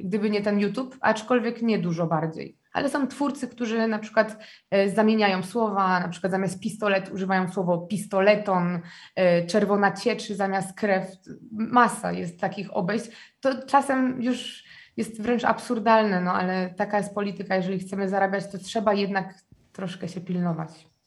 gdyby 0.00 0.30
nie 0.30 0.42
ten 0.42 0.60
YouTube, 0.60 0.96
aczkolwiek 1.00 1.62
nie 1.62 1.78
dużo 1.78 2.06
bardziej 2.06 2.57
ale 2.78 2.88
są 2.88 3.08
twórcy, 3.08 3.48
którzy 3.48 3.88
na 3.88 3.98
przykład 3.98 4.36
e, 4.70 4.90
zamieniają 4.90 5.42
słowa, 5.42 6.00
na 6.00 6.08
przykład 6.08 6.30
zamiast 6.30 6.60
pistolet 6.60 7.10
używają 7.12 7.48
słowo 7.48 7.78
pistoleton, 7.78 8.80
e, 9.14 9.46
czerwona 9.46 9.92
cieczy 9.92 10.34
zamiast 10.34 10.76
krew. 10.76 11.06
Masa 11.52 12.12
jest 12.12 12.40
takich 12.40 12.76
obejść. 12.76 13.04
To 13.40 13.66
czasem 13.66 14.22
już 14.22 14.64
jest 14.96 15.22
wręcz 15.22 15.44
absurdalne, 15.44 16.20
no 16.20 16.32
ale 16.32 16.74
taka 16.76 16.98
jest 16.98 17.14
polityka. 17.14 17.56
Jeżeli 17.56 17.78
chcemy 17.78 18.08
zarabiać, 18.08 18.52
to 18.52 18.58
trzeba 18.58 18.94
jednak 18.94 19.34
troszkę 19.72 20.08
się 20.08 20.20
pilnować. 20.20 20.97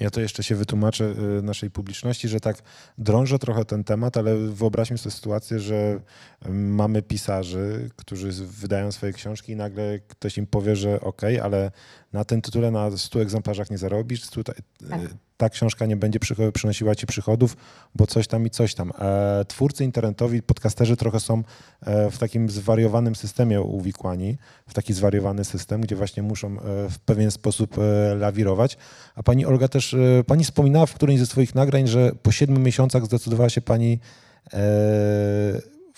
Ja 0.00 0.10
to 0.10 0.20
jeszcze 0.20 0.42
się 0.42 0.54
wytłumaczę 0.54 1.04
y, 1.38 1.42
naszej 1.42 1.70
publiczności, 1.70 2.28
że 2.28 2.40
tak 2.40 2.56
drążę 2.98 3.38
trochę 3.38 3.64
ten 3.64 3.84
temat, 3.84 4.16
ale 4.16 4.36
wyobraźmy 4.36 4.98
sobie 4.98 5.14
sytuację, 5.14 5.60
że 5.60 6.00
mamy 6.48 7.02
pisarzy, 7.02 7.90
którzy 7.96 8.32
wydają 8.32 8.92
swoje 8.92 9.12
książki 9.12 9.52
i 9.52 9.56
nagle 9.56 9.98
ktoś 9.98 10.38
im 10.38 10.46
powie, 10.46 10.76
że 10.76 11.00
ok, 11.00 11.22
ale 11.42 11.70
na 12.12 12.24
tym 12.24 12.42
tytule 12.42 12.70
na 12.70 12.96
100 12.96 13.22
egzemplarzach 13.22 13.70
nie 13.70 13.78
zarobisz, 13.78 14.30
tutaj, 14.30 14.54
tak. 14.90 15.00
ta 15.40 15.48
książka 15.48 15.86
nie 15.86 15.96
będzie 15.96 16.18
przynosiła 16.52 16.94
ci 16.94 17.06
przychodów, 17.06 17.56
bo 17.94 18.06
coś 18.06 18.26
tam 18.26 18.46
i 18.46 18.50
coś 18.50 18.74
tam. 18.74 18.92
E, 18.98 19.44
twórcy 19.44 19.84
internetowi, 19.84 20.42
podcasterzy 20.42 20.96
trochę 20.96 21.20
są 21.20 21.42
e, 21.80 22.10
w 22.10 22.18
takim 22.18 22.48
zwariowanym 22.48 23.14
systemie 23.14 23.60
uwikłani, 23.60 24.38
w 24.66 24.74
taki 24.74 24.94
zwariowany 24.94 25.44
system, 25.44 25.80
gdzie 25.80 25.96
właśnie 25.96 26.22
muszą 26.22 26.48
e, 26.48 26.54
w 26.90 26.98
pewien 26.98 27.30
sposób 27.30 27.76
lawirować. 28.16 28.78
A 29.14 29.22
pani 29.22 29.46
Olga 29.46 29.68
też, 29.70 29.96
pani 30.26 30.44
wspominała 30.44 30.86
w 30.86 30.94
którymś 30.94 31.20
ze 31.20 31.26
swoich 31.26 31.54
nagrań, 31.54 31.86
że 31.86 32.12
po 32.22 32.32
siedmiu 32.32 32.60
miesiącach 32.60 33.04
zdecydowała 33.04 33.50
się 33.50 33.60
pani 33.60 33.98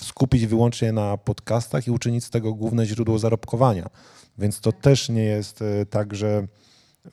skupić 0.04 0.46
wyłącznie 0.46 0.92
na 0.92 1.16
podcastach 1.16 1.86
i 1.86 1.90
uczynić 1.90 2.24
z 2.24 2.30
tego 2.30 2.54
główne 2.54 2.86
źródło 2.86 3.18
zarobkowania. 3.18 3.90
Więc 4.38 4.60
to 4.60 4.72
też 4.72 5.08
nie 5.08 5.24
jest 5.24 5.62
e, 5.62 5.86
tak, 5.86 6.14
że 6.14 6.46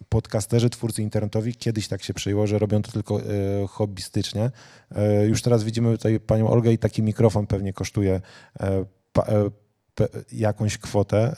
podcasterzy, 0.09 0.69
twórcy 0.69 1.01
internetowi, 1.01 1.55
kiedyś 1.55 1.87
tak 1.87 2.03
się 2.03 2.13
przyjęło, 2.13 2.47
że 2.47 2.59
robią 2.59 2.81
to 2.81 2.91
tylko 2.91 3.21
e, 3.21 3.23
hobbystycznie. 3.67 4.51
E, 4.95 5.25
już 5.25 5.41
teraz 5.41 5.63
widzimy 5.63 5.91
tutaj 5.91 6.19
panią 6.19 6.49
Olgę 6.49 6.73
i 6.73 6.77
taki 6.77 7.03
mikrofon 7.03 7.47
pewnie 7.47 7.73
kosztuje 7.73 8.21
jakąś 10.31 10.77
kwotę, 10.77 11.35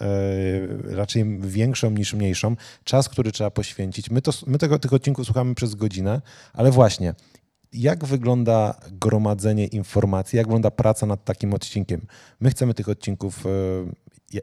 raczej 0.84 1.40
większą 1.40 1.92
niż 1.92 2.14
mniejszą. 2.14 2.56
Czas, 2.84 3.10
który 3.10 3.32
trzeba 3.32 3.52
poświęcić. 3.52 4.10
My, 4.10 4.22
to, 4.22 4.32
my 4.48 4.58
tego, 4.58 4.80
tych 4.80 4.94
odcinków 4.94 5.26
słuchamy 5.26 5.56
przez 5.56 5.76
godzinę, 5.76 6.22
ale 6.54 6.72
właśnie, 6.72 7.14
jak 7.74 8.06
wygląda 8.06 8.76
gromadzenie 8.92 9.66
informacji, 9.66 10.38
jak 10.38 10.46
wygląda 10.46 10.72
praca 10.72 11.06
nad 11.06 11.26
takim 11.26 11.54
odcinkiem? 11.54 12.02
My 12.40 12.50
chcemy 12.50 12.74
tych 12.74 12.90
odcinków 12.90 13.44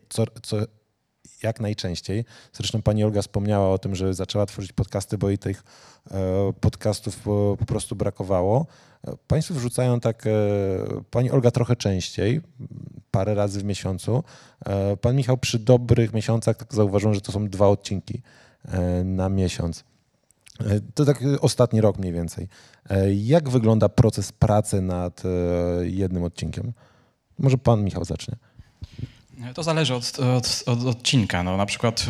co, 0.09 0.25
co, 0.43 0.57
jak 1.43 1.61
najczęściej. 1.61 2.25
Zresztą 2.53 2.83
pani 2.83 3.05
Olga 3.05 3.23
wspomniała 3.23 3.71
o 3.71 3.79
tym, 3.79 3.95
że 3.95 4.15
zaczęła 4.15 4.47
tworzyć 4.47 4.73
podcasty, 4.73 5.19
bo 5.19 5.29
jej 5.29 5.39
tych 5.39 5.63
e, 6.11 6.53
podcastów 6.61 7.19
po, 7.59 7.67
prostu 7.67 7.97
brakowało. 7.97 8.67
E, 9.07 9.17
państwo 9.27 9.55
wrzucają 9.55 10.01
tak, 10.01 10.27
e, 10.27 10.31
pani 11.11 11.31
Olga 11.31 11.51
trochę 11.51 11.77
częściej, 11.77 12.41
parę 13.11 13.35
razy 13.35 13.61
w 13.61 13.65
miesiącu. 13.65 14.25
Pan 15.01 15.17
Michał 15.17 15.39
przy 15.39 15.59
dobrych 15.59 16.13
miesiącach 16.13 16.57
tak 16.57 16.75
zauważyłem, 16.75 17.15
że 17.15 17.21
to 17.21 17.33
są 17.33 17.49
dwa 17.49 17.69
odcinki 17.69 18.23
na 19.05 19.29
miesiąc. 19.29 19.85
To 20.95 21.05
tak 21.05 21.21
ostatni 21.41 21.81
rok 21.81 21.99
mniej 21.99 22.13
więcej. 22.13 22.49
Jak 23.15 23.49
wygląda 23.49 23.89
proces 23.89 24.33
pracy 24.33 24.81
nad 24.83 25.23
jednym 25.83 26.25
odcinkiem? 26.25 26.73
Może 27.39 27.59
pan 27.59 27.85
Michał 27.85 28.05
zacznie. 28.05 28.37
To 29.55 29.63
zależy 29.63 29.95
od, 29.95 30.19
od, 30.19 30.63
od, 30.67 30.87
odcinka. 30.87 31.43
No, 31.43 31.57
na 31.57 31.67
przykład 31.67 32.07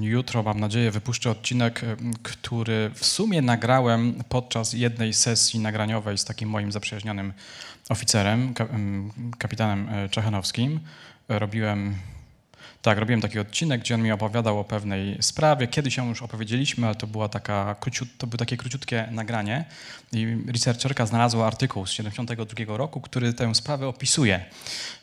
jutro, 0.00 0.42
mam 0.42 0.60
nadzieję, 0.60 0.90
wypuszczę 0.90 1.30
odcinek, 1.30 1.80
który 2.22 2.90
w 2.94 3.06
sumie 3.06 3.42
nagrałem 3.42 4.24
podczas 4.28 4.72
jednej 4.72 5.14
sesji 5.14 5.60
nagraniowej 5.60 6.18
z 6.18 6.24
takim 6.24 6.48
moim 6.48 6.72
zaprzyjaźnionym 6.72 7.32
oficerem, 7.88 8.54
kapitanem 9.38 9.88
e, 9.88 10.08
Czechanowskim. 10.08 10.80
Robiłem 11.28 11.96
tak, 12.84 12.98
robiłem 12.98 13.20
taki 13.20 13.38
odcinek, 13.38 13.80
gdzie 13.80 13.94
on 13.94 14.02
mi 14.02 14.12
opowiadał 14.12 14.58
o 14.58 14.64
pewnej 14.64 15.22
sprawie. 15.22 15.66
Kiedyś 15.66 15.96
ją 15.96 16.08
już 16.08 16.22
opowiedzieliśmy, 16.22 16.86
ale 16.86 16.94
to, 16.94 17.06
była 17.06 17.28
taka, 17.28 17.76
to 18.18 18.26
było 18.26 18.38
takie 18.38 18.56
króciutkie 18.56 19.08
nagranie. 19.10 19.64
I 20.12 20.36
researcherka 20.52 21.06
znalazła 21.06 21.46
artykuł 21.46 21.86
z 21.86 21.90
1972 21.90 22.76
roku, 22.76 23.00
który 23.00 23.32
tę 23.32 23.54
sprawę 23.54 23.88
opisuje. 23.88 24.44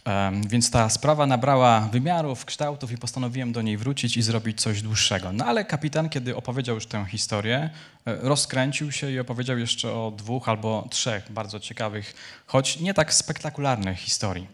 Um, 0.05 0.47
więc 0.47 0.71
ta 0.71 0.89
sprawa 0.89 1.25
nabrała 1.25 1.79
wymiarów, 1.79 2.45
kształtów 2.45 2.91
i 2.91 2.97
postanowiłem 2.97 3.51
do 3.51 3.61
niej 3.61 3.77
wrócić 3.77 4.17
i 4.17 4.21
zrobić 4.21 4.61
coś 4.61 4.82
dłuższego. 4.82 5.32
No 5.34 5.45
ale 5.45 5.65
kapitan, 5.65 6.09
kiedy 6.09 6.36
opowiedział 6.36 6.75
już 6.75 6.86
tę 6.86 7.05
historię, 7.05 7.69
e, 8.05 8.15
rozkręcił 8.15 8.91
się 8.91 9.11
i 9.11 9.19
opowiedział 9.19 9.57
jeszcze 9.57 9.93
o 9.93 10.13
dwóch 10.17 10.49
albo 10.49 10.88
trzech 10.89 11.32
bardzo 11.32 11.59
ciekawych, 11.59 12.13
choć 12.45 12.79
nie 12.79 12.93
tak 12.93 13.13
spektakularnych 13.13 13.97
historii. 13.97 14.47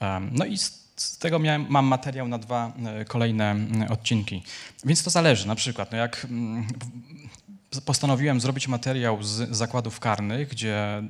Um, 0.00 0.30
no 0.32 0.44
i 0.44 0.56
z 1.02 1.18
tego 1.18 1.38
miałem, 1.38 1.66
mam 1.68 1.86
materiał 1.86 2.28
na 2.28 2.38
dwa 2.38 2.72
e, 2.86 3.04
kolejne 3.04 3.56
odcinki. 3.90 4.42
Więc 4.84 5.02
to 5.02 5.10
zależy. 5.10 5.46
Na 5.48 5.54
przykład, 5.54 5.92
no 5.92 5.98
jak 5.98 6.26
postanowiłem 7.84 8.40
zrobić 8.40 8.68
materiał 8.68 9.22
z 9.22 9.56
zakładów 9.56 10.00
karnych, 10.00 10.48
gdzie 10.48 11.02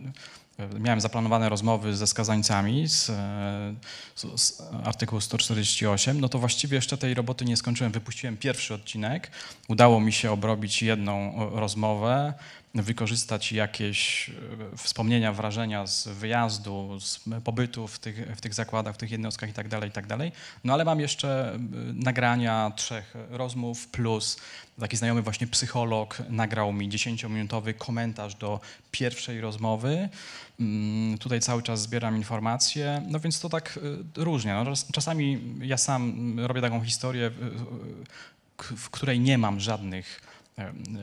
miałem 0.78 1.00
zaplanowane 1.00 1.48
rozmowy 1.48 1.96
ze 1.96 2.06
skazańcami 2.06 2.88
z, 2.88 3.10
e, 3.10 3.74
z, 4.14 4.40
z, 4.40 4.62
artykułu 4.84 5.20
148, 5.20 6.20
no 6.20 6.28
to 6.28 6.38
właściwie 6.38 6.76
jeszcze 6.76 6.98
tej 6.98 7.14
roboty 7.14 7.44
nie 7.44 7.56
skończyłem. 7.56 7.92
Wypuściłem 7.92 8.36
pierwszy 8.36 8.74
odcinek, 8.74 9.30
udało 9.68 10.00
mi 10.00 10.12
się 10.12 10.30
obrobić 10.30 10.82
jedną 10.82 11.32
rozmowę, 11.54 12.34
wykorzystać 12.74 13.52
jakieś 13.52 14.30
e, 14.30 14.76
wspomnienia, 14.76 15.32
wrażenia 15.32 15.86
z 15.86 16.08
wyjazdu, 16.08 17.00
z 17.00 17.20
pobytu 17.44 17.88
w 17.88 17.98
tych, 17.98 18.36
w 18.36 18.40
tych 18.40 18.54
zakładach, 18.54 18.94
w 18.94 18.98
tych 18.98 19.10
jednostkach 19.10 19.48
itd., 19.48 19.70
tak 19.70 19.84
itd. 19.84 20.16
Tak 20.18 20.32
no 20.64 20.72
ale 20.72 20.84
mam 20.84 21.00
jeszcze 21.00 21.54
e, 21.54 21.58
nagrania 21.94 22.72
trzech 22.76 23.14
rozmów 23.30 23.88
plus 23.88 24.40
taki 24.80 24.96
znajomy 24.96 25.22
właśnie 25.22 25.46
psycholog 25.46 26.22
nagrał 26.28 26.72
mi 26.72 26.88
10-minutowy 26.88 27.74
komentarz 27.74 28.34
do 28.34 28.60
pierwszej 28.90 29.40
rozmowy. 29.40 30.08
Mm, 30.60 31.18
tutaj 31.18 31.40
cały 31.40 31.62
czas 31.62 31.82
zbieram 31.82 32.16
informacje, 32.16 33.02
no 33.08 33.20
więc 33.20 33.40
to 33.40 33.48
tak 33.48 33.78
e, 34.16 34.24
różnie. 34.24 34.54
No, 34.54 34.72
czasami 34.92 35.40
ja 35.60 35.76
sam 35.76 36.34
robię 36.40 36.60
taką 36.60 36.84
historię, 36.84 37.30
w 38.58 38.90
której 38.90 39.20
nie 39.20 39.38
mam 39.38 39.60
żadnych 39.60 40.20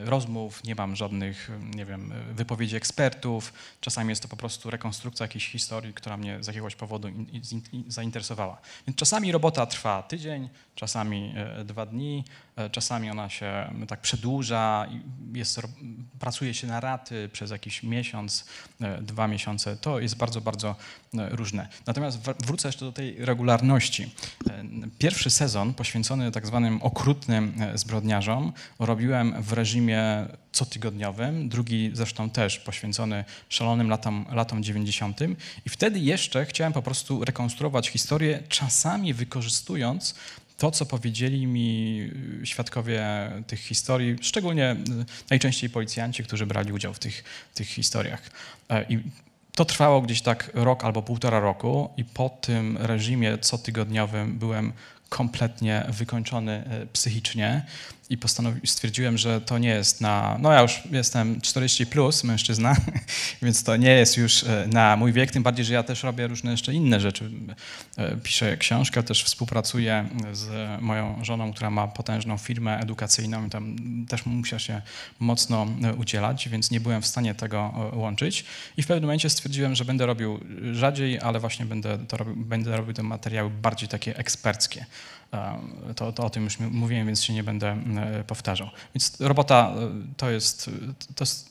rozmów, 0.06 0.64
nie 0.64 0.76
mam 0.76 0.96
żadnych, 0.96 1.52
nie 1.76 1.86
wiem, 1.86 2.14
wypowiedzi 2.32 2.76
ekspertów. 2.76 3.54
Czasami 3.82 4.10
jest 4.10 4.22
to 4.22 4.28
po 4.28 4.38
prostu 4.38 4.70
rekonstrukcja 4.70 5.24
jakiejś 5.24 5.52
historii, 5.52 5.94
która 5.94 6.18
mnie 6.18 6.44
z 6.44 6.48
jakiegoś 6.48 6.76
powodu 6.76 7.08
in, 7.08 7.28
in, 7.72 7.84
zainteresowała. 7.88 8.62
Więc 8.88 8.98
czasami 8.98 9.32
robota 9.32 9.66
trwa 9.66 10.04
tydzień, 10.04 10.50
czasami 10.76 11.34
e, 11.36 11.66
dwa 11.66 11.86
dni, 11.86 12.24
e, 12.56 12.70
czasami 12.70 13.10
ona 13.10 13.30
się 13.30 13.74
tak 13.88 14.02
przedłuża, 14.02 14.88
jest, 15.34 15.62
pracuje 16.20 16.54
się 16.54 16.68
na 16.68 16.80
raty 16.80 17.30
przez 17.34 17.52
jakiś 17.52 17.84
miesiąc, 17.84 18.46
e, 18.82 19.02
dwa 19.02 19.28
miesiące. 19.28 19.78
To 19.78 20.00
jest 20.00 20.18
bardzo, 20.18 20.42
bardzo 20.42 20.76
różne. 21.14 21.68
Natomiast 21.86 22.20
wrócę 22.20 22.68
jeszcze 22.68 22.86
do 22.86 22.92
tej 22.92 23.26
regularności. 23.26 24.12
Pierwszy 25.00 25.30
sezon 25.30 25.74
poświęcony 25.74 26.32
tak 26.32 26.48
zwanym 26.48 26.82
okrutnym 26.82 27.54
zbrodniarzom 27.76 28.54
robiłem 28.80 29.37
w 29.40 29.54
reżimie 29.54 30.26
cotygodniowym, 30.52 31.50
drugi 31.50 31.92
zresztą 31.94 32.30
też 32.30 32.60
poświęcony 32.60 33.26
szalonym 33.50 33.90
latom, 33.90 34.26
latom 34.32 34.64
90. 34.64 35.20
I 35.66 35.70
wtedy 35.70 36.00
jeszcze 36.00 36.46
chciałem 36.46 36.74
po 36.74 36.82
prostu 36.82 37.26
rekonstruować 37.26 37.90
historię, 37.90 38.44
czasami 38.50 39.14
wykorzystując 39.14 40.16
to, 40.58 40.72
co 40.72 40.86
powiedzieli 40.86 41.48
mi 41.48 42.10
świadkowie 42.44 43.06
tych 43.48 43.60
historii, 43.60 44.16
szczególnie 44.22 44.76
najczęściej 45.30 45.70
policjanci, 45.70 46.24
którzy 46.24 46.46
brali 46.46 46.72
udział 46.72 46.94
w 46.94 47.00
tych, 47.00 47.24
tych 47.54 47.68
historiach. 47.68 48.22
E, 48.70 48.86
I 48.90 49.00
to 49.52 49.66
trwało 49.66 50.02
gdzieś 50.02 50.22
tak 50.22 50.52
rok 50.54 50.84
albo 50.84 51.02
półtora 51.02 51.40
roku 51.40 51.90
i 51.98 52.06
po 52.06 52.30
tym 52.30 52.78
reżimie 52.78 53.38
cotygodniowym 53.38 54.40
byłem 54.40 54.74
kompletnie 55.10 55.86
wykończony 55.90 56.52
e, 56.52 56.86
psychicznie 56.86 57.66
i 58.10 58.18
stwierdziłem, 58.68 59.18
że 59.18 59.42
to 59.42 59.58
nie 59.58 59.70
jest 59.70 60.02
na, 60.02 60.38
no 60.40 60.52
ja 60.52 60.62
już 60.62 60.82
jestem 60.92 61.42
40 61.42 61.86
plus 61.86 62.24
mężczyzna, 62.24 62.76
więc 63.42 63.64
to 63.64 63.76
nie 63.76 63.92
jest 63.92 64.18
już 64.18 64.44
e, 64.44 64.68
na 64.72 64.96
mój 64.96 65.14
wiek, 65.14 65.32
tym 65.32 65.44
bardziej, 65.44 65.66
że 65.66 65.74
ja 65.74 65.84
też 65.84 66.04
robię 66.04 66.28
różne 66.28 66.52
jeszcze 66.52 66.74
inne 66.74 67.00
rzeczy. 67.00 67.32
E, 67.98 68.18
piszę 68.18 68.58
książkę, 68.58 69.04
też 69.04 69.24
współpracuję 69.24 70.10
z 70.32 70.48
moją 70.82 71.26
żoną, 71.26 71.54
która 71.54 71.70
ma 71.70 71.88
potężną 71.88 72.38
firmę 72.38 72.80
edukacyjną 72.80 73.48
i 73.48 73.50
tam 73.50 73.76
też 74.10 74.26
muszę 74.26 74.60
się 74.60 74.82
mocno 75.20 75.68
udzielać, 75.98 76.50
więc 76.50 76.72
nie 76.72 76.80
byłem 76.80 77.02
w 77.02 77.08
stanie 77.08 77.36
tego 77.36 77.92
łączyć 77.94 78.46
i 78.78 78.84
w 78.84 78.88
pewnym 78.88 79.04
momencie 79.04 79.30
stwierdziłem, 79.30 79.76
że 79.76 79.86
będę 79.86 80.06
robił 80.06 80.40
rzadziej, 80.72 81.20
ale 81.20 81.40
właśnie 81.40 81.66
będę, 81.66 81.98
to 81.98 82.18
robił, 82.18 82.36
będę 82.36 82.78
robił 82.78 82.94
te 82.94 83.04
materiały 83.04 83.50
bardziej 83.50 83.90
takie 83.90 84.18
eksperckie. 84.18 84.86
To, 85.96 86.12
to 86.12 86.26
o 86.26 86.30
tym 86.30 86.44
już 86.44 86.60
mówiłem, 86.60 87.08
więc 87.08 87.24
się 87.24 87.34
nie 87.34 87.44
będę 87.44 87.68
e, 87.72 88.24
powtarzał. 88.24 88.70
Więc 88.96 89.18
robota 89.20 89.74
e, 89.78 89.90
to 90.18 90.30
jest, 90.30 90.70
to 91.16 91.24
jest 91.24 91.50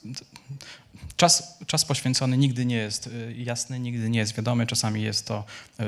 czas, 1.15 1.57
czas 1.67 1.85
poświęcony 1.85 2.37
nigdy 2.37 2.65
nie 2.65 2.75
jest 2.75 3.07
e, 3.07 3.31
jasny, 3.33 3.79
nigdy 3.79 4.09
nie 4.09 4.19
jest 4.19 4.35
wiadomy, 4.35 4.67
czasami 4.67 5.01
jest 5.01 5.27
to 5.27 5.43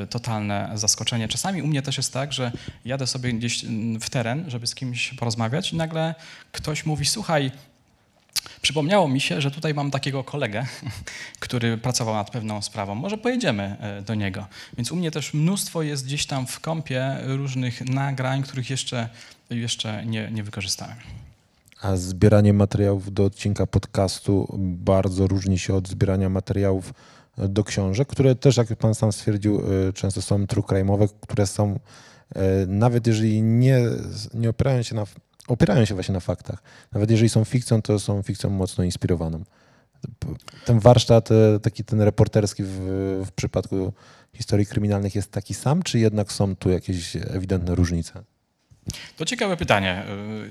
totalne 0.09 0.71
zaskoczenie. 0.73 1.27
Czasami 1.27 1.61
u 1.61 1.67
mnie 1.67 1.81
też 1.81 1.97
jest 1.97 2.13
tak, 2.13 2.33
że 2.33 2.51
jadę 2.85 3.07
sobie 3.07 3.33
gdzieś 3.33 3.65
w 4.01 4.09
teren, 4.09 4.49
żeby 4.49 4.67
z 4.67 4.75
kimś 4.75 5.13
porozmawiać 5.13 5.73
i 5.73 5.75
nagle 5.75 6.15
ktoś 6.51 6.85
mówi, 6.85 7.05
słuchaj, 7.05 7.51
Przypomniało 8.61 9.07
mi 9.07 9.21
się, 9.21 9.41
że 9.41 9.51
tutaj 9.51 9.73
mam 9.73 9.91
takiego 9.91 10.23
kolegę, 10.23 10.65
który 11.39 11.77
pracował 11.77 12.15
nad 12.15 12.31
pewną 12.31 12.61
sprawą. 12.61 12.95
Może 12.95 13.17
pojedziemy 13.17 13.77
e, 13.79 14.01
do 14.01 14.15
niego. 14.15 14.45
Więc 14.77 14.91
u 14.91 14.95
mnie 14.95 15.11
też 15.11 15.33
mnóstwo 15.33 15.83
jest 15.83 16.05
gdzieś 16.05 16.25
tam 16.25 16.47
w 16.47 16.59
kąpie 16.59 17.17
różnych 17.23 17.89
nagrań, 17.89 18.43
których 18.43 18.69
jeszcze, 18.69 19.09
jeszcze 19.49 20.05
nie, 20.05 20.31
nie 20.31 20.43
wykorzystałem. 20.43 20.95
A 21.81 21.95
zbieranie 21.95 22.53
materiałów 22.53 23.13
do 23.13 23.25
odcinka 23.25 23.65
podcastu 23.65 24.57
bardzo 24.59 25.27
różni 25.27 25.59
się 25.59 25.73
od 25.73 25.87
zbierania 25.87 26.29
materiałów 26.29 26.93
do 27.37 27.63
książek, 27.63 28.07
które 28.07 28.35
też, 28.35 28.57
jak 28.57 28.75
pan 28.75 28.95
sam 28.95 29.11
stwierdził, 29.11 29.61
e, 29.89 29.93
często 29.93 30.21
są 30.21 30.47
true 30.47 30.63
crime'owe, 30.63 31.07
które 31.21 31.47
są, 31.47 31.79
e, 32.35 32.65
nawet 32.67 33.07
jeżeli 33.07 33.41
nie, 33.41 33.79
nie 34.33 34.49
opierają 34.49 34.83
się 34.83 34.95
na 34.95 35.05
opierają 35.49 35.85
się 35.85 35.93
właśnie 35.93 36.13
na 36.13 36.19
faktach. 36.19 36.63
Nawet 36.91 37.11
jeżeli 37.11 37.29
są 37.29 37.45
fikcją, 37.45 37.81
to 37.81 37.99
są 37.99 38.23
fikcją 38.23 38.49
mocno 38.49 38.83
inspirowaną. 38.83 39.43
Ten 40.65 40.79
warsztat, 40.79 41.31
e, 41.31 41.59
taki 41.59 41.83
ten 41.83 42.01
reporterski 42.01 42.63
w, 42.63 42.69
w 43.25 43.31
przypadku 43.31 43.93
historii 44.33 44.65
kryminalnych 44.65 45.15
jest 45.15 45.31
taki 45.31 45.53
sam, 45.53 45.83
czy 45.83 45.99
jednak 45.99 46.31
są 46.31 46.55
tu 46.55 46.69
jakieś 46.69 47.15
ewidentne 47.15 47.75
różnice? 47.75 48.23
To 49.17 49.25
ciekawe 49.25 49.57
pytanie. 49.57 50.03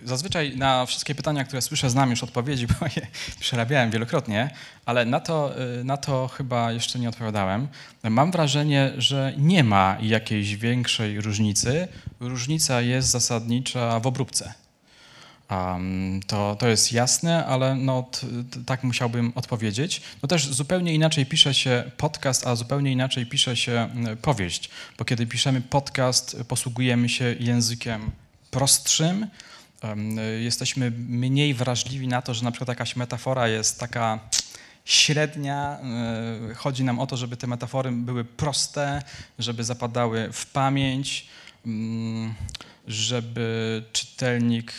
Y, 0.04 0.08
zazwyczaj 0.08 0.56
na 0.56 0.86
wszystkie 0.86 1.14
pytania, 1.14 1.44
które 1.44 1.62
słyszę, 1.62 1.90
znam 1.90 2.10
już 2.10 2.22
odpowiedzi, 2.22 2.66
bo 2.80 2.86
je 2.86 3.06
przerabiałem 3.40 3.90
wielokrotnie, 3.90 4.50
ale 4.86 5.04
na 5.04 5.20
to, 5.20 5.54
y, 5.80 5.84
na 5.84 5.96
to 5.96 6.28
chyba 6.28 6.72
jeszcze 6.72 6.98
nie 6.98 7.08
odpowiadałem. 7.08 7.68
Mam 8.02 8.30
wrażenie, 8.30 8.92
że 8.98 9.32
nie 9.38 9.64
ma 9.64 9.96
jakiejś 10.00 10.56
większej 10.56 11.20
różnicy. 11.20 11.88
Różnica 12.20 12.80
jest 12.80 13.08
zasadnicza 13.08 14.00
w 14.00 14.06
obróbce. 14.06 14.54
Um, 15.50 16.20
to, 16.26 16.56
to 16.58 16.68
jest 16.68 16.92
jasne, 16.92 17.46
ale 17.46 17.74
no, 17.74 18.02
t, 18.02 18.26
t, 18.50 18.64
tak 18.66 18.84
musiałbym 18.84 19.32
odpowiedzieć. 19.34 20.02
No 20.22 20.28
też 20.28 20.48
zupełnie 20.48 20.94
inaczej 20.94 21.26
pisze 21.26 21.54
się 21.54 21.90
podcast, 21.96 22.46
a 22.46 22.56
zupełnie 22.56 22.92
inaczej 22.92 23.26
pisze 23.26 23.56
się 23.56 23.88
powieść, 24.22 24.70
bo 24.98 25.04
kiedy 25.04 25.26
piszemy 25.26 25.60
podcast, 25.60 26.36
posługujemy 26.48 27.08
się 27.08 27.36
językiem 27.40 28.10
prostszym, 28.50 29.26
um, 29.82 30.16
jesteśmy 30.40 30.90
mniej 31.08 31.54
wrażliwi 31.54 32.08
na 32.08 32.22
to, 32.22 32.34
że 32.34 32.44
na 32.44 32.50
przykład 32.50 32.68
jakaś 32.68 32.96
metafora 32.96 33.48
jest 33.48 33.80
taka 33.80 34.18
średnia. 34.84 35.78
E, 36.50 36.54
chodzi 36.54 36.84
nam 36.84 36.98
o 36.98 37.06
to, 37.06 37.16
żeby 37.16 37.36
te 37.36 37.46
metafory 37.46 37.92
były 37.92 38.24
proste, 38.24 39.02
żeby 39.38 39.64
zapadały 39.64 40.28
w 40.32 40.46
pamięć, 40.46 41.26
mm, 41.66 42.34
żeby 42.86 43.82
czytelnik 43.92 44.72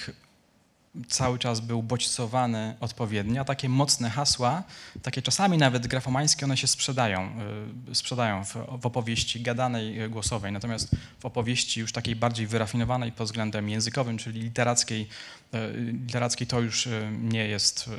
cały 1.07 1.39
czas 1.39 1.59
był 1.59 1.83
bodźcowany 1.83 2.75
odpowiednio, 2.79 3.45
takie 3.45 3.69
mocne 3.69 4.09
hasła, 4.09 4.63
takie 5.01 5.21
czasami 5.21 5.57
nawet 5.57 5.87
grafomańskie, 5.87 6.45
one 6.45 6.57
się 6.57 6.67
sprzedają, 6.67 7.31
y, 7.89 7.95
sprzedają 7.95 8.45
w, 8.45 8.53
w, 8.81 8.85
opowieści 8.85 9.41
gadanej, 9.41 10.03
y, 10.03 10.09
głosowej, 10.09 10.51
natomiast 10.51 10.91
w 11.19 11.25
opowieści 11.25 11.79
już 11.79 11.91
takiej 11.91 12.15
bardziej 12.15 12.47
wyrafinowanej 12.47 13.11
pod 13.11 13.27
względem 13.27 13.69
językowym, 13.69 14.17
czyli 14.17 14.41
literackiej, 14.41 15.07
y, 15.53 15.57
literackiej 15.77 16.47
to 16.47 16.61
już 16.61 16.89
nie 17.21 17.47
jest 17.47 17.89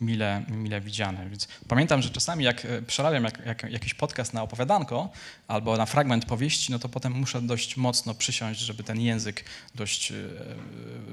mile, 0.00 0.44
mile 0.48 0.80
widziane. 0.80 1.28
Więc 1.28 1.48
pamiętam, 1.68 2.02
że 2.02 2.10
czasami 2.10 2.44
jak 2.44 2.64
e, 2.64 2.82
przerabiam 2.82 3.24
jak, 3.24 3.46
jak, 3.46 3.62
jakiś 3.62 3.94
podcast 3.94 4.34
na 4.34 4.42
opowiadanko 4.42 5.08
albo 5.48 5.76
na 5.76 5.86
fragment 5.86 6.24
powieści, 6.24 6.72
no 6.72 6.78
to 6.78 6.88
potem 6.88 7.12
muszę 7.12 7.42
dość 7.42 7.76
mocno 7.76 8.14
przysiąść, 8.14 8.60
żeby 8.60 8.82
ten 8.82 9.00
język 9.00 9.44
dość 9.74 10.12
e, 10.12 10.14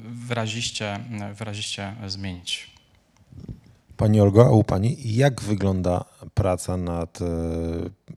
wyraziście, 0.06 1.00
wyraziście 1.34 1.96
zmienić. 2.08 2.78
Pani 3.98 4.22
Olgo, 4.22 4.46
a 4.46 4.50
u 4.50 4.64
Pani 4.64 5.16
jak 5.16 5.42
wygląda 5.42 6.06
praca 6.34 6.78
nad 6.78 7.22
e, 7.22 7.26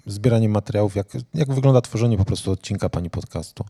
zbieraniem 0.06 0.52
materiałów, 0.52 0.96
jak, 0.96 1.08
jak 1.34 1.52
wygląda 1.52 1.80
tworzenie 1.80 2.18
po 2.18 2.24
prostu 2.24 2.50
odcinka 2.50 2.88
Pani 2.88 3.10
podcastu? 3.10 3.64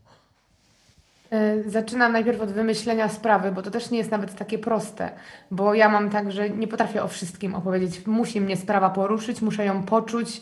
E, 1.31 1.69
zaczynam 1.69 2.11
najpierw 2.11 2.41
od 2.41 2.51
wymyślenia 2.51 3.09
sprawy, 3.09 3.51
bo 3.51 3.61
to 3.61 3.71
też 3.71 3.91
nie 3.91 3.97
jest 3.97 4.11
nawet 4.11 4.35
takie 4.35 4.59
proste, 4.59 5.11
bo 5.51 5.73
ja 5.73 5.89
mam 5.89 6.09
tak, 6.09 6.31
że 6.31 6.49
nie 6.49 6.67
potrafię 6.67 7.03
o 7.03 7.07
wszystkim 7.07 7.55
opowiedzieć. 7.55 8.07
Musi 8.07 8.41
mnie 8.41 8.57
sprawa 8.57 8.89
poruszyć, 8.89 9.41
muszę 9.41 9.65
ją 9.65 9.83
poczuć. 9.83 10.41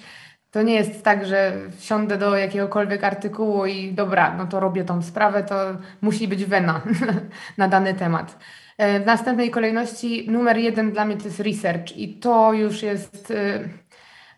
To 0.52 0.62
nie 0.62 0.74
jest 0.74 1.04
tak, 1.04 1.26
że 1.26 1.54
wsiądę 1.78 2.18
do 2.18 2.38
jakiegokolwiek 2.38 3.04
artykułu 3.04 3.66
i 3.66 3.94
dobra, 3.94 4.36
no 4.38 4.48
to 4.48 4.60
robię 4.60 4.84
tą 4.84 5.02
sprawę, 5.02 5.44
to 5.44 5.56
musi 6.02 6.28
być 6.28 6.46
wena 6.46 6.82
na 7.58 7.68
dany 7.68 7.94
temat. 7.94 8.38
E, 8.78 9.00
w 9.00 9.06
następnej 9.06 9.52
kolejności 9.52 10.32
numer 10.32 10.58
jeden 10.58 10.92
dla 10.92 11.06
mnie 11.06 11.18
to 11.18 11.24
jest 11.24 11.40
research 11.40 11.98
i 11.98 12.20
to 12.20 12.54
już 12.54 12.84
jest 12.84 13.32
e, 13.32 13.60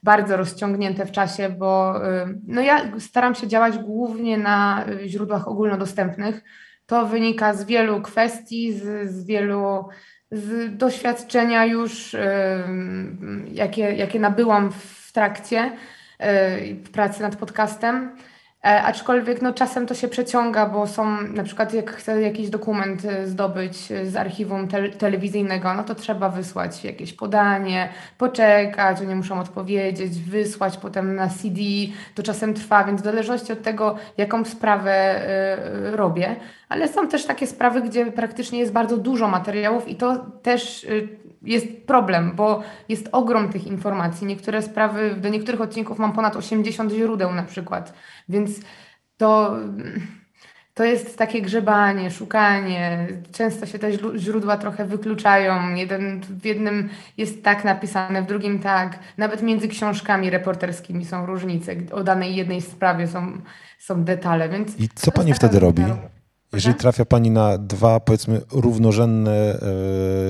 bardzo 0.04 0.38
rozciągnięte 0.38 1.06
w 1.06 1.12
czasie, 1.12 1.50
bo 1.50 2.02
y, 2.06 2.40
no 2.48 2.62
ja 2.62 3.00
staram 3.00 3.36
się 3.36 3.48
działać 3.48 3.78
głównie 3.78 4.38
na 4.38 4.86
źródłach 5.06 5.48
ogólnodostępnych. 5.48 6.44
To 6.86 7.06
wynika 7.06 7.54
z 7.54 7.66
wielu 7.66 8.02
kwestii, 8.02 8.74
z, 8.74 9.12
z 9.12 9.26
wielu 9.26 9.86
z 10.32 10.78
doświadczenia 10.78 11.66
już, 11.66 12.14
y, 12.14 12.20
jakie, 13.52 13.82
jakie 13.82 14.20
nabyłam 14.20 14.72
w 14.72 15.12
trakcie 15.12 15.72
y, 16.22 16.90
pracy 16.92 17.22
nad 17.22 17.36
podcastem. 17.36 18.16
E, 18.66 18.84
aczkolwiek 18.84 19.42
no, 19.42 19.54
czasem 19.54 19.88
to 19.88 19.94
się 19.94 20.08
przeciąga, 20.08 20.66
bo 20.66 20.88
są 20.88 21.22
na 21.22 21.44
przykład 21.44 21.74
jak 21.74 21.92
chcę 21.92 22.22
jakiś 22.22 22.50
dokument 22.50 23.06
e, 23.06 23.28
zdobyć 23.28 23.92
e, 23.92 24.06
z 24.06 24.16
archiwum 24.16 24.68
te 24.68 24.90
telewizyjnego, 24.90 25.74
no 25.74 25.84
to 25.84 25.96
trzeba 25.96 26.30
wysłać 26.30 26.84
jakieś 26.84 27.14
podanie, 27.14 27.90
poczekać, 28.18 29.02
oni 29.02 29.16
muszą 29.16 29.40
odpowiedzieć, 29.40 30.20
wysłać 30.20 30.78
potem 30.78 31.16
na 31.16 31.28
CD, 31.28 31.62
to 32.16 32.24
czasem 32.24 32.54
trwa, 32.54 32.84
więc 32.84 33.02
w 33.02 33.04
zależności 33.04 33.54
od 33.54 33.62
tego, 33.62 33.96
jaką 34.18 34.46
sprawę 34.46 35.22
y, 35.88 35.96
robię, 35.96 36.36
ale 36.70 36.88
są 36.88 37.08
też 37.08 37.26
takie 37.26 37.48
sprawy, 37.48 37.82
gdzie 37.82 38.12
praktycznie 38.12 38.60
jest 38.60 38.72
bardzo 38.72 38.98
dużo 38.98 39.28
materiałów 39.28 39.88
i 39.88 39.96
to 39.96 40.26
też 40.42 40.84
y, 40.84 41.08
jest 41.42 41.68
problem, 41.88 42.32
bo 42.36 42.64
jest 42.90 43.10
ogrom 43.12 43.50
tych 43.50 43.68
informacji. 43.68 44.28
Niektóre 44.28 44.62
sprawy, 44.62 45.16
do 45.18 45.30
niektórych 45.30 45.62
odcinków 45.62 46.00
mam 46.00 46.14
ponad 46.14 46.36
80 46.36 46.92
źródeł 46.92 47.34
na 47.34 47.44
przykład, 47.44 47.94
więc 48.30 48.60
to, 49.18 49.56
to 50.74 50.84
jest 50.84 51.18
takie 51.18 51.42
grzebanie, 51.42 52.12
szukanie. 52.12 53.08
Często 53.32 53.66
się 53.66 53.80
te 53.80 53.92
źródła 54.18 54.58
trochę 54.58 54.86
wykluczają. 54.86 55.76
Jeden, 55.76 56.22
w 56.22 56.46
jednym 56.46 56.90
jest 57.18 57.44
tak 57.44 57.64
napisane, 57.64 58.22
w 58.22 58.26
drugim 58.26 58.60
tak. 58.60 59.00
Nawet 59.18 59.44
między 59.44 59.68
książkami 59.68 60.30
reporterskimi 60.30 61.06
są 61.06 61.26
różnice. 61.26 61.76
O 61.92 62.04
danej 62.04 62.36
jednej 62.36 62.62
sprawie 62.62 63.08
są, 63.08 63.42
są 63.80 64.04
detale. 64.04 64.50
Więc 64.50 64.80
I 64.80 64.90
co 64.96 65.12
pani 65.12 65.34
wtedy 65.34 65.60
robi? 65.60 65.84
Jeżeli 66.54 66.76
trafia 66.76 67.06
Pani 67.06 67.32
na 67.32 67.58
dwa, 67.58 68.00
powiedzmy, 68.00 68.42
równorzędne 68.52 69.60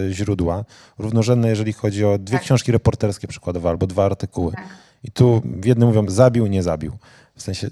e, 0.10 0.14
źródła, 0.14 0.66
równorzędne, 1.00 1.50
jeżeli 1.50 1.74
chodzi 1.74 2.06
o 2.06 2.18
dwie 2.18 2.38
tak. 2.38 2.44
książki 2.44 2.72
reporterskie 2.72 3.28
przykładowo, 3.28 3.70
albo 3.70 3.88
dwa 3.88 4.06
artykuły. 4.06 4.52
Tak. 4.52 4.64
I 5.04 5.12
tu 5.12 5.42
w 5.46 5.66
jednym 5.66 5.88
mówią 5.88 6.10
zabił, 6.10 6.48
nie 6.48 6.64
zabił. 6.64 6.98
W 7.36 7.42
sensie 7.42 7.70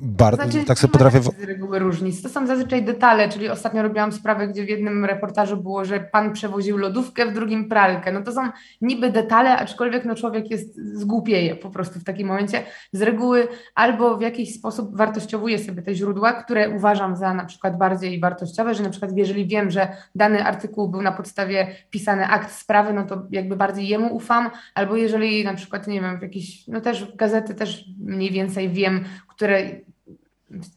bardzo, 0.00 0.42
znaczy, 0.42 0.66
tak 0.66 0.78
sobie 0.78 0.92
potrafię... 0.92 1.20
Z 1.22 1.44
reguły 1.44 1.78
różnic. 1.78 2.22
To 2.22 2.28
są 2.28 2.46
zazwyczaj 2.46 2.84
detale, 2.84 3.28
czyli 3.28 3.48
ostatnio 3.48 3.82
robiłam 3.82 4.12
sprawę, 4.12 4.48
gdzie 4.48 4.64
w 4.64 4.68
jednym 4.68 5.04
reportażu 5.04 5.56
było, 5.56 5.84
że 5.84 6.00
pan 6.00 6.32
przewoził 6.32 6.76
lodówkę, 6.76 7.26
w 7.26 7.34
drugim 7.34 7.68
pralkę. 7.68 8.12
No 8.12 8.22
to 8.22 8.32
są 8.32 8.40
niby 8.80 9.10
detale, 9.10 9.56
aczkolwiek 9.56 10.04
no 10.04 10.14
człowiek 10.14 10.50
jest, 10.50 10.76
zgłupieje 10.98 11.56
po 11.56 11.70
prostu 11.70 12.00
w 12.00 12.04
takim 12.04 12.28
momencie. 12.28 12.62
Z 12.92 13.02
reguły 13.02 13.48
albo 13.74 14.16
w 14.16 14.20
jakiś 14.20 14.54
sposób 14.54 14.96
wartościowuję 14.96 15.58
sobie 15.58 15.82
te 15.82 15.94
źródła, 15.94 16.32
które 16.32 16.70
uważam 16.70 17.16
za 17.16 17.34
na 17.34 17.44
przykład 17.44 17.78
bardziej 17.78 18.20
wartościowe, 18.20 18.74
że 18.74 18.82
na 18.82 18.90
przykład 18.90 19.16
jeżeli 19.16 19.46
wiem, 19.46 19.70
że 19.70 19.88
dany 20.14 20.44
artykuł 20.44 20.88
był 20.88 21.02
na 21.02 21.12
podstawie 21.12 21.66
pisany 21.90 22.26
akt 22.26 22.52
sprawy, 22.52 22.92
no 22.92 23.04
to 23.04 23.22
jakby 23.30 23.56
bardziej 23.56 23.88
jemu 23.88 24.14
ufam, 24.14 24.50
albo 24.74 24.96
jeżeli 24.96 25.44
na 25.44 25.54
przykład, 25.54 25.86
nie 25.86 26.00
wiem, 26.00 26.18
w 26.18 26.22
jakiś, 26.22 26.68
no 26.68 26.80
też 26.80 27.16
gazety 27.16 27.54
też 27.54 27.84
mniej 27.98 28.30
więcej 28.30 28.70
wiem, 28.70 29.04
które 29.34 29.62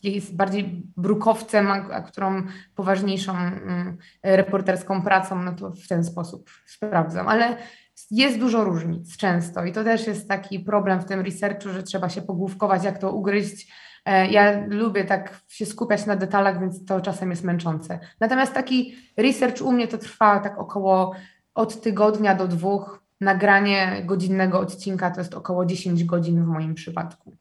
jest 0.03 0.35
bardziej 0.35 0.83
brukowcem, 0.97 1.67
a, 1.67 2.01
którą 2.01 2.43
poważniejszą 2.75 3.37
mm, 3.37 3.97
reporterską 4.23 5.01
pracą, 5.01 5.43
no 5.43 5.53
to 5.53 5.71
w 5.71 5.87
ten 5.87 6.03
sposób 6.03 6.49
sprawdzam. 6.65 7.27
Ale 7.27 7.57
jest 8.11 8.39
dużo 8.39 8.63
różnic 8.63 9.17
często 9.17 9.65
i 9.65 9.71
to 9.71 9.83
też 9.83 10.07
jest 10.07 10.27
taki 10.27 10.59
problem 10.59 10.99
w 10.99 11.05
tym 11.05 11.19
researchu, 11.19 11.69
że 11.69 11.83
trzeba 11.83 12.09
się 12.09 12.21
pogłówkować, 12.21 12.83
jak 12.83 12.97
to 12.97 13.11
ugryźć. 13.11 13.71
E, 14.05 14.27
ja 14.27 14.65
lubię 14.67 15.05
tak 15.05 15.41
się 15.47 15.65
skupiać 15.65 16.05
na 16.05 16.15
detalach, 16.15 16.59
więc 16.59 16.85
to 16.85 17.01
czasem 17.01 17.29
jest 17.29 17.43
męczące. 17.43 17.99
Natomiast 18.19 18.53
taki 18.53 18.95
research 19.17 19.61
u 19.61 19.71
mnie 19.71 19.87
to 19.87 19.97
trwa 19.97 20.39
tak 20.39 20.59
około 20.59 21.15
od 21.55 21.81
tygodnia 21.81 22.35
do 22.35 22.47
dwóch. 22.47 23.05
Nagranie 23.21 24.01
godzinnego 24.05 24.59
odcinka 24.59 25.11
to 25.11 25.21
jest 25.21 25.33
około 25.33 25.65
10 25.65 26.03
godzin 26.03 26.43
w 26.43 26.47
moim 26.47 26.73
przypadku. 26.73 27.35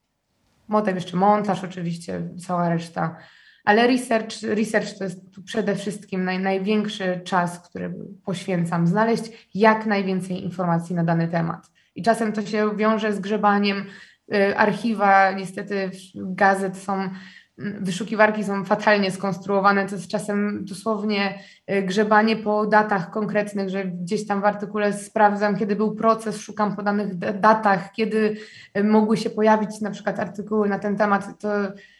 Motem 0.75 0.95
jeszcze 0.95 1.16
montaż 1.16 1.64
oczywiście, 1.64 2.22
cała 2.47 2.68
reszta. 2.68 3.16
ale 3.64 3.87
research, 3.87 4.43
research 4.43 4.99
to 4.99 5.05
jest 5.05 5.20
przede 5.45 5.77
wszystkim 5.77 6.25
naj, 6.25 6.39
największy 6.39 7.20
czas, 7.25 7.68
który 7.68 7.95
poświęcam, 8.25 8.87
znaleźć 8.87 9.49
jak 9.55 9.87
najwięcej 9.87 10.45
informacji 10.45 10.95
na 10.95 11.05
dany 11.05 11.29
temat. 11.29 11.70
I 11.95 12.03
czasem 12.03 12.33
to 12.33 12.43
się 12.43 12.77
wiąże 12.77 13.12
z 13.12 13.20
grzebaniem. 13.20 13.87
Y, 14.35 14.57
archiwa, 14.57 15.33
niestety 15.33 15.91
gazet 16.14 16.77
są 16.77 17.11
wyszukiwarki 17.59 18.45
są 18.45 18.65
fatalnie 18.65 19.11
skonstruowane, 19.11 19.87
to 19.87 19.95
jest 19.95 20.09
czasem 20.09 20.65
dosłownie 20.65 21.39
y, 21.71 21.83
grzebanie 21.83 22.37
po 22.37 22.67
datach 22.67 23.11
konkretnych, 23.11 23.69
że 23.69 23.85
gdzieś 23.85 24.27
tam 24.27 24.41
w 24.41 24.45
artykule 24.45 24.93
sprawdzam, 24.93 25.57
kiedy 25.57 25.77
był 25.77 25.95
proces, 25.95 26.39
szukam 26.39 26.77
po 26.77 26.83
danych 26.83 27.19
datach, 27.41 27.93
kiedy 27.93 28.37
y, 28.79 28.85
mogły 28.85 29.17
się 29.17 29.31
pojawić 29.31 29.81
na 29.81 29.91
przykład 29.91 30.21
artykuły 30.21 30.69
na 30.69 30.79
ten 30.79 30.97
temat. 30.97 31.39
To 31.41 31.49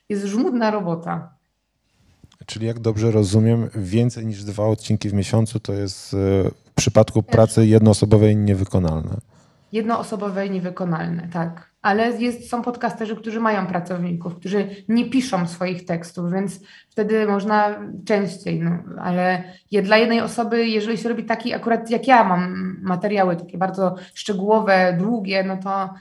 jest 0.09 0.25
żmudna 0.25 0.71
robota. 0.71 1.35
Czyli 2.47 2.67
jak 2.67 2.79
dobrze 2.79 3.11
rozumiem, 3.11 3.69
więcej 3.75 4.27
niż 4.27 4.45
dwa 4.45 4.67
odcinki 4.67 5.09
w 5.09 5.15
miesiącu 5.15 5.61
to 5.61 5.73
jest 5.73 6.15
y, 6.15 6.17
w 6.65 6.75
przypadku 6.75 7.23
pracy 7.23 7.67
jednoosobowej 7.67 8.37
niewykonalne. 8.37 9.17
Jednoosobowe 9.73 10.47
i 10.47 10.51
niewykonalne, 10.51 11.29
tak 11.33 11.74
ale 11.85 12.11
jest, 12.11 12.51
są 12.51 12.62
podcasterzy, 12.62 13.16
którzy 13.16 13.41
mają 13.41 13.66
pracowników, 13.66 14.37
którzy 14.37 14.68
nie 14.89 15.11
piszą 15.11 15.47
swoich 15.47 15.85
tekstów, 15.85 16.32
więc 16.32 16.61
wtedy 16.91 17.26
można 17.26 17.80
częściej, 18.07 18.61
no, 18.61 18.78
ale 19.01 19.45
dla 19.82 19.97
jednej 19.97 20.20
osoby, 20.20 20.68
jeżeli 20.68 20.99
się 20.99 21.09
robi 21.09 21.24
taki 21.24 21.55
akurat 21.55 21.91
jak 21.91 22.07
ja 22.07 22.24
mam 22.24 22.76
materiały 22.82 23.37
takie 23.37 23.59
bardzo 23.59 23.95
szczegółowe, 24.14 24.97
długie, 24.99 25.45
no 25.45 25.57
to, 25.57 25.95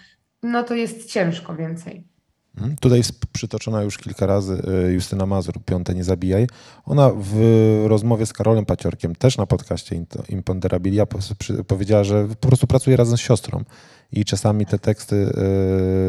no 0.44 0.64
to 0.64 0.76
jest 0.76 1.12
ciężko 1.12 1.56
więcej. 1.56 2.13
Mhm. 2.56 2.76
Tutaj 2.76 2.98
jest 2.98 3.26
przytoczona 3.26 3.82
już 3.82 3.98
kilka 3.98 4.26
razy 4.26 4.62
e, 4.88 4.92
Justyna 4.92 5.26
Mazur, 5.26 5.64
Piąte 5.66 5.96
Nie 5.96 6.04
Zabijaj. 6.04 6.48
Ona 6.86 7.12
w 7.16 7.36
rozmowie 7.88 8.26
z 8.26 8.34
Karolem 8.34 8.66
Paciorkiem, 8.66 9.16
też 9.16 9.38
na 9.38 9.46
podcaście 9.46 10.06
Imponderabilia, 10.30 11.06
powiedziała, 11.68 12.04
że 12.04 12.28
po 12.28 12.48
prostu 12.48 12.68
pracuje 12.68 12.98
razem 12.98 13.18
z 13.18 13.22
siostrą 13.22 13.64
i 14.14 14.26
czasami 14.26 14.66
te 14.66 14.80
teksty 14.80 15.16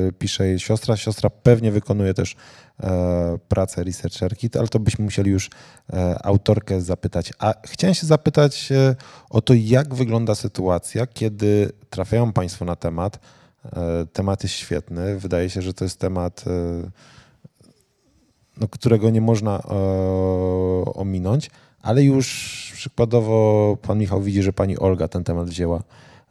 y, 0.08 0.12
pisze 0.12 0.46
jej 0.46 0.60
siostra. 0.60 0.96
Siostra 0.96 1.30
pewnie 1.30 1.72
wykonuje 1.72 2.14
też 2.14 2.36
e, 2.80 3.38
pracę 3.48 3.84
researcherki, 3.84 4.48
ale 4.58 4.68
to 4.68 4.78
byśmy 4.78 5.04
musieli 5.04 5.30
już 5.30 5.50
e, 5.92 6.26
autorkę 6.26 6.80
zapytać. 6.80 7.32
A 7.38 7.54
chciałem 7.66 7.94
się 7.94 8.06
zapytać 8.06 8.72
e, 8.72 8.96
o 9.30 9.40
to, 9.40 9.54
jak 9.54 9.94
wygląda 9.94 10.34
sytuacja, 10.34 11.06
kiedy 11.06 11.72
trafiają 11.90 12.32
Państwo 12.32 12.64
na 12.64 12.76
temat. 12.76 13.18
Temat 14.12 14.42
jest 14.42 14.54
świetny. 14.54 15.18
Wydaje 15.18 15.50
się, 15.50 15.62
że 15.62 15.74
to 15.74 15.84
jest 15.84 16.00
temat, 16.00 16.44
no, 18.60 18.68
którego 18.68 19.10
nie 19.10 19.20
można 19.20 19.62
ominąć, 20.94 21.50
ale 21.82 22.02
już 22.02 22.26
przykładowo 22.74 23.76
pan 23.82 23.98
Michał 23.98 24.22
widzi, 24.22 24.42
że 24.42 24.52
pani 24.52 24.78
Olga 24.78 25.08
ten 25.08 25.24
temat 25.24 25.48
wzięła 25.48 25.82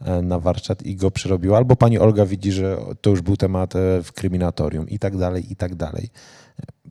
E, 0.06 0.22
na 0.22 0.40
warsztat 0.40 0.84
i 0.84 0.96
go 0.96 1.12
przerobiła, 1.12 1.58
albo 1.58 1.76
pani 1.76 2.00
Olga 2.00 2.26
widzi, 2.26 2.52
że 2.52 2.78
to 3.02 3.10
już 3.10 3.22
był 3.22 3.38
temat 3.38 3.76
e, 3.76 4.04
w 4.04 4.12
kryminatorium 4.12 4.90
i 4.90 5.00
tak 5.00 5.18
dalej, 5.18 5.52
i 5.52 5.56
tak 5.56 5.76
dalej. 5.76 6.10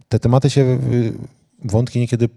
Te 0.08 0.18
tematy 0.18 0.50
się, 0.50 0.78
wątki 1.64 2.00
niekiedy 2.00 2.28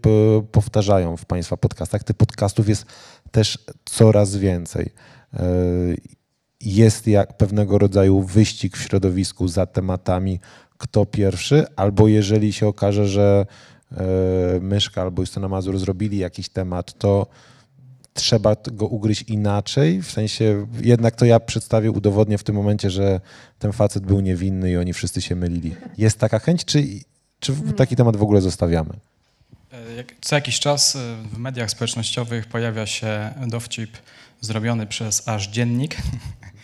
powtarzają 0.52 1.18
w 1.18 1.26
Państwa 1.26 1.58
podcastach. 1.58 2.04
Tych 2.04 2.16
podcastów 2.16 2.70
jest 2.70 2.86
też 3.32 3.60
coraz 3.86 4.36
więcej. 4.36 4.90
E, 6.66 6.70
jest 6.70 7.08
jak 7.08 7.38
pewnego 7.38 7.78
rodzaju 7.78 8.22
wyścig 8.22 8.78
w 8.78 8.82
środowisku 8.82 9.48
za 9.48 9.66
tematami, 9.66 10.40
kto 10.78 11.06
pierwszy, 11.06 11.66
albo 11.76 12.08
jeżeli 12.08 12.54
się 12.54 12.68
okaże, 12.68 13.08
że 13.08 13.46
Myszka 14.62 15.02
albo 15.02 15.22
Justyna 15.22 15.48
Mazur 15.48 15.80
zrobili 15.80 16.18
jakiś 16.18 16.50
temat, 16.50 16.98
to 16.98 17.28
trzeba 18.16 18.56
go 18.72 18.88
ugryźć 18.88 19.22
inaczej, 19.22 20.02
w 20.02 20.12
sensie 20.12 20.68
jednak 20.82 21.16
to 21.16 21.26
ja 21.26 21.40
przedstawię, 21.40 21.92
udowodnię 21.92 22.38
w 22.38 22.44
tym 22.44 22.56
momencie, 22.56 22.90
że 22.90 23.22
ten 23.60 23.72
facet 23.72 24.06
był 24.06 24.20
niewinny 24.20 24.72
i 24.72 24.78
oni 24.78 24.94
wszyscy 24.94 25.22
się 25.22 25.36
mylili. 25.36 25.76
Jest 25.98 26.18
taka 26.20 26.40
chęć, 26.40 26.66
czy, 26.66 26.84
czy 27.40 27.54
taki 27.78 27.96
temat 27.96 28.18
w 28.18 28.24
ogóle 28.24 28.42
zostawiamy? 28.42 28.90
E, 29.72 30.04
co 30.22 30.36
jakiś 30.36 30.60
czas 30.60 30.96
e, 30.96 31.00
w 31.34 31.38
mediach 31.38 31.72
społecznościowych 31.72 32.46
pojawia 32.46 32.86
się 32.86 33.34
dowcip 33.48 33.98
zrobiony 34.42 34.88
przez 34.88 35.28
aż 35.28 35.48
dziennik, 35.48 35.96
e, 35.96 36.02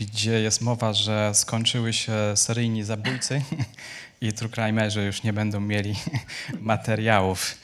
gdzie 0.00 0.40
jest 0.40 0.60
mowa, 0.60 0.92
że 0.92 1.34
skończyły 1.34 1.92
się 1.92 2.12
seryjni 2.34 2.84
zabójcy 2.84 3.42
i 4.20 4.32
true 4.32 4.50
crimerzy 4.50 5.04
już 5.04 5.22
nie 5.22 5.32
będą 5.32 5.60
mieli 5.60 5.94
materiałów 6.60 7.56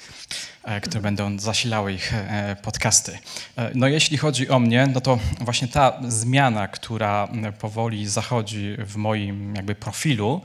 E, 0.68 0.80
które 0.80 1.00
będą 1.00 1.38
zasilały 1.38 1.92
ich 1.92 2.14
e, 2.14 2.56
podcasty. 2.62 3.18
E, 3.56 3.70
no 3.74 3.86
jeśli 3.86 4.16
chodzi 4.16 4.48
o 4.48 4.58
mnie, 4.58 4.88
no 4.94 5.00
to 5.00 5.18
właśnie 5.40 5.68
ta 5.68 6.00
zmiana, 6.08 6.68
która 6.68 7.28
powoli 7.58 8.06
zachodzi 8.06 8.76
w 8.78 8.96
moim 8.96 9.54
jakby 9.54 9.74
profilu 9.74 10.40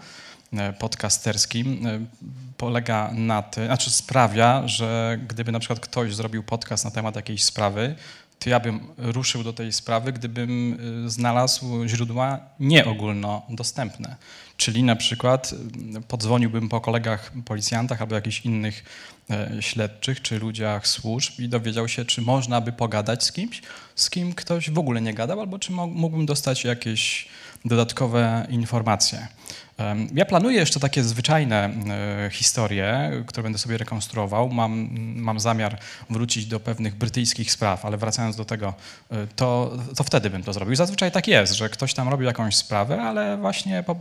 podcasterskim, 0.80 1.88
polega 2.58 3.12
na 3.14 3.42
tym, 3.42 3.66
znaczy 3.66 3.92
sprawia, 3.92 4.68
że 4.68 5.20
gdyby 5.28 5.52
na 5.52 5.60
przykład 5.60 5.80
ktoś 5.80 6.16
zrobił 6.16 6.44
podcast 6.44 6.86
na 6.86 6.92
temat 6.92 7.16
jakiejś 7.16 7.44
sprawy, 7.44 7.96
to 8.44 8.50
ja 8.50 8.60
bym 8.60 8.80
ruszył 8.98 9.44
do 9.44 9.54
tej 9.54 9.74
sprawy, 9.74 10.14
gdybym 10.14 10.78
znalazł 11.06 11.88
źródła 11.88 12.40
nieogólnodostępne. 12.60 14.16
Czyli 14.58 14.84
na 14.84 14.96
przykład 14.96 15.56
podzwoniłbym 16.08 16.70
po 16.70 16.82
kolegach 16.82 17.32
policjantach 17.46 18.02
albo 18.02 18.16
jakichś 18.16 18.46
innych 18.46 18.84
E, 19.30 19.62
śledczych 19.62 20.22
czy 20.22 20.40
ludziach 20.40 20.88
służb 20.88 21.40
i 21.40 21.50
dowiedział 21.50 21.88
się, 21.88 22.06
czy 22.06 22.22
można 22.22 22.62
by 22.62 22.72
pogadać 22.72 23.24
z 23.24 23.32
kimś, 23.32 23.62
z 23.96 24.10
kim 24.10 24.34
ktoś 24.34 24.70
w 24.70 24.80
ogóle 24.80 25.02
nie 25.02 25.14
gadał, 25.14 25.40
albo 25.40 25.60
czy 25.60 25.72
mógłbym 25.72 26.26
dostać 26.26 26.64
jakieś 26.64 27.28
dodatkowe 27.66 28.48
informacje. 28.50 29.28
Ja 30.14 30.26
planuję 30.26 30.58
jeszcze 30.58 30.80
takie 30.80 31.04
zwyczajne 31.04 31.70
e, 32.26 32.30
historie, 32.30 33.12
które 33.28 33.44
będę 33.44 33.58
sobie 33.58 33.78
rekonstruował. 33.78 34.50
Mam, 34.50 34.90
mam 35.16 35.40
zamiar 35.40 35.80
wrócić 36.10 36.46
do 36.46 36.60
pewnych 36.60 36.96
brytyjskich 36.96 37.52
spraw, 37.52 37.86
ale 37.86 37.98
wracając 37.98 38.36
do 38.36 38.46
tego, 38.46 38.74
e, 39.12 39.28
to, 39.36 39.78
to 39.96 40.04
wtedy 40.04 40.30
bym 40.30 40.44
to 40.44 40.54
zrobił. 40.54 40.76
Zazwyczaj 40.76 41.12
tak 41.12 41.28
jest, 41.28 41.54
że 41.54 41.70
ktoś 41.70 41.94
tam 41.94 42.10
robi 42.10 42.26
jakąś 42.26 42.56
sprawę, 42.56 43.02
ale 43.02 43.38
właśnie 43.38 43.84
po, 43.84 43.96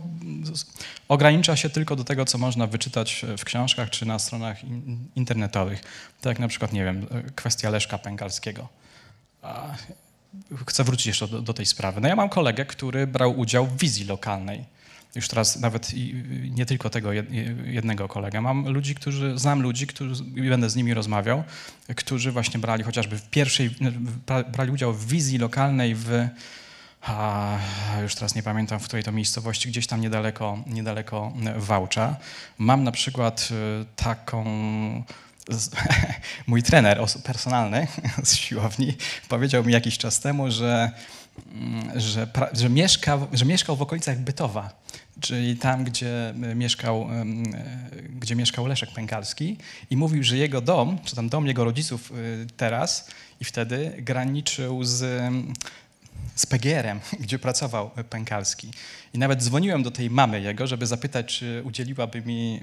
ogranicza 1.07 1.55
się 1.55 1.69
tylko 1.69 1.95
do 1.95 2.03
tego, 2.03 2.25
co 2.25 2.37
można 2.37 2.67
wyczytać 2.67 3.25
w 3.37 3.45
książkach 3.45 3.89
czy 3.89 4.05
na 4.05 4.19
stronach 4.19 4.57
internetowych. 5.15 5.81
Tak 6.21 6.31
jak 6.31 6.39
na 6.39 6.47
przykład, 6.47 6.73
nie 6.73 6.83
wiem, 6.83 7.07
e, 7.11 7.31
kwestia 7.35 7.69
Leszka 7.69 7.97
Pękalskiego. 7.97 8.67
Chcę 10.67 10.83
wrócić 10.83 11.05
jeszcze 11.05 11.27
do, 11.27 11.41
do 11.41 11.53
tej 11.53 11.65
sprawy. 11.65 12.01
No 12.01 12.07
ja 12.07 12.15
mam 12.15 12.29
kolegę, 12.29 12.65
który 12.65 13.07
brał 13.07 13.39
udział 13.39 13.67
w 13.67 13.77
wizji 13.77 14.05
lokalnej 14.05 14.73
już 15.15 15.27
teraz 15.27 15.59
nawet 15.59 15.91
nie 16.49 16.65
tylko 16.65 16.89
tego 16.89 17.11
jednego 17.65 18.07
kolegę. 18.07 18.41
Mam 18.41 18.69
ludzi, 18.69 18.95
którzy, 18.95 19.39
znam 19.39 19.61
ludzi, 19.61 19.87
którzy, 19.87 20.23
będę 20.23 20.69
z 20.69 20.75
nimi 20.75 20.93
rozmawiał, 20.93 21.43
którzy 21.95 22.31
właśnie 22.31 22.59
brali 22.59 22.83
chociażby 22.83 23.17
w 23.17 23.29
pierwszej, 23.29 23.69
brali 24.51 24.71
udział 24.71 24.93
w 24.93 25.07
wizji 25.07 25.37
lokalnej 25.37 25.95
w, 25.95 26.27
a, 27.01 27.57
już 28.01 28.15
teraz 28.15 28.35
nie 28.35 28.43
pamiętam, 28.43 28.79
w 28.79 28.83
której 28.83 29.03
to 29.03 29.11
miejscowości, 29.11 29.69
gdzieś 29.69 29.87
tam 29.87 30.01
niedaleko, 30.01 30.63
niedaleko 30.67 31.33
Wałcza. 31.57 32.15
Mam 32.57 32.83
na 32.83 32.91
przykład 32.91 33.49
y, 33.81 33.85
taką 33.95 34.43
mój 36.47 36.63
trener 36.63 36.99
personalny 37.23 37.87
z 38.23 38.35
siłowni 38.35 38.93
powiedział 39.29 39.63
mi 39.63 39.73
jakiś 39.73 39.97
czas 39.97 40.19
temu, 40.19 40.51
że, 40.51 40.91
mm, 41.53 41.99
że, 41.99 42.27
że, 42.53 42.69
mieszka, 42.69 43.19
że 43.33 43.45
mieszkał 43.45 43.75
w 43.75 43.81
okolicach 43.81 44.19
Bytowa 44.19 44.83
czyli 45.19 45.57
tam, 45.57 45.83
gdzie 45.83 46.29
e, 46.29 46.55
mieszkał, 46.55 47.07
e, 47.11 47.25
gdzie 48.19 48.35
mieszkał 48.35 48.67
Leszek 48.67 48.91
Pękalski 48.91 49.57
i 49.89 49.97
mówił, 49.97 50.23
że 50.23 50.37
jego 50.37 50.61
dom, 50.61 50.97
czy 51.05 51.15
tam 51.15 51.29
dom 51.29 51.47
jego 51.47 51.63
rodziców 51.63 52.11
e, 52.11 52.15
teraz 52.57 53.09
i 53.41 53.45
wtedy 53.45 53.93
graniczył 53.97 54.83
z, 54.83 55.23
z 56.35 56.45
PGR-em, 56.45 56.99
gdzie 57.23 57.39
pracował 57.39 57.91
Pękalski. 58.09 58.71
I 59.13 59.19
nawet 59.19 59.43
dzwoniłem 59.43 59.83
do 59.83 59.91
tej 59.91 60.09
mamy 60.09 60.41
jego, 60.41 60.67
żeby 60.67 60.87
zapytać, 60.87 61.37
czy 61.37 61.61
udzieliłaby 61.65 62.21
mi, 62.21 62.59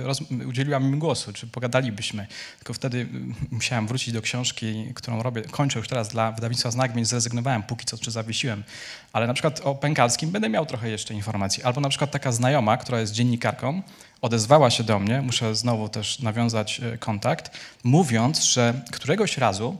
y, 0.00 0.04
roz, 0.04 0.20
udzieliła 0.48 0.80
mi 0.80 0.98
głosu, 0.98 1.32
czy 1.32 1.46
pogadalibyśmy. 1.46 2.26
Tylko 2.58 2.74
wtedy 2.74 2.98
y, 2.98 3.06
musiałem 3.50 3.86
wrócić 3.86 4.14
do 4.14 4.22
książki, 4.22 4.92
którą 4.94 5.22
robię. 5.22 5.42
Kończę 5.42 5.78
już 5.78 5.88
teraz 5.88 6.08
dla 6.08 6.32
wydawnictwa 6.32 6.70
Znak, 6.70 6.94
więc 6.94 7.08
zrezygnowałem 7.08 7.62
póki 7.62 7.84
co, 7.84 7.98
czy 7.98 8.10
zawiesiłem. 8.10 8.64
Ale 9.12 9.26
na 9.26 9.34
przykład 9.34 9.60
o 9.60 9.74
Pękalskim 9.74 10.30
będę 10.30 10.48
miał 10.48 10.66
trochę 10.66 10.90
jeszcze 10.90 11.14
informacji. 11.14 11.62
Albo 11.62 11.80
na 11.80 11.88
przykład 11.88 12.10
taka 12.10 12.32
znajoma, 12.32 12.76
która 12.76 13.00
jest 13.00 13.12
dziennikarką, 13.12 13.82
odezwała 14.22 14.70
się 14.70 14.84
do 14.84 14.98
mnie, 14.98 15.22
muszę 15.22 15.54
znowu 15.54 15.88
też 15.88 16.18
nawiązać 16.18 16.80
y, 16.80 16.98
kontakt, 16.98 17.50
mówiąc, 17.84 18.42
że 18.42 18.82
któregoś 18.90 19.38
razu 19.38 19.76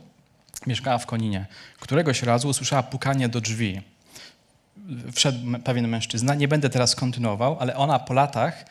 mieszkała 0.67 0.97
w 0.97 1.05
Koninie, 1.05 1.45
któregoś 1.79 2.23
razu 2.23 2.49
usłyszała 2.49 2.83
pukanie 2.83 3.29
do 3.29 3.41
drzwi 3.41 3.81
wszedł 5.13 5.37
pewien 5.63 5.87
mężczyzna, 5.87 6.35
nie 6.35 6.47
będę 6.47 6.69
teraz 6.69 6.95
kontynuował, 6.95 7.57
ale 7.59 7.75
ona 7.75 7.99
po 7.99 8.13
latach 8.13 8.65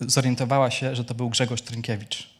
zorientowała 0.00 0.70
się, 0.70 0.96
że 0.96 1.04
to 1.04 1.14
był 1.14 1.30
Grzegorz 1.30 1.62
Trynkiewicz. 1.62 2.30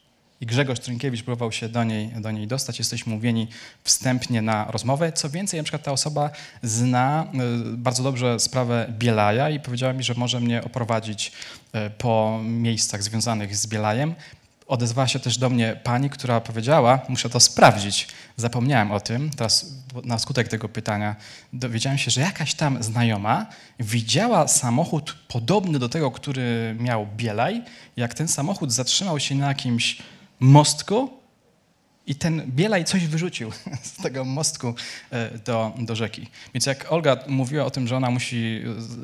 I 0.40 0.46
Grzegorz 0.46 0.80
Trynkiewicz 0.80 1.22
próbował 1.22 1.52
się 1.52 1.68
do 1.68 1.84
niej, 1.84 2.08
do 2.08 2.30
niej 2.30 2.46
dostać. 2.46 2.78
Jesteśmy 2.78 3.12
mówieni 3.14 3.48
wstępnie 3.84 4.42
na 4.42 4.64
rozmowę. 4.70 5.12
Co 5.12 5.30
więcej, 5.30 5.60
na 5.60 5.64
przykład 5.64 5.82
ta 5.82 5.92
osoba 5.92 6.30
zna 6.62 7.26
y, 7.74 7.76
bardzo 7.76 8.02
dobrze 8.02 8.40
sprawę 8.40 8.92
Bielaja 8.98 9.50
i 9.50 9.60
powiedziała 9.60 9.92
mi, 9.92 10.02
że 10.02 10.14
może 10.14 10.40
mnie 10.40 10.64
oprowadzić 10.64 11.32
y, 11.74 11.90
po 11.90 12.40
miejscach 12.42 13.02
związanych 13.02 13.56
z 13.56 13.66
Bielajem. 13.66 14.14
Odezwała 14.70 15.08
się 15.08 15.20
też 15.20 15.38
do 15.38 15.50
mnie 15.50 15.80
pani, 15.84 16.10
która 16.10 16.40
powiedziała, 16.40 16.98
muszę 17.08 17.30
to 17.30 17.40
sprawdzić. 17.40 18.08
Zapomniałem 18.36 18.92
o 18.92 19.00
tym, 19.00 19.30
teraz 19.30 19.74
na 20.04 20.18
skutek 20.18 20.48
tego 20.48 20.68
pytania 20.68 21.16
dowiedziałem 21.52 21.98
się, 21.98 22.10
że 22.10 22.20
jakaś 22.20 22.54
tam 22.54 22.82
znajoma 22.82 23.46
widziała 23.80 24.48
samochód 24.48 25.16
podobny 25.28 25.78
do 25.78 25.88
tego, 25.88 26.10
który 26.10 26.76
miał 26.80 27.06
Bielaj, 27.16 27.62
jak 27.96 28.14
ten 28.14 28.28
samochód 28.28 28.72
zatrzymał 28.72 29.20
się 29.20 29.34
na 29.34 29.48
jakimś 29.48 29.98
mostku 30.40 31.19
i 32.10 32.14
ten 32.14 32.42
Bielaj 32.46 32.84
coś 32.84 33.06
wyrzucił 33.06 33.52
z 33.82 34.02
tego 34.02 34.24
mostku 34.24 34.74
e, 35.10 35.38
do, 35.38 35.72
do 35.78 35.96
rzeki. 35.96 36.26
Więc 36.54 36.66
jak 36.66 36.92
Olga 36.92 37.16
mówiła 37.26 37.64
o 37.64 37.70
tym, 37.70 37.88
że 37.88 37.96
ona 37.96 38.10
musi, 38.10 38.62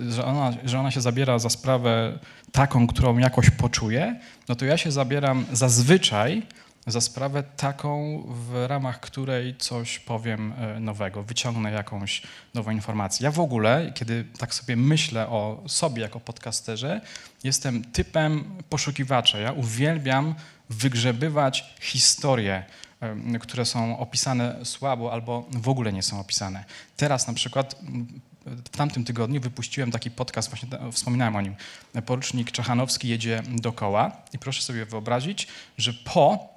że 0.08 0.24
ona, 0.24 0.52
że 0.64 0.80
ona 0.80 0.90
się 0.90 1.00
zabiera 1.00 1.38
za 1.38 1.50
sprawę 1.50 2.18
taką, 2.52 2.86
którą 2.86 3.18
jakoś 3.18 3.50
poczuje, 3.50 4.20
no 4.48 4.54
to 4.54 4.64
ja 4.64 4.76
się 4.76 4.92
zabieram 4.92 5.46
zazwyczaj 5.52 6.42
za 6.86 7.00
sprawę 7.00 7.42
taką, 7.42 8.22
w 8.28 8.64
ramach 8.68 9.00
której 9.00 9.56
coś 9.56 9.98
powiem 9.98 10.52
e, 10.52 10.80
nowego, 10.80 11.22
wyciągnę 11.22 11.72
jakąś 11.72 12.22
nową 12.54 12.70
informację. 12.70 13.24
Ja 13.24 13.30
w 13.30 13.40
ogóle, 13.40 13.92
kiedy 13.94 14.24
tak 14.38 14.54
sobie 14.54 14.76
myślę 14.76 15.28
o 15.28 15.62
sobie 15.66 16.02
jako 16.02 16.20
podcasterze, 16.20 17.00
jestem 17.44 17.84
typem 17.84 18.44
poszukiwacza. 18.68 19.38
Ja 19.38 19.52
uwielbiam 19.52 20.34
wygrzebywać 20.70 21.74
historie, 21.80 22.64
które 23.40 23.64
są 23.64 23.98
opisane 23.98 24.64
słabo 24.64 25.12
albo 25.12 25.46
w 25.50 25.68
ogóle 25.68 25.92
nie 25.92 26.02
są 26.02 26.20
opisane. 26.20 26.64
Teraz 26.96 27.26
na 27.26 27.34
przykład 27.34 27.76
w 28.46 28.68
tamtym 28.68 29.04
tygodniu 29.04 29.40
wypuściłem 29.40 29.90
taki 29.90 30.10
podcast, 30.10 30.48
właśnie 30.48 30.68
wspominałem 30.92 31.36
o 31.36 31.40
nim. 31.40 31.54
Porucznik 32.06 32.50
Czechanowski 32.50 33.08
jedzie 33.08 33.42
dokoła 33.48 34.12
i 34.32 34.38
proszę 34.38 34.62
sobie 34.62 34.86
wyobrazić, 34.86 35.48
że 35.78 35.92
po 35.92 36.55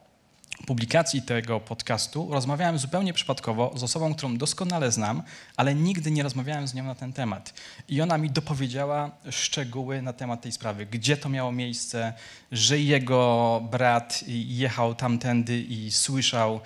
publikacji 0.67 1.21
tego 1.21 1.59
podcastu 1.59 2.27
rozmawiałem 2.31 2.79
zupełnie 2.79 3.13
przypadkowo 3.13 3.71
z 3.75 3.83
osobą, 3.83 4.15
którą 4.15 4.37
doskonale 4.37 4.91
znam, 4.91 5.23
ale 5.57 5.75
nigdy 5.75 6.11
nie 6.11 6.23
rozmawiałem 6.23 6.67
z 6.67 6.73
nią 6.73 6.83
na 6.83 6.95
ten 6.95 7.13
temat. 7.13 7.53
I 7.89 8.01
ona 8.01 8.17
mi 8.17 8.29
dopowiedziała 8.29 9.11
szczegóły 9.29 10.01
na 10.01 10.13
temat 10.13 10.41
tej 10.41 10.51
sprawy, 10.51 10.85
gdzie 10.85 11.17
to 11.17 11.29
miało 11.29 11.51
miejsce, 11.51 12.13
że 12.51 12.79
jego 12.79 13.61
brat 13.71 14.23
jechał 14.27 14.95
tamtędy 14.95 15.59
i 15.59 15.91
słyszał 15.91 16.59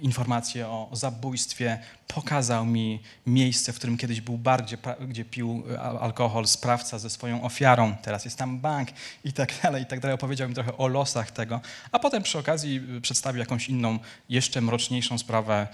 informacje 0.00 0.68
o 0.68 0.88
zabójstwie, 0.92 1.78
pokazał 2.08 2.66
mi 2.66 3.00
miejsce, 3.26 3.72
w 3.72 3.76
którym 3.76 3.96
kiedyś 3.96 4.20
był 4.20 4.38
bar, 4.38 4.64
gdzie, 4.64 4.78
gdzie 5.08 5.24
pił 5.24 5.62
alkohol 6.00 6.46
sprawca 6.46 6.98
ze 6.98 7.10
swoją 7.10 7.42
ofiarą, 7.42 7.96
teraz 8.02 8.24
jest 8.24 8.36
tam 8.36 8.58
bank 8.58 8.88
i 9.24 9.32
tak 9.32 9.54
dalej, 9.62 9.82
i 9.82 9.86
tak 9.86 10.00
dalej. 10.00 10.14
Opowiedział 10.14 10.48
mi 10.48 10.54
trochę 10.54 10.76
o 10.76 10.88
losach 10.88 11.30
tego, 11.30 11.60
a 11.92 11.98
potem 11.98 12.22
przy 12.22 12.38
okazji 12.38 12.80
y, 12.96 13.00
przedstawił 13.00 13.40
jakąś 13.40 13.68
inną, 13.68 13.98
jeszcze 14.28 14.60
mroczniejszą 14.60 15.18
sprawę, 15.18 15.68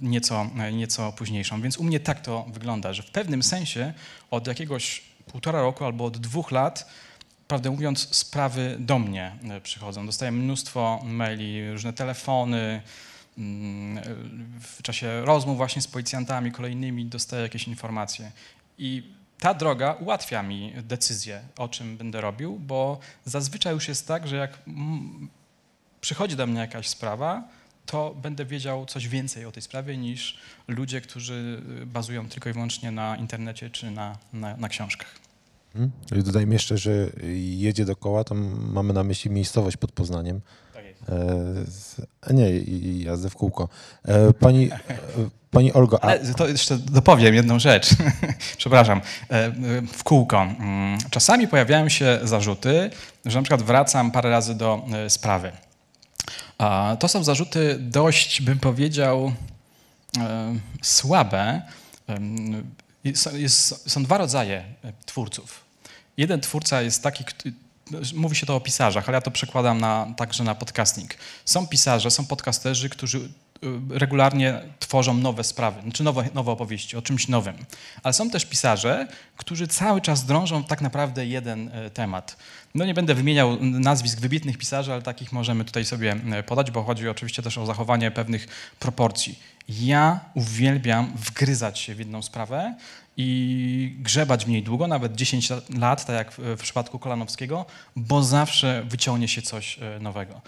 nieco, 0.00 0.50
nieco 0.72 1.12
późniejszą. 1.12 1.62
Więc 1.62 1.78
u 1.78 1.84
mnie 1.84 2.00
tak 2.00 2.20
to 2.20 2.46
wygląda, 2.52 2.92
że 2.92 3.02
w 3.02 3.10
pewnym 3.10 3.42
sensie 3.42 3.92
od 4.30 4.46
jakiegoś 4.46 5.02
półtora 5.26 5.60
roku 5.60 5.84
albo 5.84 6.04
od 6.04 6.18
dwóch 6.18 6.50
lat 6.50 6.86
prawdę 7.52 7.70
mówiąc, 7.70 8.08
sprawy 8.16 8.76
do 8.78 8.98
mnie 8.98 9.32
e, 9.50 9.60
przychodzą. 9.60 10.06
Dostaję 10.06 10.32
mnóstwo 10.32 11.00
maili, 11.04 11.70
różne 11.70 11.92
telefony. 11.92 12.82
Mm, 13.38 14.04
w 14.60 14.82
czasie 14.82 15.24
rozmów 15.24 15.56
właśnie 15.56 15.82
z 15.82 15.86
policjantami 15.86 16.52
kolejnymi 16.52 17.06
dostaję 17.06 17.42
jakieś 17.42 17.68
informacje. 17.68 18.32
I 18.78 19.02
ta 19.38 19.54
droga 19.54 19.92
ułatwia 19.92 20.42
mi 20.42 20.72
decyzję, 20.82 21.40
o 21.56 21.68
czym 21.68 21.96
będę 21.96 22.20
robił, 22.20 22.58
bo 22.58 22.98
zazwyczaj 23.24 23.74
już 23.74 23.88
jest 23.88 24.08
tak, 24.08 24.28
że 24.28 24.36
jak 24.36 24.58
przychodzi 26.00 26.36
do 26.36 26.46
mnie 26.46 26.60
jakaś 26.60 26.88
sprawa, 26.88 27.48
to 27.86 28.14
będę 28.22 28.44
wiedział 28.44 28.86
coś 28.86 29.08
więcej 29.08 29.44
o 29.44 29.52
tej 29.52 29.62
sprawie 29.62 29.96
niż 29.96 30.38
ludzie, 30.68 31.00
którzy 31.00 31.62
bazują 31.86 32.28
tylko 32.28 32.50
i 32.50 32.52
wyłącznie 32.52 32.90
na 32.90 33.16
internecie 33.16 33.70
czy 33.70 33.90
na, 33.90 34.18
na, 34.32 34.56
na 34.56 34.68
książkach. 34.68 35.21
Hmm? 35.72 35.90
Dodajmy 36.24 36.54
jeszcze, 36.54 36.78
że 36.78 37.10
jedzie 37.34 37.84
dookoła, 37.84 38.24
to 38.24 38.34
mamy 38.34 38.92
na 38.92 39.04
myśli 39.04 39.30
miejscowość 39.30 39.76
pod 39.76 39.92
Poznaniem. 39.92 40.40
Tak 40.74 40.84
jest. 40.84 41.98
E, 42.00 42.06
a 42.20 42.32
nie, 42.32 42.50
i 42.50 43.04
jazdę 43.04 43.30
w 43.30 43.36
kółko. 43.36 43.68
E, 44.04 44.32
pani, 44.32 44.70
e, 44.72 44.78
pani 45.50 45.72
Olgo... 45.72 46.04
A... 46.04 46.06
Ale 46.06 46.34
to 46.34 46.48
jeszcze 46.48 46.78
dopowiem 46.78 47.34
jedną 47.34 47.58
rzecz. 47.58 47.90
Przepraszam. 48.58 49.00
E, 49.30 49.52
w 49.92 50.04
kółko. 50.04 50.42
Mm, 50.42 50.98
czasami 51.10 51.48
pojawiają 51.48 51.88
się 51.88 52.18
zarzuty, 52.22 52.90
że 53.24 53.38
na 53.38 53.42
przykład 53.42 53.62
wracam 53.62 54.10
parę 54.10 54.30
razy 54.30 54.54
do 54.54 54.82
e, 54.92 55.10
sprawy. 55.10 55.52
To 56.98 57.08
są 57.08 57.24
zarzuty 57.24 57.76
dość, 57.80 58.42
bym 58.42 58.58
powiedział, 58.58 59.32
e, 60.18 60.54
słabe, 60.82 61.62
jest, 63.04 63.90
są 63.90 64.04
dwa 64.04 64.18
rodzaje 64.18 64.64
e, 64.84 64.92
twórców. 65.06 65.64
Jeden 66.16 66.40
twórca 66.40 66.82
jest 66.82 67.02
taki, 67.02 67.24
mówi 68.14 68.36
się 68.36 68.46
to 68.46 68.56
o 68.56 68.60
pisarzach, 68.60 69.08
ale 69.08 69.16
ja 69.16 69.20
to 69.20 69.30
przekładam 69.30 69.80
na, 69.80 70.14
także 70.16 70.44
na 70.44 70.54
podcasting. 70.54 71.14
Są 71.44 71.66
pisarze, 71.66 72.10
są 72.10 72.26
podcasterzy, 72.26 72.88
którzy 72.88 73.18
e, 73.18 73.28
regularnie 73.98 74.60
tworzą 74.78 75.14
nowe 75.14 75.44
sprawy, 75.44 75.82
znaczy 75.82 76.04
nowe, 76.04 76.28
nowe 76.34 76.52
opowieści 76.52 76.96
o 76.96 77.02
czymś 77.02 77.28
nowym. 77.28 77.54
Ale 78.02 78.14
są 78.14 78.30
też 78.30 78.46
pisarze, 78.46 79.08
którzy 79.36 79.68
cały 79.68 80.00
czas 80.00 80.24
drążą 80.24 80.64
tak 80.64 80.80
naprawdę 80.80 81.26
jeden 81.26 81.68
e, 81.68 81.90
temat. 81.90 82.36
No 82.74 82.84
nie 82.84 82.94
będę 82.94 83.14
wymieniał 83.14 83.58
nazwisk 83.60 84.20
wybitnych 84.20 84.58
pisarzy, 84.58 84.92
ale 84.92 85.02
takich 85.02 85.32
możemy 85.32 85.64
tutaj 85.64 85.84
sobie 85.84 86.16
podać, 86.46 86.70
bo 86.70 86.82
chodzi 86.82 87.08
oczywiście 87.08 87.42
też 87.42 87.58
o 87.58 87.66
zachowanie 87.66 88.10
pewnych 88.10 88.46
proporcji. 88.78 89.38
Ja 89.68 90.20
uwielbiam 90.34 91.12
wgryzać 91.16 91.78
się 91.78 91.94
w 91.94 91.98
jedną 91.98 92.22
sprawę 92.22 92.74
i 93.16 93.96
grzebać 93.98 94.44
w 94.44 94.48
niej 94.48 94.62
długo, 94.62 94.86
nawet 94.86 95.14
10 95.14 95.52
lat, 95.78 96.06
tak 96.06 96.16
jak 96.16 96.32
w 96.32 96.60
przypadku 96.62 96.98
Kolanowskiego, 96.98 97.66
bo 97.96 98.22
zawsze 98.22 98.84
wyciągnie 98.88 99.28
się 99.28 99.42
coś 99.42 99.78
e, 99.78 100.00
nowego. 100.00 100.40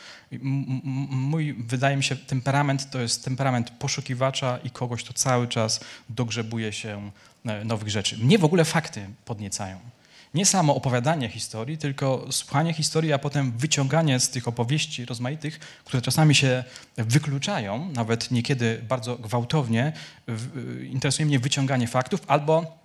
Mój, 1.10 1.54
wydaje 1.54 1.96
mi 1.96 2.04
się, 2.04 2.16
temperament 2.16 2.90
to 2.90 3.00
jest 3.00 3.24
temperament 3.24 3.70
poszukiwacza 3.70 4.58
i 4.64 4.70
kogoś, 4.70 5.04
kto 5.04 5.12
cały 5.12 5.48
czas 5.48 5.80
dogrzebuje 6.08 6.72
się 6.72 7.10
e, 7.46 7.64
nowych 7.64 7.88
rzeczy. 7.88 8.18
Mnie 8.18 8.38
w 8.38 8.44
ogóle 8.44 8.64
fakty 8.64 9.06
podniecają 9.24 9.93
nie 10.34 10.46
samo 10.46 10.74
opowiadanie 10.76 11.28
historii, 11.28 11.78
tylko 11.78 12.26
słuchanie 12.30 12.72
historii, 12.72 13.12
a 13.12 13.18
potem 13.18 13.52
wyciąganie 13.52 14.20
z 14.20 14.30
tych 14.30 14.48
opowieści 14.48 15.04
rozmaitych, 15.04 15.58
które 15.84 16.02
czasami 16.02 16.34
się 16.34 16.64
wykluczają, 16.96 17.90
nawet 17.92 18.30
niekiedy 18.30 18.80
bardzo 18.88 19.16
gwałtownie, 19.16 19.92
interesuje 20.90 21.26
mnie 21.26 21.38
wyciąganie 21.38 21.88
faktów 21.88 22.20
albo, 22.26 22.78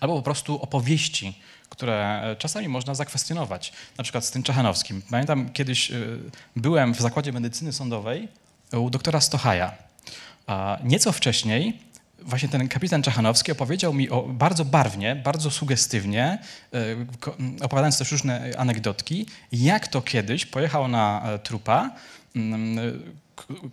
albo 0.00 0.16
po 0.16 0.22
prostu 0.22 0.62
opowieści, 0.62 1.38
które 1.68 2.22
czasami 2.38 2.68
można 2.68 2.94
zakwestionować. 2.94 3.72
Na 3.98 4.04
przykład 4.04 4.24
z 4.24 4.30
tym 4.30 4.42
Czechanowskim. 4.42 5.02
Pamiętam, 5.10 5.50
kiedyś 5.50 5.90
y, 5.90 6.18
byłem 6.56 6.94
w 6.94 7.00
zakładzie 7.00 7.32
medycyny 7.32 7.72
sądowej 7.72 8.28
u 8.72 8.90
doktora 8.90 9.20
Stochaja. 9.20 9.72
Nieco 10.84 11.12
wcześniej 11.12 11.78
właśnie 12.24 12.48
ten 12.48 12.68
kapitan 12.68 13.02
Czechanowski 13.02 13.52
opowiedział 13.52 13.94
mi 13.94 14.10
o, 14.10 14.22
bardzo 14.22 14.64
barwnie, 14.64 15.16
bardzo 15.16 15.50
sugestywnie, 15.50 16.38
e, 16.74 16.78
opowiadając 17.64 17.98
też 17.98 18.12
różne 18.12 18.50
anegdotki, 18.58 19.26
jak 19.52 19.88
to 19.88 20.02
kiedyś 20.02 20.46
pojechał 20.46 20.88
na 20.88 21.22
e, 21.24 21.38
trupa 21.38 21.90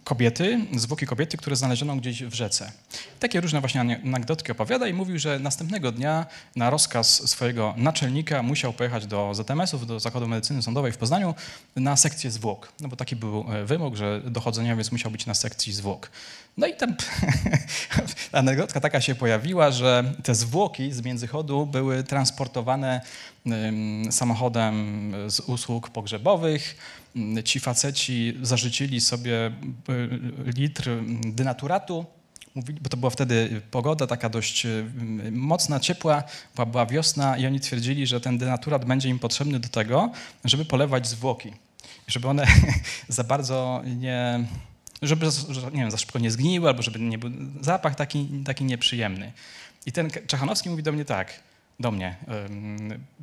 kobiety, 0.04 0.60
zwłoki 0.76 1.06
kobiety, 1.06 1.38
które 1.38 1.56
znaleziono 1.56 1.96
gdzieś 1.96 2.24
w 2.24 2.34
rzece. 2.34 2.72
Takie 3.20 3.42
różne 3.42 3.60
właśnie 3.60 3.82
anegdotki 3.82 4.52
opowiada 4.52 4.88
i 4.88 4.94
mówił, 4.94 5.20
że 5.20 5.40
następnego 5.40 5.92
dnia 5.92 6.26
na 6.56 6.70
rozkaz 6.70 7.30
swojego 7.30 7.74
naczelnika 7.78 8.44
musiał 8.44 8.74
pojechać 8.74 9.08
do 9.08 9.34
ZMS-ów, 9.34 9.88
do 9.88 10.00
Zakładu 10.00 10.28
Medycyny 10.28 10.62
Sądowej 10.62 10.92
w 10.92 10.98
Poznaniu 10.98 11.36
na 11.76 11.98
sekcję 11.98 12.32
zwłok. 12.32 12.72
No 12.80 12.88
bo 12.88 12.96
taki 12.96 13.16
był 13.16 13.46
e, 13.50 13.66
wymóg, 13.66 13.96
że 13.96 14.22
dochodzeniowiec 14.26 14.92
musiał 14.92 15.12
być 15.12 15.26
na 15.26 15.34
sekcji 15.34 15.74
zwłok. 15.74 16.12
No 16.58 16.68
i 16.68 16.74
tam 16.74 16.96
anegdotka 18.32 18.80
taka 18.80 19.02
się 19.02 19.16
pojawiła, 19.16 19.72
że 19.72 20.14
te 20.24 20.36
zwłoki 20.36 20.92
z 20.92 21.02
międzychodu 21.02 21.66
były 21.66 22.04
transportowane 22.04 23.02
samochodem 24.12 25.14
z 25.28 25.40
usług 25.40 25.90
pogrzebowych. 25.90 26.76
Ci 27.46 27.60
faceci 27.60 28.38
zażyczyli 28.42 29.02
sobie 29.02 29.52
y, 29.90 30.52
litr 30.58 30.90
denaturatu, 31.22 32.06
mówili, 32.56 32.80
bo 32.82 32.90
to 32.90 32.98
była 32.98 33.10
wtedy 33.10 33.62
pogoda 33.72 34.08
taka 34.08 34.30
dość 34.30 34.68
mocna, 35.32 35.80
ciepła, 35.80 36.24
była, 36.56 36.66
była 36.66 36.86
wiosna 36.86 37.38
i 37.38 37.46
oni 37.46 37.60
twierdzili, 37.60 38.08
że 38.08 38.22
ten 38.22 38.38
denaturat 38.38 38.86
będzie 38.86 39.10
im 39.10 39.20
potrzebny 39.20 39.60
do 39.60 39.70
tego, 39.70 40.12
żeby 40.46 40.66
polewać 40.66 41.08
zwłoki. 41.08 41.54
Żeby 42.08 42.28
one 42.28 42.48
za 43.08 43.24
bardzo 43.24 43.82
nie, 43.98 44.46
żeby 45.02 45.26
nie 45.74 45.82
wiem, 45.82 45.92
za 45.92 45.98
szybko 45.98 46.20
nie 46.20 46.32
zgniły, 46.32 46.68
albo 46.68 46.82
żeby 46.82 47.00
nie 47.00 47.18
był 47.18 47.32
zapach 47.62 47.96
taki, 47.96 48.28
taki 48.46 48.64
nieprzyjemny. 48.66 49.32
I 49.86 49.92
ten 49.92 50.10
Czechanowski 50.28 50.70
mówi 50.70 50.84
do 50.84 50.92
mnie 50.92 51.06
tak, 51.06 51.40
do 51.82 51.92
mnie. 51.92 52.16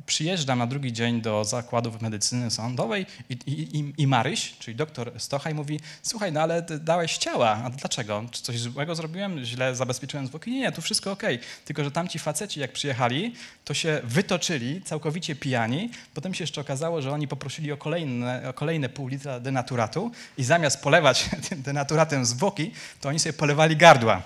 Przyjeżdżam 0.05 0.59
na 0.59 0.67
drugi 0.67 0.93
dzień 0.93 1.21
do 1.21 1.45
zakładów 1.45 2.01
medycyny 2.01 2.51
sądowej 2.51 3.05
i, 3.29 3.33
i, 3.47 3.93
i 3.97 4.07
Maryś, 4.07 4.53
czyli 4.59 4.77
doktor 4.77 5.11
Stochaj 5.17 5.53
mówi, 5.53 5.79
słuchaj, 6.01 6.31
no 6.31 6.41
ale 6.41 6.61
dałeś 6.61 7.17
ciała, 7.17 7.61
a 7.65 7.69
dlaczego? 7.69 8.25
Czy 8.31 8.41
coś 8.41 8.59
złego 8.59 8.95
zrobiłem? 8.95 9.43
Źle 9.43 9.75
zabezpieczyłem 9.75 10.27
zwłoki? 10.27 10.51
Nie, 10.51 10.59
nie, 10.59 10.71
tu 10.71 10.81
wszystko 10.81 11.11
ok. 11.11 11.23
Tylko, 11.65 11.83
że 11.83 11.91
tamci 11.91 12.19
faceci 12.19 12.59
jak 12.59 12.71
przyjechali, 12.71 13.33
to 13.65 13.73
się 13.73 14.01
wytoczyli, 14.03 14.81
całkowicie 14.81 15.35
pijani. 15.35 15.89
Potem 16.13 16.33
się 16.33 16.43
jeszcze 16.43 16.61
okazało, 16.61 17.01
że 17.01 17.11
oni 17.11 17.27
poprosili 17.27 17.71
o 17.71 17.77
kolejne, 17.77 18.49
o 18.49 18.53
kolejne 18.53 18.89
pół 18.89 19.07
litra 19.07 19.39
denaturatu 19.39 20.11
i 20.37 20.43
zamiast 20.43 20.83
polewać 20.83 21.29
denaturatem 21.67 22.25
zwłoki, 22.25 22.71
to 23.01 23.09
oni 23.09 23.19
sobie 23.19 23.33
polewali 23.33 23.77
gardła. 23.77 24.21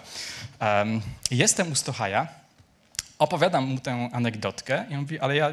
Um, 0.62 1.02
jestem 1.32 1.72
u 1.72 1.76
Stochaja, 1.76 2.43
opowiadam 3.24 3.65
mu 3.65 3.80
tę 3.80 4.09
anegdotkę 4.11 4.86
i 4.89 4.93
on 4.93 5.01
mówi, 5.01 5.19
ale 5.19 5.36
ja, 5.36 5.51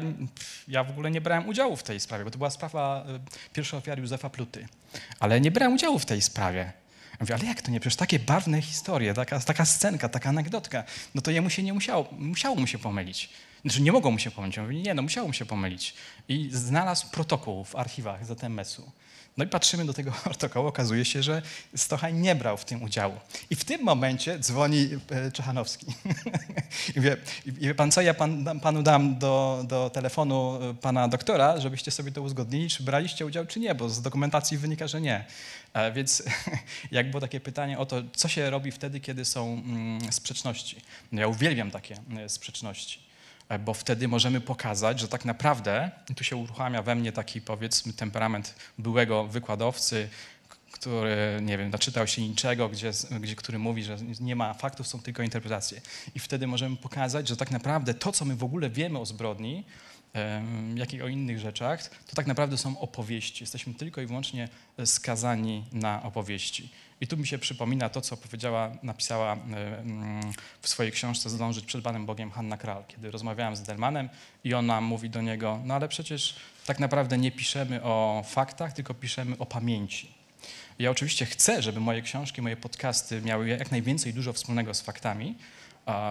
ja 0.67 0.83
w 0.83 0.89
ogóle 0.89 1.11
nie 1.11 1.21
brałem 1.21 1.47
udziału 1.49 1.75
w 1.75 1.83
tej 1.83 1.99
sprawie, 1.99 2.23
bo 2.23 2.31
to 2.31 2.37
była 2.37 2.49
sprawa 2.49 3.05
y, 3.49 3.53
pierwszej 3.53 3.79
ofiary 3.79 4.01
Józefa 4.01 4.29
Pluty. 4.29 4.67
Ale 5.19 5.41
nie 5.41 5.51
brałem 5.51 5.73
udziału 5.73 5.99
w 5.99 6.05
tej 6.05 6.21
sprawie. 6.21 6.59
Ja 7.11 7.17
mówię, 7.19 7.35
ale 7.35 7.45
jak 7.45 7.61
to 7.61 7.71
nie? 7.71 7.79
Przecież 7.79 7.95
takie 7.95 8.19
barwne 8.19 8.61
historie, 8.61 9.13
taka, 9.13 9.39
taka 9.39 9.65
scenka, 9.65 10.09
taka 10.09 10.29
anegdotka, 10.29 10.83
no 11.15 11.21
to 11.21 11.31
jemu 11.31 11.49
się 11.49 11.63
nie 11.63 11.73
musiało, 11.73 12.07
musiało 12.11 12.55
mu 12.55 12.67
się 12.67 12.79
pomylić. 12.79 13.29
Znaczy 13.61 13.81
nie 13.81 13.91
mogło 13.91 14.11
mu 14.11 14.19
się 14.19 14.31
pomylić. 14.31 14.57
On 14.57 14.65
mówi, 14.65 14.81
nie, 14.81 14.93
no 14.93 15.01
musiało 15.01 15.27
mu 15.27 15.33
się 15.33 15.45
pomylić. 15.45 15.93
I 16.29 16.49
znalazł 16.51 17.09
protokół 17.11 17.63
w 17.63 17.75
archiwach 17.75 18.25
ZMS-u. 18.25 18.91
No 19.37 19.45
i 19.45 19.47
patrzymy 19.47 19.85
do 19.85 19.93
tego 19.93 20.11
protokołu, 20.23 20.67
okazuje 20.67 21.05
się, 21.05 21.23
że 21.23 21.41
Stochaj 21.75 22.13
nie 22.13 22.35
brał 22.35 22.57
w 22.57 22.65
tym 22.65 22.83
udziału. 22.83 23.13
I 23.49 23.55
w 23.55 23.65
tym 23.65 23.83
momencie 23.83 24.39
dzwoni 24.39 24.89
e, 25.09 25.31
Czechanowski. 25.31 25.85
I 26.95 27.01
wie, 27.01 27.17
i 27.45 27.51
wie 27.51 27.75
pan 27.75 27.91
co, 27.91 28.01
ja 28.01 28.13
pan, 28.13 28.59
panu 28.59 28.83
dam 28.83 29.19
do, 29.19 29.63
do 29.67 29.89
telefonu 29.89 30.59
e, 30.61 30.73
pana 30.73 31.07
doktora, 31.07 31.59
żebyście 31.59 31.91
sobie 31.91 32.11
to 32.11 32.21
uzgodnili, 32.21 32.69
czy 32.69 32.83
braliście 32.83 33.25
udział, 33.25 33.45
czy 33.45 33.59
nie, 33.59 33.75
bo 33.75 33.89
z 33.89 34.01
dokumentacji 34.01 34.57
wynika, 34.57 34.87
że 34.87 35.01
nie. 35.01 35.25
E, 35.73 35.91
więc 35.91 36.23
jak 36.91 37.09
było 37.09 37.21
takie 37.21 37.39
pytanie 37.39 37.79
o 37.79 37.85
to, 37.85 38.03
co 38.15 38.27
się 38.27 38.49
robi 38.49 38.71
wtedy, 38.71 38.99
kiedy 38.99 39.25
są 39.25 39.53
mm, 39.53 40.13
sprzeczności. 40.13 40.81
No 41.11 41.21
ja 41.21 41.27
uwielbiam 41.27 41.71
takie 41.71 41.95
sprzeczności 42.27 43.10
bo 43.59 43.73
wtedy 43.73 44.07
możemy 44.07 44.41
pokazać, 44.41 44.99
że 44.99 45.07
tak 45.07 45.25
naprawdę, 45.25 45.91
tu 46.15 46.23
się 46.23 46.35
uruchamia 46.35 46.81
we 46.81 46.95
mnie 46.95 47.11
taki 47.11 47.41
powiedzmy 47.41 47.93
temperament 47.93 48.55
byłego 48.77 49.27
wykładowcy, 49.27 50.09
który, 50.71 51.39
nie 51.41 51.57
wiem, 51.57 51.69
naczytał 51.69 52.07
się 52.07 52.21
niczego, 52.21 52.69
gdzie, 52.69 52.91
gdzie, 53.19 53.35
który 53.35 53.59
mówi, 53.59 53.83
że 53.83 53.97
nie 54.19 54.35
ma 54.35 54.53
faktów, 54.53 54.87
są 54.87 54.99
tylko 54.99 55.23
interpretacje. 55.23 55.81
I 56.15 56.19
wtedy 56.19 56.47
możemy 56.47 56.75
pokazać, 56.77 57.27
że 57.27 57.37
tak 57.37 57.51
naprawdę 57.51 57.93
to, 57.93 58.11
co 58.11 58.25
my 58.25 58.35
w 58.35 58.43
ogóle 58.43 58.69
wiemy 58.69 58.99
o 58.99 59.05
zbrodni, 59.05 59.63
jak 60.75 60.93
i 60.93 61.01
o 61.01 61.07
innych 61.07 61.39
rzeczach, 61.39 61.89
to 62.07 62.15
tak 62.15 62.27
naprawdę 62.27 62.57
są 62.57 62.79
opowieści. 62.79 63.43
Jesteśmy 63.43 63.73
tylko 63.73 64.01
i 64.01 64.05
wyłącznie 64.05 64.49
skazani 64.85 65.63
na 65.71 66.03
opowieści. 66.03 66.69
I 67.01 67.07
tu 67.07 67.17
mi 67.17 67.27
się 67.27 67.37
przypomina 67.37 67.89
to, 67.89 68.01
co 68.01 68.17
powiedziała, 68.17 68.71
napisała 68.83 69.33
mm, 69.33 70.33
w 70.61 70.67
swojej 70.67 70.91
książce 70.91 71.29
Zdążyć 71.29 71.65
przed 71.65 71.83
Panem 71.83 72.05
Bogiem 72.05 72.31
Hanna 72.31 72.57
Kral, 72.57 72.83
kiedy 72.87 73.11
rozmawiałem 73.11 73.55
z 73.55 73.61
Delmanem 73.61 74.09
i 74.43 74.53
ona 74.53 74.81
mówi 74.81 75.09
do 75.09 75.21
niego, 75.21 75.59
no 75.65 75.73
ale 75.73 75.87
przecież 75.87 76.35
tak 76.65 76.79
naprawdę 76.79 77.17
nie 77.17 77.31
piszemy 77.31 77.83
o 77.83 78.23
faktach, 78.27 78.73
tylko 78.73 78.93
piszemy 78.93 79.37
o 79.37 79.45
pamięci. 79.45 80.11
Ja 80.79 80.91
oczywiście 80.91 81.25
chcę, 81.25 81.61
żeby 81.61 81.79
moje 81.79 82.01
książki, 82.01 82.41
moje 82.41 82.57
podcasty 82.57 83.21
miały 83.21 83.47
jak 83.47 83.71
najwięcej 83.71 84.13
dużo 84.13 84.33
wspólnego 84.33 84.73
z 84.73 84.81
faktami 84.81 85.35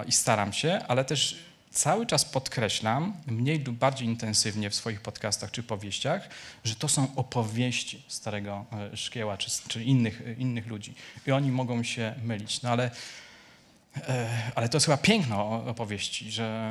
i 0.07 0.13
staram 0.13 0.53
się, 0.53 0.81
ale 0.89 1.05
też 1.05 1.39
cały 1.71 2.07
czas 2.07 2.25
podkreślam, 2.25 3.13
mniej 3.27 3.65
lub 3.65 3.77
bardziej 3.77 4.09
intensywnie 4.09 4.71
w 4.71 4.75
swoich 4.75 5.01
podcastach 5.01 5.51
czy 5.51 5.63
powieściach, 5.63 6.29
że 6.65 6.75
to 6.75 6.89
są 6.89 7.15
opowieści 7.17 8.03
Starego 8.09 8.65
e, 8.93 8.97
Szkieła 8.97 9.37
czy, 9.37 9.51
czy 9.69 9.85
innych, 9.85 10.23
innych 10.39 10.67
ludzi. 10.67 10.95
I 11.27 11.33
oni 11.33 11.51
mogą 11.51 11.83
się 11.83 12.15
mylić. 12.23 12.63
No 12.63 12.71
ale 12.71 12.91
E, 12.91 12.91
ale 14.55 14.69
to 14.69 14.77
jest 14.77 14.87
chyba 14.87 14.97
piękno 14.97 15.65
opowieści, 15.67 16.31
że 16.31 16.71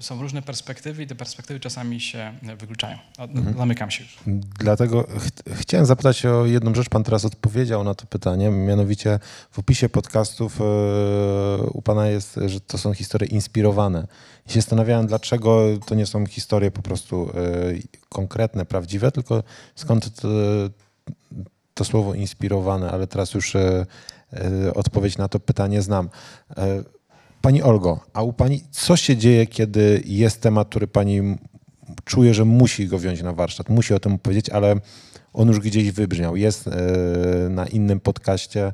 są 0.00 0.22
różne 0.22 0.42
perspektywy 0.42 1.02
i 1.02 1.06
te 1.06 1.14
perspektywy 1.14 1.60
czasami 1.60 2.00
się 2.00 2.34
wykluczają. 2.58 2.98
Mhm. 3.18 3.56
Zamykam 3.56 3.90
się 3.90 4.04
już. 4.04 4.18
Dlatego 4.58 5.02
ch 5.02 5.54
chciałem 5.60 5.86
zapytać 5.86 6.26
o 6.26 6.46
jedną 6.46 6.74
rzecz. 6.74 6.88
Pan 6.88 7.04
teraz 7.04 7.24
odpowiedział 7.24 7.84
na 7.84 7.94
to 7.94 8.06
pytanie. 8.06 8.50
Mianowicie 8.50 9.18
w 9.50 9.58
opisie 9.58 9.88
podcastów 9.88 10.60
e, 10.60 10.64
u 11.62 11.82
Pana 11.82 12.06
jest, 12.06 12.40
że 12.46 12.60
to 12.60 12.78
są 12.78 12.94
historie 12.94 13.28
inspirowane. 13.28 14.06
I 14.46 14.52
się 14.52 14.60
zastanawiałem, 14.60 15.06
dlaczego 15.06 15.66
to 15.86 15.94
nie 15.94 16.06
są 16.06 16.26
historie 16.26 16.70
po 16.70 16.82
prostu 16.82 17.30
e, 17.30 18.00
konkretne, 18.08 18.64
prawdziwe, 18.64 19.12
tylko 19.12 19.42
skąd 19.74 20.20
to, 20.20 20.28
to 21.80 21.84
słowo 21.84 22.14
inspirowane, 22.14 22.90
ale 22.90 23.06
teraz 23.06 23.34
już 23.34 23.56
E, 24.32 24.74
odpowiedź 24.74 25.18
na 25.18 25.28
to 25.28 25.40
pytanie 25.40 25.82
znam. 25.82 26.08
E, 26.56 26.82
pani 27.40 27.62
Olgo, 27.62 28.00
a 28.12 28.22
u 28.22 28.32
Pani 28.32 28.62
co 28.70 28.96
się 28.96 29.16
dzieje, 29.16 29.46
kiedy 29.46 30.02
jest 30.04 30.40
temat, 30.40 30.68
który 30.68 30.86
Pani 30.86 31.36
czuje, 32.04 32.34
że 32.34 32.44
musi 32.44 32.86
go 32.86 32.98
wziąć 32.98 33.22
na 33.22 33.32
warsztat, 33.32 33.68
musi 33.68 33.94
o 33.94 34.00
tym 34.00 34.18
powiedzieć, 34.18 34.50
ale 34.50 34.76
on 35.32 35.48
już 35.48 35.60
gdzieś 35.60 35.92
wybrzmiał, 35.92 36.36
jest 36.36 36.68
e, 36.68 36.70
na 37.50 37.66
innym 37.66 38.00
podcaście, 38.00 38.72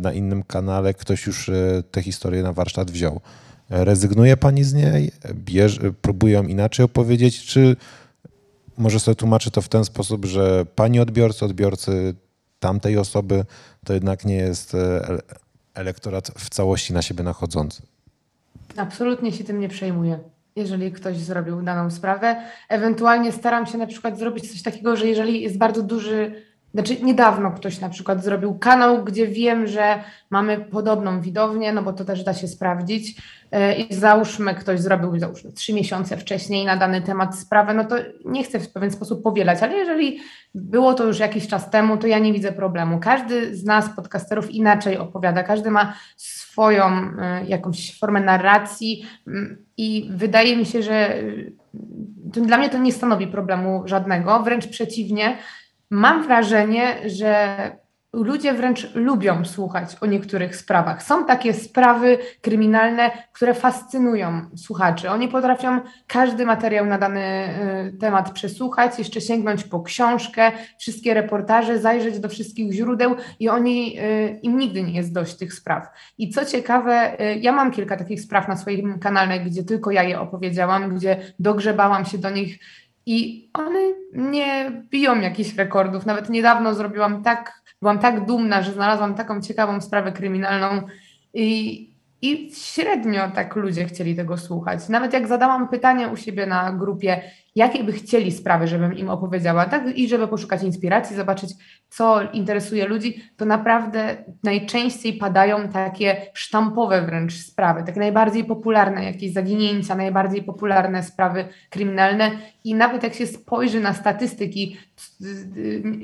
na 0.00 0.12
innym 0.12 0.42
kanale, 0.42 0.94
ktoś 0.94 1.26
już 1.26 1.50
tę 1.90 2.02
historię 2.02 2.42
na 2.42 2.52
warsztat 2.52 2.90
wziął. 2.90 3.20
Rezygnuje 3.70 4.36
Pani 4.36 4.64
z 4.64 4.74
niej? 4.74 5.10
Bierze, 5.34 5.92
próbuje 5.92 6.34
ją 6.34 6.46
inaczej 6.46 6.84
opowiedzieć, 6.84 7.44
czy 7.44 7.76
może 8.76 9.00
sobie 9.00 9.14
tłumaczy 9.14 9.50
to 9.50 9.62
w 9.62 9.68
ten 9.68 9.84
sposób, 9.84 10.24
że 10.24 10.66
Pani 10.74 11.00
odbiorcy, 11.00 11.44
odbiorcy 11.44 12.14
tamtej 12.60 12.98
osoby 12.98 13.44
to 13.84 13.92
jednak 13.92 14.24
nie 14.24 14.36
jest 14.36 14.74
e, 14.74 15.18
elektorat 15.74 16.28
w 16.28 16.50
całości 16.50 16.92
na 16.92 17.02
siebie 17.02 17.24
nachodzący. 17.24 17.82
Absolutnie 18.76 19.32
się 19.32 19.44
tym 19.44 19.60
nie 19.60 19.68
przejmuję, 19.68 20.18
jeżeli 20.56 20.92
ktoś 20.92 21.18
zrobił 21.18 21.62
daną 21.62 21.90
sprawę. 21.90 22.36
Ewentualnie 22.68 23.32
staram 23.32 23.66
się 23.66 23.78
na 23.78 23.86
przykład 23.86 24.18
zrobić 24.18 24.52
coś 24.52 24.62
takiego, 24.62 24.96
że 24.96 25.06
jeżeli 25.06 25.42
jest 25.42 25.58
bardzo 25.58 25.82
duży 25.82 26.49
znaczy, 26.74 27.02
niedawno 27.02 27.50
ktoś 27.50 27.80
na 27.80 27.88
przykład 27.88 28.24
zrobił 28.24 28.58
kanał, 28.58 29.04
gdzie 29.04 29.26
wiem, 29.26 29.66
że 29.66 30.04
mamy 30.30 30.58
podobną 30.58 31.20
widownię, 31.20 31.72
no 31.72 31.82
bo 31.82 31.92
to 31.92 32.04
też 32.04 32.24
da 32.24 32.34
się 32.34 32.48
sprawdzić. 32.48 33.22
E, 33.52 33.74
I 33.74 33.94
załóżmy, 33.94 34.54
ktoś 34.54 34.80
zrobił 34.80 35.18
załóżmy 35.18 35.52
trzy 35.52 35.72
miesiące 35.72 36.16
wcześniej 36.16 36.66
na 36.66 36.76
dany 36.76 37.02
temat 37.02 37.38
sprawę, 37.38 37.74
no 37.74 37.84
to 37.84 37.96
nie 38.24 38.44
chcę 38.44 38.60
w 38.60 38.72
pewien 38.72 38.90
sposób 38.90 39.22
powielać, 39.22 39.62
ale 39.62 39.76
jeżeli 39.76 40.20
było 40.54 40.94
to 40.94 41.04
już 41.04 41.18
jakiś 41.18 41.48
czas 41.48 41.70
temu, 41.70 41.96
to 41.96 42.06
ja 42.06 42.18
nie 42.18 42.32
widzę 42.32 42.52
problemu. 42.52 43.00
Każdy 43.00 43.56
z 43.56 43.64
nas, 43.64 43.88
podcasterów, 43.96 44.50
inaczej 44.50 44.98
opowiada, 44.98 45.42
każdy 45.42 45.70
ma 45.70 45.94
swoją 46.16 46.84
e, 46.86 47.44
jakąś 47.48 47.98
formę 47.98 48.20
narracji 48.20 49.06
mm, 49.26 49.64
i 49.76 50.10
wydaje 50.12 50.56
mi 50.56 50.66
się, 50.66 50.82
że 50.82 51.14
dla 52.24 52.58
mnie 52.58 52.70
to 52.70 52.78
nie 52.78 52.92
stanowi 52.92 53.26
problemu 53.26 53.82
żadnego, 53.84 54.42
wręcz 54.42 54.66
przeciwnie 54.66 55.36
mam 55.90 56.22
wrażenie, 56.22 57.10
że 57.10 57.56
ludzie 58.12 58.54
wręcz 58.54 58.94
lubią 58.94 59.44
słuchać 59.44 59.96
o 60.00 60.06
niektórych 60.06 60.56
sprawach. 60.56 61.02
Są 61.02 61.26
takie 61.26 61.54
sprawy 61.54 62.18
kryminalne, 62.40 63.10
które 63.32 63.54
fascynują 63.54 64.50
słuchaczy. 64.56 65.10
Oni 65.10 65.28
potrafią 65.28 65.80
każdy 66.06 66.46
materiał 66.46 66.86
na 66.86 66.98
dany 66.98 67.48
y, 67.94 67.98
temat 67.98 68.30
przesłuchać, 68.30 68.98
jeszcze 68.98 69.20
sięgnąć 69.20 69.64
po 69.64 69.82
książkę, 69.82 70.52
wszystkie 70.78 71.14
reportaże, 71.14 71.78
zajrzeć 71.78 72.18
do 72.18 72.28
wszystkich 72.28 72.72
źródeł 72.72 73.16
i 73.40 73.48
oni, 73.48 73.98
y, 74.00 74.40
im 74.42 74.58
nigdy 74.58 74.82
nie 74.82 74.94
jest 74.94 75.12
dość 75.12 75.36
tych 75.36 75.54
spraw. 75.54 75.86
I 76.18 76.30
co 76.30 76.44
ciekawe, 76.44 77.20
y, 77.20 77.34
ja 77.34 77.52
mam 77.52 77.70
kilka 77.70 77.96
takich 77.96 78.20
spraw 78.20 78.48
na 78.48 78.56
swoim 78.56 78.98
kanale, 78.98 79.40
gdzie 79.40 79.64
tylko 79.64 79.90
ja 79.90 80.02
je 80.02 80.20
opowiedziałam, 80.20 80.94
gdzie 80.94 81.16
dogrzebałam 81.38 82.04
się 82.04 82.18
do 82.18 82.30
nich 82.30 82.58
i 83.06 83.48
one 83.54 83.80
nie 84.12 84.72
biją 84.90 85.20
jakichś 85.20 85.56
rekordów. 85.56 86.06
Nawet 86.06 86.30
niedawno 86.30 86.74
zrobiłam 86.74 87.22
tak, 87.22 87.62
byłam 87.82 87.98
tak 87.98 88.26
dumna, 88.26 88.62
że 88.62 88.72
znalazłam 88.72 89.14
taką 89.14 89.40
ciekawą 89.40 89.80
sprawę 89.80 90.12
kryminalną 90.12 90.82
i 91.34 91.89
I 92.22 92.50
średnio 92.54 93.30
tak 93.34 93.56
ludzie 93.56 93.84
chcieli 93.84 94.16
tego 94.16 94.36
słuchać. 94.36 94.88
Nawet 94.88 95.12
jak 95.12 95.28
zadałam 95.28 95.68
pytanie 95.68 96.08
u 96.08 96.16
siebie 96.16 96.46
na 96.46 96.72
grupie, 96.72 97.22
jakie 97.54 97.84
by 97.84 97.92
chcieli 97.92 98.32
sprawy, 98.32 98.66
żebym 98.66 98.98
im 98.98 99.08
opowiedziała, 99.08 99.66
tak 99.66 99.96
i 99.96 100.08
żeby 100.08 100.28
poszukać 100.28 100.62
inspiracji, 100.62 101.16
zobaczyć, 101.16 101.50
co 101.88 102.32
interesuje 102.32 102.86
ludzi, 102.86 103.22
to 103.36 103.44
naprawdę 103.44 104.16
najczęściej 104.44 105.12
padają 105.12 105.68
takie 105.68 106.16
sztampowe 106.34 107.02
wręcz 107.02 107.32
sprawy, 107.32 107.82
takie 107.86 108.00
najbardziej 108.00 108.44
popularne, 108.44 109.04
jakieś 109.04 109.32
zaginięcia, 109.32 109.94
najbardziej 109.94 110.42
popularne 110.42 111.02
sprawy 111.02 111.44
kryminalne. 111.70 112.30
I 112.64 112.74
nawet 112.74 113.02
jak 113.02 113.14
się 113.14 113.26
spojrzy 113.26 113.80
na 113.80 113.94
statystyki, 113.94 114.76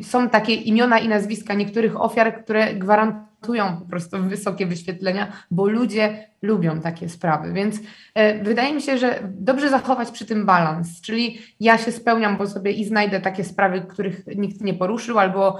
są 0.02 0.28
takie 0.28 0.54
imiona 0.54 0.98
i 0.98 1.08
nazwiska 1.08 1.54
niektórych 1.54 2.00
ofiar, 2.00 2.44
które 2.44 2.74
gwarantują, 2.74 3.26
gwarantują 3.46 3.80
po 3.80 3.86
prostu 3.86 4.22
wysokie 4.22 4.66
wyświetlenia, 4.66 5.32
bo 5.50 5.68
ludzie 5.68 6.28
lubią 6.42 6.80
takie 6.80 7.08
sprawy. 7.08 7.52
Więc 7.52 7.80
e, 8.14 8.44
wydaje 8.44 8.74
mi 8.74 8.82
się, 8.82 8.98
że 8.98 9.18
dobrze 9.38 9.70
zachować 9.70 10.10
przy 10.10 10.26
tym 10.26 10.46
balans, 10.46 11.00
czyli 11.00 11.38
ja 11.60 11.78
się 11.78 11.92
spełniam, 11.92 12.36
bo 12.36 12.46
sobie 12.46 12.72
i 12.72 12.84
znajdę 12.84 13.20
takie 13.20 13.44
sprawy, 13.44 13.80
których 13.80 14.26
nikt 14.36 14.60
nie 14.60 14.74
poruszył, 14.74 15.18
albo, 15.18 15.58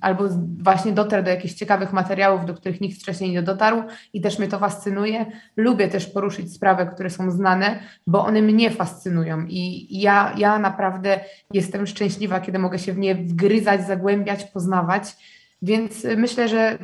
albo 0.00 0.24
właśnie 0.62 0.92
dotrę 0.92 1.22
do 1.22 1.30
jakichś 1.30 1.54
ciekawych 1.54 1.92
materiałów, 1.92 2.46
do 2.46 2.54
których 2.54 2.80
nikt 2.80 3.00
wcześniej 3.00 3.30
nie 3.30 3.42
dotarł 3.42 3.82
i 4.12 4.20
też 4.20 4.38
mnie 4.38 4.48
to 4.48 4.58
fascynuje. 4.58 5.26
Lubię 5.56 5.88
też 5.88 6.06
poruszyć 6.06 6.54
sprawy, 6.54 6.86
które 6.86 7.10
są 7.10 7.30
znane, 7.30 7.78
bo 8.06 8.24
one 8.24 8.42
mnie 8.42 8.70
fascynują 8.70 9.46
i 9.48 9.86
ja, 10.00 10.34
ja 10.36 10.58
naprawdę 10.58 11.20
jestem 11.52 11.86
szczęśliwa, 11.86 12.40
kiedy 12.40 12.58
mogę 12.58 12.78
się 12.78 12.92
w 12.92 12.98
nie 12.98 13.14
wgryzać, 13.14 13.86
zagłębiać, 13.86 14.44
poznawać 14.44 15.16
więc 15.62 16.04
y, 16.04 16.16
myślę, 16.16 16.48
że 16.48 16.78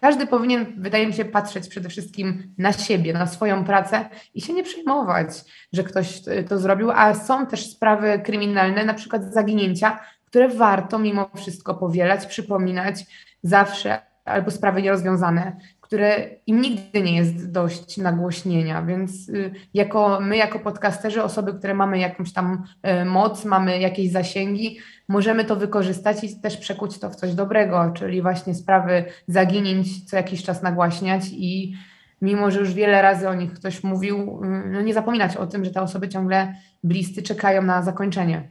każdy 0.00 0.26
powinien, 0.26 0.66
wydaje 0.76 1.06
mi 1.06 1.12
się, 1.12 1.24
patrzeć 1.24 1.68
przede 1.68 1.88
wszystkim 1.88 2.54
na 2.58 2.72
siebie, 2.72 3.12
na 3.12 3.26
swoją 3.26 3.64
pracę 3.64 4.08
i 4.34 4.40
się 4.40 4.52
nie 4.52 4.62
przejmować, 4.62 5.28
że 5.72 5.84
ktoś 5.84 6.28
y, 6.28 6.44
to 6.48 6.58
zrobił. 6.58 6.90
A 6.90 7.14
są 7.14 7.46
też 7.46 7.70
sprawy 7.70 8.20
kryminalne, 8.24 8.84
na 8.84 8.94
przykład 8.94 9.32
zaginięcia, 9.32 10.00
które 10.24 10.48
warto 10.48 10.98
mimo 10.98 11.30
wszystko 11.36 11.74
powielać, 11.74 12.26
przypominać 12.26 13.04
zawsze, 13.42 13.98
albo 14.24 14.50
sprawy 14.50 14.82
nierozwiązane, 14.82 15.56
które 15.80 16.28
im 16.46 16.60
nigdy 16.60 17.02
nie 17.02 17.16
jest 17.16 17.52
dość 17.52 17.96
nagłośnienia, 17.96 18.82
więc 18.82 19.28
y, 19.28 19.50
jako 19.74 20.18
my, 20.20 20.36
jako 20.36 20.58
podcasterzy, 20.58 21.22
osoby, 21.22 21.54
które 21.54 21.74
mamy 21.74 21.98
jakąś 21.98 22.32
tam 22.32 22.64
moc, 23.06 23.44
mamy 23.44 23.80
jakieś 23.80 24.10
zasięgi, 24.10 24.78
możemy 25.08 25.44
to 25.44 25.56
wykorzystać 25.56 26.24
i 26.24 26.40
też 26.40 26.56
przekuć 26.56 26.98
to 26.98 27.10
w 27.10 27.16
coś 27.16 27.34
dobrego, 27.34 27.92
czyli 27.96 28.22
właśnie 28.22 28.54
sprawy 28.54 29.04
zaginięć 29.28 30.04
co 30.04 30.16
jakiś 30.16 30.42
czas 30.42 30.62
nagłaśniać 30.62 31.22
i 31.32 31.74
mimo, 32.22 32.50
że 32.50 32.60
już 32.60 32.74
wiele 32.74 33.02
razy 33.02 33.28
o 33.28 33.34
nich 33.34 33.52
ktoś 33.52 33.82
mówił, 33.82 34.40
y, 34.44 34.68
no 34.68 34.80
nie 34.80 34.94
zapominać 34.94 35.36
o 35.36 35.46
tym, 35.46 35.64
że 35.64 35.70
te 35.70 35.82
osoby 35.82 36.08
ciągle 36.08 36.54
bliscy 36.84 37.22
czekają 37.22 37.62
na 37.62 37.82
zakończenie. 37.82 38.42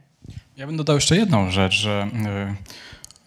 Ja 0.56 0.66
bym 0.66 0.76
dodał 0.76 0.96
jeszcze 0.96 1.16
jedną 1.16 1.50
rzecz, 1.50 1.74
że 1.74 2.08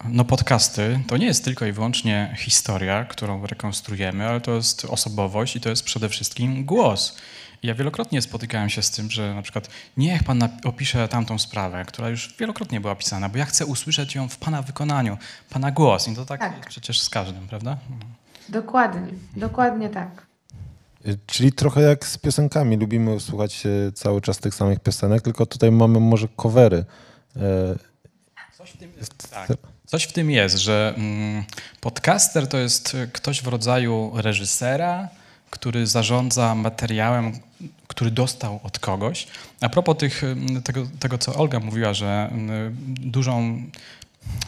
no 0.09 0.25
podcasty 0.25 0.99
to 1.07 1.17
nie 1.17 1.25
jest 1.25 1.45
tylko 1.45 1.65
i 1.65 1.71
wyłącznie 1.71 2.35
historia, 2.37 3.05
którą 3.05 3.47
rekonstruujemy, 3.47 4.27
ale 4.27 4.41
to 4.41 4.51
jest 4.51 4.85
osobowość 4.85 5.55
i 5.55 5.61
to 5.61 5.69
jest 5.69 5.83
przede 5.83 6.09
wszystkim 6.09 6.65
głos. 6.65 7.17
Ja 7.63 7.75
wielokrotnie 7.75 8.21
spotykałem 8.21 8.69
się 8.69 8.81
z 8.81 8.91
tym, 8.91 9.11
że 9.11 9.35
na 9.35 9.41
przykład 9.41 9.69
niech 9.97 10.23
pan 10.23 10.49
opisze 10.63 11.07
tamtą 11.07 11.39
sprawę, 11.39 11.85
która 11.85 12.09
już 12.09 12.35
wielokrotnie 12.39 12.81
była 12.81 12.95
pisana, 12.95 13.29
bo 13.29 13.37
ja 13.37 13.45
chcę 13.45 13.65
usłyszeć 13.65 14.15
ją 14.15 14.29
w 14.29 14.37
pana 14.37 14.61
wykonaniu, 14.61 15.17
pana 15.49 15.71
głos. 15.71 16.07
I 16.07 16.15
to 16.15 16.25
tak, 16.25 16.39
tak. 16.39 16.57
jest 16.57 16.69
przecież 16.69 17.01
z 17.01 17.09
każdym, 17.09 17.47
prawda? 17.47 17.77
Dokładnie, 18.49 19.11
dokładnie 19.35 19.89
tak. 19.89 20.25
Czyli 21.25 21.51
trochę 21.51 21.81
jak 21.81 22.05
z 22.05 22.17
piosenkami. 22.17 22.77
Lubimy 22.77 23.19
słuchać 23.19 23.63
cały 23.93 24.21
czas 24.21 24.37
tych 24.37 24.55
samych 24.55 24.79
piosenek, 24.79 25.21
tylko 25.21 25.45
tutaj 25.45 25.71
mamy 25.71 25.99
może 25.99 26.27
covery. 26.35 26.85
Coś 28.57 28.69
w 28.71 28.77
tym 28.77 28.91
jest, 28.97 29.31
tak. 29.31 29.49
Coś 29.85 30.03
w 30.03 30.13
tym 30.13 30.31
jest, 30.31 30.57
że 30.57 30.93
mm, 30.97 31.43
podcaster 31.81 32.47
to 32.47 32.57
jest 32.57 32.97
ktoś 33.13 33.41
w 33.41 33.47
rodzaju 33.47 34.11
reżysera, 34.15 35.09
który 35.51 35.87
zarządza 35.87 36.55
materiałem, 36.55 37.39
który 37.87 38.11
dostał 38.11 38.59
od 38.63 38.79
kogoś. 38.79 39.27
A 39.61 39.69
propos 39.69 39.97
tych, 39.97 40.23
mm, 40.23 40.63
tego, 40.63 40.87
tego, 40.99 41.17
co 41.17 41.35
Olga 41.35 41.59
mówiła, 41.59 41.93
że 41.93 42.29
mm, 42.31 42.75
dużą 42.99 43.63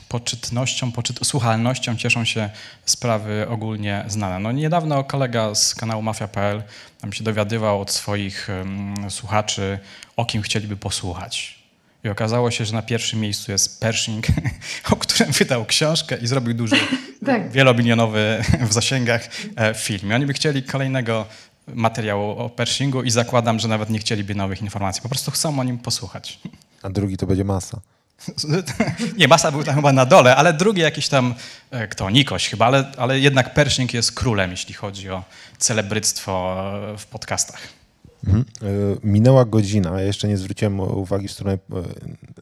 poczytnością, 0.09 0.91
poczyt, 0.91 1.19
słuchalnością 1.23 1.95
cieszą 1.97 2.25
się 2.25 2.49
sprawy 2.85 3.45
ogólnie 3.49 4.05
znane. 4.07 4.39
No 4.39 4.51
niedawno 4.51 5.03
kolega 5.03 5.55
z 5.55 5.75
kanału 5.75 6.01
Mafia.pl 6.01 6.63
nam 7.01 7.13
się 7.13 7.23
dowiadywał 7.23 7.81
od 7.81 7.91
swoich 7.91 8.47
um, 8.49 8.95
słuchaczy, 9.09 9.79
o 10.17 10.25
kim 10.25 10.41
chcieliby 10.41 10.77
posłuchać. 10.77 11.62
I 12.03 12.09
okazało 12.09 12.51
się, 12.51 12.65
że 12.65 12.73
na 12.73 12.81
pierwszym 12.81 13.19
miejscu 13.19 13.51
jest 13.51 13.79
Pershing, 13.79 14.27
o 14.91 14.95
którym 14.95 15.31
wydał 15.31 15.65
książkę 15.65 16.17
i 16.17 16.27
zrobił 16.27 16.53
duży, 16.53 16.75
tak. 17.25 17.51
wielomilionowy 17.51 18.43
w 18.69 18.73
zasięgach 18.73 19.29
e, 19.55 19.73
film. 19.73 20.11
I 20.11 20.13
oni 20.13 20.25
by 20.25 20.33
chcieli 20.33 20.63
kolejnego 20.63 21.25
materiału 21.67 22.31
o 22.31 22.49
Pershingu 22.49 23.03
i 23.03 23.11
zakładam, 23.11 23.59
że 23.59 23.67
nawet 23.67 23.89
nie 23.89 23.99
chcieliby 23.99 24.35
nowych 24.35 24.61
informacji. 24.61 25.01
Po 25.01 25.09
prostu 25.09 25.31
chcą 25.31 25.59
o 25.59 25.63
nim 25.63 25.77
posłuchać. 25.77 26.39
A 26.81 26.89
drugi 26.89 27.17
to 27.17 27.27
będzie 27.27 27.43
masa. 27.43 27.79
Nie, 29.17 29.27
masa 29.27 29.51
był 29.51 29.63
tam 29.63 29.75
chyba 29.75 29.93
na 29.93 30.05
dole, 30.05 30.35
ale 30.35 30.53
drugi 30.53 30.81
jakiś 30.81 31.07
tam, 31.07 31.35
e, 31.71 31.87
kto, 31.87 32.09
Nikoś 32.09 32.49
chyba, 32.49 32.65
ale, 32.65 32.91
ale 32.97 33.19
jednak 33.19 33.53
Pershing 33.53 33.93
jest 33.93 34.11
królem, 34.11 34.51
jeśli 34.51 34.73
chodzi 34.73 35.09
o 35.09 35.23
celebryctwo 35.57 36.55
e, 36.93 36.97
w 36.97 37.05
podcastach. 37.05 37.82
Mhm. 38.27 38.45
E, 38.61 38.65
minęła 39.03 39.45
godzina, 39.45 40.01
ja 40.01 40.07
jeszcze 40.07 40.27
nie 40.27 40.37
zwróciłem 40.37 40.79
uwagi 40.79 41.27
w 41.27 41.31
stronę, 41.31 41.53
e, 41.53 41.57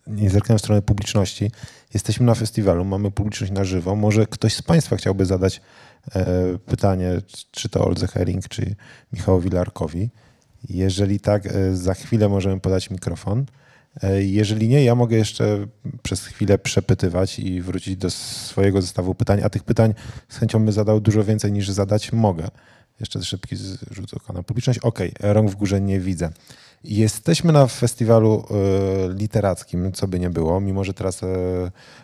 nie 0.07 0.29
zerknąłem 0.29 0.57
w 0.57 0.61
stronę 0.61 0.81
publiczności. 0.81 1.51
Jesteśmy 1.93 2.25
na 2.25 2.35
festiwalu, 2.35 2.85
mamy 2.85 3.11
publiczność 3.11 3.51
na 3.51 3.63
żywo. 3.63 3.95
Może 3.95 4.25
ktoś 4.25 4.53
z 4.53 4.61
Państwa 4.61 4.95
chciałby 4.95 5.25
zadać 5.25 5.61
e, 6.15 6.25
pytanie, 6.65 7.21
czy 7.51 7.69
to 7.69 7.85
Oldze 7.85 8.07
Hering, 8.07 8.47
czy 8.47 8.75
Michałowi 9.13 9.49
Larkowi. 9.49 10.09
Jeżeli 10.69 11.19
tak, 11.19 11.43
za 11.73 11.93
chwilę 11.93 12.29
możemy 12.29 12.59
podać 12.59 12.89
mikrofon. 12.89 13.45
Jeżeli 14.19 14.67
nie, 14.67 14.83
ja 14.83 14.95
mogę 14.95 15.17
jeszcze 15.17 15.67
przez 16.03 16.25
chwilę 16.25 16.57
przepytywać 16.57 17.39
i 17.39 17.61
wrócić 17.61 17.97
do 17.97 18.09
swojego 18.09 18.81
zestawu 18.81 19.15
pytań, 19.15 19.41
a 19.43 19.49
tych 19.49 19.63
pytań 19.63 19.93
z 20.29 20.37
chęcią 20.37 20.59
bym 20.59 20.71
zadał 20.71 20.99
dużo 20.99 21.23
więcej 21.23 21.51
niż 21.51 21.69
zadać 21.69 22.13
mogę. 22.13 22.47
Jeszcze 23.01 23.23
szybki 23.23 23.55
rzut 23.91 24.13
oka 24.13 24.33
na 24.33 24.43
publiczność. 24.43 24.79
Ok, 24.79 24.99
rąk 25.19 25.51
w 25.51 25.55
górze 25.55 25.81
nie 25.81 25.99
widzę. 25.99 26.29
Jesteśmy 26.83 27.53
na 27.53 27.67
festiwalu 27.67 28.45
e, 28.49 29.13
literackim, 29.13 29.91
co 29.91 30.07
by 30.07 30.19
nie 30.19 30.29
było, 30.29 30.59
mimo 30.59 30.83
że 30.83 30.93
teraz 30.93 31.23
e, 31.23 31.27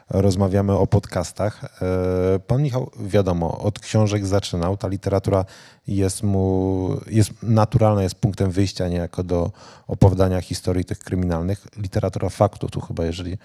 rozmawiamy 0.09 0.73
o 0.73 0.87
podcastach. 0.87 1.81
E, 1.81 2.39
pan 2.39 2.63
Michał, 2.63 2.91
wiadomo, 2.99 3.57
od 3.57 3.79
książek 3.79 4.25
zaczynał. 4.25 4.77
Ta 4.77 4.87
literatura 4.87 5.45
jest 5.87 6.23
mu, 6.23 6.89
jest 7.07 7.31
naturalna, 7.43 8.03
jest 8.03 8.15
punktem 8.15 8.51
wyjścia 8.51 8.87
niejako 8.87 9.23
do 9.23 9.51
opowiadania 9.87 10.41
historii 10.41 10.85
tych 10.85 10.99
kryminalnych. 10.99 11.67
Literatura 11.77 12.29
faktu 12.29 12.69
tu 12.69 12.81
chyba, 12.81 13.05
jeżeli 13.05 13.37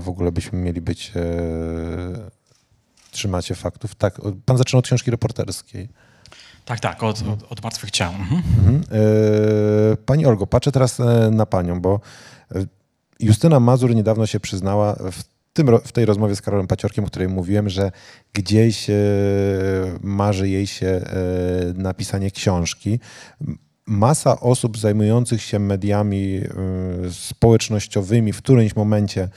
w 0.00 0.08
ogóle 0.08 0.32
byśmy 0.32 0.58
mieli 0.58 0.80
być, 0.80 1.12
trzymacie 3.10 3.54
faktów. 3.54 3.94
Tak, 3.94 4.20
pan 4.44 4.58
zaczynał 4.58 4.78
od 4.78 4.84
książki 4.84 5.10
reporterskiej. 5.10 5.88
Tak, 6.66 6.80
tak, 6.80 7.02
od, 7.02 7.22
od, 7.22 7.52
od 7.52 7.62
martwych 7.62 7.90
ciał. 7.90 8.12
Mhm. 8.12 8.42
Mhm. 8.58 8.82
E, 8.92 9.96
pani 9.96 10.26
Olgo, 10.26 10.46
patrzę 10.46 10.72
teraz 10.72 11.00
e, 11.00 11.30
na 11.30 11.46
panią, 11.46 11.80
bo 11.80 12.00
e, 12.54 12.66
Justyna 13.20 13.60
Mazur 13.60 13.94
niedawno 13.94 14.26
się 14.26 14.40
przyznała 14.40 14.94
w, 14.94 15.22
tym, 15.52 15.78
w 15.84 15.92
tej 15.92 16.04
rozmowie 16.04 16.36
z 16.36 16.42
Karolem 16.42 16.66
Paciorkiem, 16.66 17.04
o 17.04 17.06
której 17.06 17.28
mówiłem, 17.28 17.68
że 17.68 17.90
gdzieś 18.32 18.86
marzy 20.02 20.48
jej 20.48 20.66
się 20.66 21.00
napisanie 21.74 22.30
książki. 22.30 23.00
Masa 23.86 24.40
osób 24.40 24.78
zajmujących 24.78 25.42
się 25.42 25.58
mediami 25.58 26.40
społecznościowymi 27.10 28.32
w 28.32 28.38
którymś 28.38 28.76
momencie, 28.76 29.28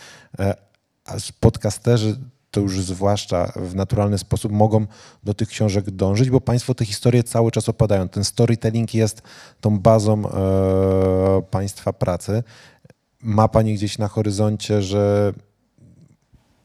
podcasterzy 1.40 2.18
to 2.52 2.62
już 2.62 2.82
zwłaszcza 2.82 3.52
w 3.56 3.76
naturalny 3.76 4.18
sposób 4.18 4.52
mogą 4.52 4.86
do 5.24 5.34
tych 5.34 5.50
książek 5.50 5.92
dążyć, 5.92 6.30
bo 6.30 6.42
Państwo 6.42 6.76
te 6.76 6.86
historie 6.86 7.24
cały 7.24 7.52
czas 7.52 7.70
opadają. 7.70 8.10
Ten 8.10 8.24
storytelling 8.24 8.94
jest 8.94 9.22
tą 9.62 9.80
bazą 9.80 10.30
e, 10.30 11.42
Państwa 11.52 11.94
pracy. 11.94 12.44
Ma 13.22 13.48
Pani 13.48 13.74
gdzieś 13.74 13.98
na 13.98 14.08
horyzoncie, 14.08 14.82
że 14.82 15.34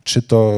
czy 0.05 0.23
to 0.23 0.55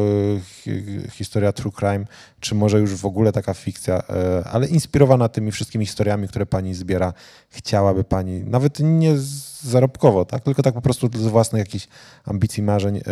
e, 0.66 1.10
historia 1.10 1.52
true 1.52 1.72
crime, 1.72 2.04
czy 2.40 2.54
może 2.54 2.80
już 2.80 2.94
w 2.94 3.06
ogóle 3.06 3.32
taka 3.32 3.54
fikcja, 3.54 4.02
e, 4.08 4.44
ale 4.44 4.66
inspirowana 4.66 5.28
tymi 5.28 5.52
wszystkimi 5.52 5.86
historiami, 5.86 6.28
które 6.28 6.46
pani 6.46 6.74
zbiera, 6.74 7.12
chciałaby 7.48 8.04
pani, 8.04 8.44
nawet 8.44 8.78
nie 8.80 9.14
zarobkowo, 9.62 10.24
tak? 10.24 10.44
tylko 10.44 10.62
tak 10.62 10.74
po 10.74 10.82
prostu 10.82 11.10
z 11.14 11.26
własnych 11.26 11.60
jakichś 11.60 11.88
ambicji, 12.24 12.62
marzeń, 12.62 12.96
e, 12.96 13.02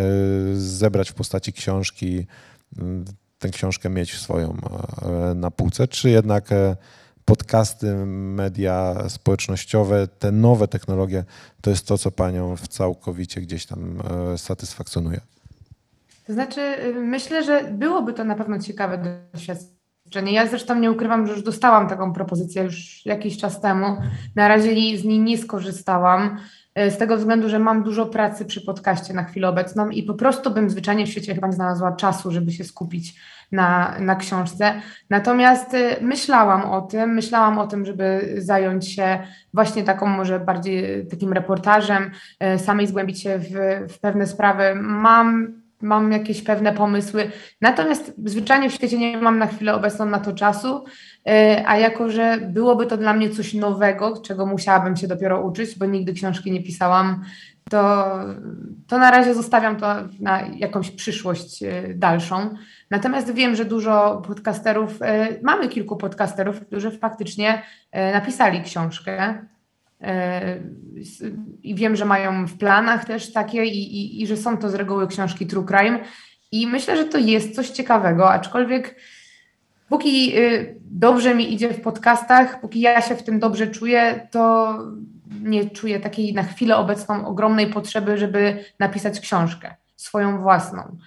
zebrać 0.55 1.11
w 1.11 1.13
postaci 1.13 1.53
książki, 1.53 2.27
tę 3.39 3.49
książkę 3.49 3.89
mieć 3.89 4.19
swoją 4.19 4.57
na 5.35 5.51
półce, 5.51 5.87
czy 5.87 6.09
jednak 6.09 6.49
podcasty, 7.25 8.05
media 8.05 8.95
społecznościowe, 9.09 10.07
te 10.07 10.31
nowe 10.31 10.67
technologie, 10.67 11.23
to 11.61 11.69
jest 11.69 11.87
to, 11.87 11.97
co 11.97 12.11
Panią 12.11 12.55
całkowicie 12.69 13.41
gdzieś 13.41 13.65
tam 13.65 14.01
satysfakcjonuje? 14.37 15.34
To 16.25 16.33
znaczy, 16.33 16.61
y, 16.61 16.93
myślę, 16.93 17.43
że 17.43 17.63
byłoby 17.63 18.13
to 18.13 18.23
na 18.23 18.35
pewno 18.35 18.59
ciekawe 18.59 19.19
doświadczenie. 19.33 20.33
Ja 20.33 20.47
zresztą 20.47 20.79
nie 20.79 20.91
ukrywam, 20.91 21.27
że 21.27 21.33
już 21.33 21.43
dostałam 21.43 21.89
taką 21.89 22.13
propozycję 22.13 22.63
już 22.63 23.05
jakiś 23.05 23.37
czas 23.37 23.61
temu. 23.61 23.97
Na 24.35 24.47
razie 24.47 24.97
z 24.97 25.03
niej 25.03 25.19
nie 25.19 25.37
skorzystałam. 25.37 26.37
E, 26.75 26.91
z 26.91 26.97
tego 26.97 27.17
względu, 27.17 27.49
że 27.49 27.59
mam 27.59 27.83
dużo 27.83 28.05
pracy 28.05 28.45
przy 28.45 28.61
podcaście 28.61 29.13
na 29.13 29.23
chwilę 29.23 29.49
obecną 29.49 29.89
i 29.89 30.03
po 30.03 30.13
prostu 30.13 30.51
bym 30.51 30.69
zwyczajnie 30.69 31.05
w 31.05 31.09
świecie 31.09 31.35
chyba 31.35 31.47
nie 31.47 31.53
znalazła 31.53 31.91
czasu, 31.91 32.31
żeby 32.31 32.51
się 32.51 32.63
skupić 32.63 33.15
na, 33.51 33.95
na 33.99 34.15
książce. 34.15 34.73
Natomiast 35.09 35.73
e, 35.73 35.97
myślałam 36.01 36.61
o 36.61 36.81
tym, 36.81 37.13
myślałam 37.13 37.59
o 37.59 37.67
tym, 37.67 37.85
żeby 37.85 38.35
zająć 38.37 38.91
się 38.91 39.19
właśnie 39.53 39.83
taką 39.83 40.05
może 40.05 40.39
bardziej 40.39 41.07
takim 41.07 41.33
reportażem, 41.33 42.11
samej 42.57 42.87
zgłębić 42.87 43.21
się 43.21 43.39
w, 43.39 43.51
w 43.93 43.99
pewne 43.99 44.27
sprawy. 44.27 44.75
Mam 44.75 45.64
mam 45.85 46.11
jakieś 46.11 46.41
pewne 46.41 46.73
pomysły. 46.73 47.31
Natomiast 47.61 48.13
zwyczajnie 48.25 48.69
w 48.69 48.73
świecie 48.73 48.97
nie 48.97 49.17
mam 49.17 49.39
na 49.39 49.47
chwilę 49.47 49.73
obecną 49.75 50.05
na 50.05 50.19
to 50.19 50.33
czasu, 50.33 50.85
e, 51.27 51.63
a 51.67 51.77
jako, 51.77 52.09
że 52.09 52.37
byłoby 52.37 52.85
to 52.85 52.97
dla 52.97 53.13
mnie 53.13 53.29
coś 53.29 53.53
nowego, 53.53 54.21
czego 54.21 54.45
musiałabym 54.45 54.95
się 54.95 55.07
dopiero 55.07 55.41
uczyć, 55.41 55.77
bo 55.77 55.85
nigdy 55.85 56.13
książki 56.13 56.51
nie 56.51 56.63
pisałam, 56.63 57.23
to, 57.69 58.05
to 58.87 58.97
na 58.97 59.11
razie 59.11 59.33
zostawiam 59.33 59.77
to 59.77 59.87
na 60.19 60.41
jakąś 60.41 60.91
przyszłość 60.91 61.63
e, 61.63 61.93
dalszą. 61.95 62.49
Natomiast 62.91 63.33
wiem, 63.33 63.55
że 63.55 63.65
dużo 63.65 64.21
podcasterów, 64.27 65.01
e, 65.01 65.27
mamy 65.43 65.67
kilku 65.67 65.97
podcasterów, 65.97 66.59
którzy 66.67 66.91
faktycznie 66.91 67.61
napisali 68.13 68.61
książkę 68.61 69.45
i 71.63 71.75
wiem, 71.75 71.95
że 71.95 72.05
mają 72.05 72.47
w 72.47 72.57
planach 72.57 73.05
też 73.05 73.33
takie 73.33 73.65
i, 73.65 73.97
i, 73.97 74.21
i 74.21 74.27
że 74.27 74.37
są 74.37 74.57
to 74.57 74.69
z 74.69 74.75
reguły 74.75 75.07
książki 75.07 75.47
True 75.47 75.65
Crime. 75.65 75.99
I 76.51 76.67
myślę, 76.67 76.97
że 76.97 77.05
to 77.05 77.17
jest 77.17 77.55
coś 77.55 77.69
ciekawego, 77.69 78.31
aczkolwiek 78.31 78.95
póki 79.89 80.39
y, 80.39 80.75
dobrze 80.81 81.35
mi 81.35 81.53
idzie 81.53 81.73
w 81.73 81.81
podcastach, 81.81 82.61
póki 82.61 82.81
ja 82.81 83.01
się 83.01 83.15
w 83.15 83.23
tym 83.23 83.39
dobrze 83.39 83.67
czuję, 83.67 84.27
to 84.31 84.77
nie 85.41 85.69
czuję 85.69 85.99
takiej 85.99 86.33
na 86.33 86.43
chwilę 86.43 86.77
obecną 86.77 87.27
ogromnej 87.27 87.67
potrzeby, 87.67 88.17
żeby 88.17 88.63
napisać 88.79 89.19
książkę 89.19 89.75
swoją 89.95 90.41
własną. 90.41 90.97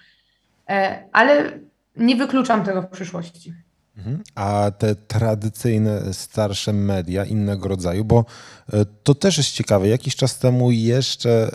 E, 0.69 1.03
ale 1.11 1.59
nie 1.95 2.15
wykluczam 2.15 2.63
tego 2.63 2.81
w 2.81 2.87
przyszłości. 2.87 3.53
Mhm. 3.99 4.23
A 4.35 4.71
te 4.77 4.95
tradycyjne, 4.95 6.13
starsze 6.13 6.73
media 6.73 7.25
innego 7.25 7.67
rodzaju, 7.67 8.05
bo 8.05 8.25
e, 8.73 8.85
to 9.03 9.15
też 9.15 9.37
jest 9.37 9.51
ciekawe. 9.51 9.87
Jakiś 9.87 10.15
czas 10.15 10.39
temu 10.39 10.71
jeszcze 10.71 11.29
e, 11.29 11.49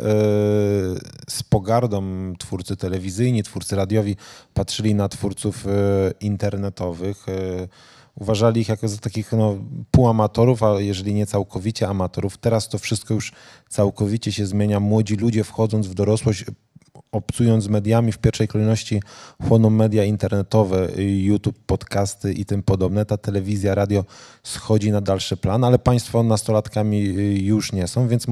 z 1.28 1.42
pogardą 1.48 2.02
twórcy 2.38 2.76
telewizyjni, 2.76 3.42
twórcy 3.42 3.76
radiowi 3.76 4.16
patrzyli 4.54 4.94
na 4.94 5.08
twórców 5.08 5.66
e, 5.66 5.70
internetowych. 6.20 7.26
Uważali 8.14 8.60
ich 8.60 8.68
jako 8.68 8.88
za 8.88 8.96
takich 8.96 9.32
no, 9.32 9.58
półamatorów, 9.90 10.62
a 10.62 10.80
jeżeli 10.80 11.14
nie 11.14 11.26
całkowicie 11.26 11.88
amatorów. 11.88 12.38
Teraz 12.38 12.68
to 12.68 12.78
wszystko 12.78 13.14
już 13.14 13.32
całkowicie 13.68 14.32
się 14.32 14.46
zmienia. 14.46 14.80
Młodzi 14.80 15.16
ludzie 15.16 15.44
wchodząc 15.44 15.86
w 15.86 15.94
dorosłość 15.94 16.44
obcując 17.14 17.64
z 17.64 17.68
mediami, 17.68 18.12
w 18.12 18.18
pierwszej 18.18 18.48
kolejności 18.48 19.02
chłoną 19.48 19.70
media 19.70 20.04
internetowe, 20.04 20.88
YouTube, 20.96 21.58
podcasty 21.66 22.32
i 22.32 22.44
tym 22.44 22.62
podobne. 22.62 23.06
Ta 23.06 23.16
telewizja, 23.16 23.74
radio 23.74 24.04
schodzi 24.42 24.90
na 24.90 25.00
dalszy 25.00 25.36
plan, 25.36 25.64
ale 25.64 25.78
państwo 25.78 26.22
nastolatkami 26.22 27.18
y, 27.18 27.38
już 27.38 27.72
nie 27.72 27.88
są, 27.88 28.08
więc, 28.08 28.26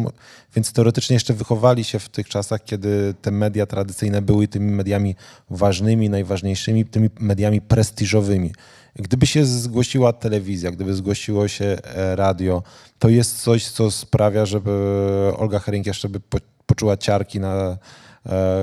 więc 0.55 0.73
teoretycznie 0.73 1.15
jeszcze 1.15 1.35
wychowali 1.35 1.85
się 1.85 1.99
w 1.99 2.09
tych 2.09 2.29
czasach, 2.29 2.65
kiedy 2.65 3.15
te 3.23 3.31
media 3.31 3.67
tradycyjne 3.67 4.23
były 4.23 4.49
tymi 4.49 4.73
mediami 4.73 5.15
ważnymi, 5.51 6.11
najważniejszymi, 6.11 6.85
tymi 6.85 7.11
mediami 7.21 7.61
prestiżowymi. 7.61 8.53
Gdyby 8.97 9.27
się 9.27 9.45
zgłosiła 9.45 10.13
telewizja, 10.13 10.71
gdyby 10.71 10.95
zgłosiło 10.95 11.49
się 11.49 11.65
e, 11.65 12.17
radio, 12.17 12.63
to 12.99 13.09
jest 13.09 13.43
coś, 13.43 13.69
co 13.69 13.91
sprawia, 13.91 14.47
żeby 14.47 14.71
Olga 15.37 15.59
Herring 15.59 15.87
jeszcze 15.87 16.09
by 16.09 16.21
poczuła 16.67 16.97
ciarki 16.97 17.41
na, 17.41 17.79
E, 18.12 18.12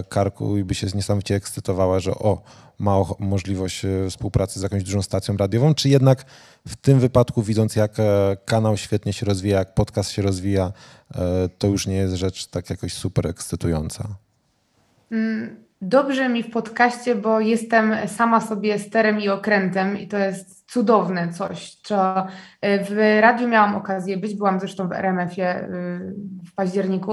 karku 0.10 0.58
i 0.58 0.64
by 0.64 0.76
się 0.76 0.88
niesamowicie 0.96 1.36
ekscytowała, 1.36 2.00
że 2.00 2.12
o, 2.12 2.42
ma 2.80 2.98
możliwość 3.20 3.86
e, 3.86 4.10
współpracy 4.10 4.60
z 4.60 4.64
jakąś 4.64 4.84
dużą 4.84 5.02
stacją 5.02 5.38
radiową, 5.38 5.74
czy 5.74 5.90
jednak 5.90 6.26
w 6.68 6.76
tym 6.76 7.00
wypadku, 7.00 7.44
widząc 7.44 7.76
jak 7.76 8.00
e, 8.00 8.38
kanał 8.46 8.78
świetnie 8.78 9.14
się 9.14 9.26
rozwija, 9.26 9.60
jak 9.60 9.74
podcast 9.74 10.12
się 10.12 10.22
rozwija, 10.22 10.72
to 11.58 11.68
już 11.68 11.88
nie 11.88 11.96
jest 11.96 12.14
rzecz 12.14 12.48
tak 12.48 12.70
jakoś 12.70 12.94
super 12.94 13.28
ekscytująca? 13.28 14.08
Mm, 15.12 15.69
dobrze 15.82 16.30
mi 16.30 16.44
w 16.44 16.52
podcaście, 16.52 17.16
bo 17.16 17.40
jestem 17.40 18.08
sama 18.08 18.42
sobie 18.42 18.80
sterem 18.80 19.20
i 19.20 19.30
okrętem 19.30 20.00
i 20.00 20.08
to 20.08 20.18
jest 20.18 20.72
cudowne 20.72 21.34
coś, 21.34 21.76
co 21.76 22.28
e, 22.62 22.84
w 22.84 23.22
radiu 23.22 23.48
miałam 23.48 23.76
okazję 23.76 24.18
być, 24.18 24.36
byłam 24.36 24.60
zresztą 24.60 24.88
w 24.88 24.92
RMF-ie 24.92 25.48
e, 25.48 25.68
w 26.46 26.56
październiku, 26.56 27.12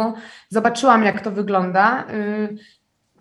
zobaczyłam 0.49 1.05
jak 1.05 1.21
to 1.21 1.31
wygląda. 1.31 2.07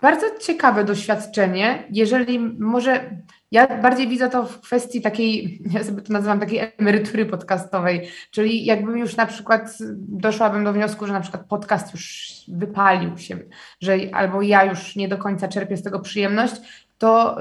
Bardzo 0.06 0.26
ciekawe 0.40 0.84
doświadczenie, 0.84 1.84
jeżeli 1.92 2.40
może 2.40 3.10
ja 3.52 3.82
bardziej 3.82 4.08
widzę 4.08 4.30
to 4.30 4.46
w 4.46 4.62
kwestii 4.62 5.02
takiej, 5.02 5.62
ja 5.74 5.84
sobie 5.84 6.02
to 6.02 6.14
nazywam 6.14 6.40
takiej 6.40 6.74
emerytury 6.78 7.26
podcastowej, 7.26 8.10
czyli 8.32 8.66
jakbym 8.66 8.98
już 8.98 9.16
na 9.16 9.26
przykład 9.26 9.78
doszłabym 9.98 10.64
do 10.64 10.74
wniosku, 10.74 11.08
że 11.08 11.14
na 11.14 11.20
przykład 11.20 11.46
podcast 11.46 11.94
już 11.94 12.34
wypalił 12.48 13.18
się, 13.18 13.38
że 13.82 13.98
albo 14.14 14.42
ja 14.42 14.64
już 14.64 14.96
nie 14.96 15.08
do 15.08 15.18
końca 15.18 15.48
czerpię 15.48 15.78
z 15.78 15.84
tego 15.84 16.00
przyjemność, 16.00 16.56
to 16.98 17.38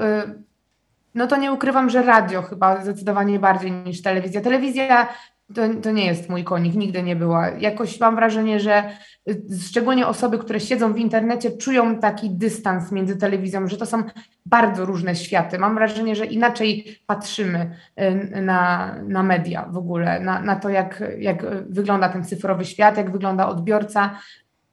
no 1.15 1.27
to 1.27 1.37
nie 1.37 1.51
ukrywam, 1.51 1.89
że 1.89 2.03
radio 2.03 2.41
chyba 2.41 2.81
zdecydowanie 2.83 3.39
bardziej 3.39 3.71
niż 3.71 4.01
telewizja. 4.01 4.41
Telewizja 4.41 5.07
to, 5.53 5.61
to 5.83 5.91
nie 5.91 6.05
jest 6.05 6.29
mój 6.29 6.43
konik, 6.43 6.75
nigdy 6.75 7.03
nie 7.03 7.15
była. 7.15 7.49
Jakoś 7.49 7.99
mam 7.99 8.15
wrażenie, 8.15 8.59
że 8.59 8.89
y, 9.29 9.41
szczególnie 9.67 10.07
osoby, 10.07 10.37
które 10.37 10.59
siedzą 10.59 10.93
w 10.93 10.97
internecie, 10.97 11.51
czują 11.51 11.99
taki 11.99 12.29
dystans 12.29 12.91
między 12.91 13.17
telewizją, 13.17 13.67
że 13.67 13.77
to 13.77 13.85
są 13.85 14.03
bardzo 14.45 14.85
różne 14.85 15.15
światy. 15.15 15.59
Mam 15.59 15.75
wrażenie, 15.75 16.15
że 16.15 16.25
inaczej 16.25 16.99
patrzymy 17.05 17.77
y, 18.01 18.41
na, 18.41 18.95
na 19.07 19.23
media 19.23 19.67
w 19.71 19.77
ogóle, 19.77 20.19
na, 20.19 20.41
na 20.41 20.55
to, 20.55 20.69
jak, 20.69 21.03
jak 21.19 21.45
wygląda 21.69 22.09
ten 22.09 22.23
cyfrowy 22.23 22.65
świat, 22.65 22.97
jak 22.97 23.11
wygląda 23.11 23.47
odbiorca. 23.47 24.19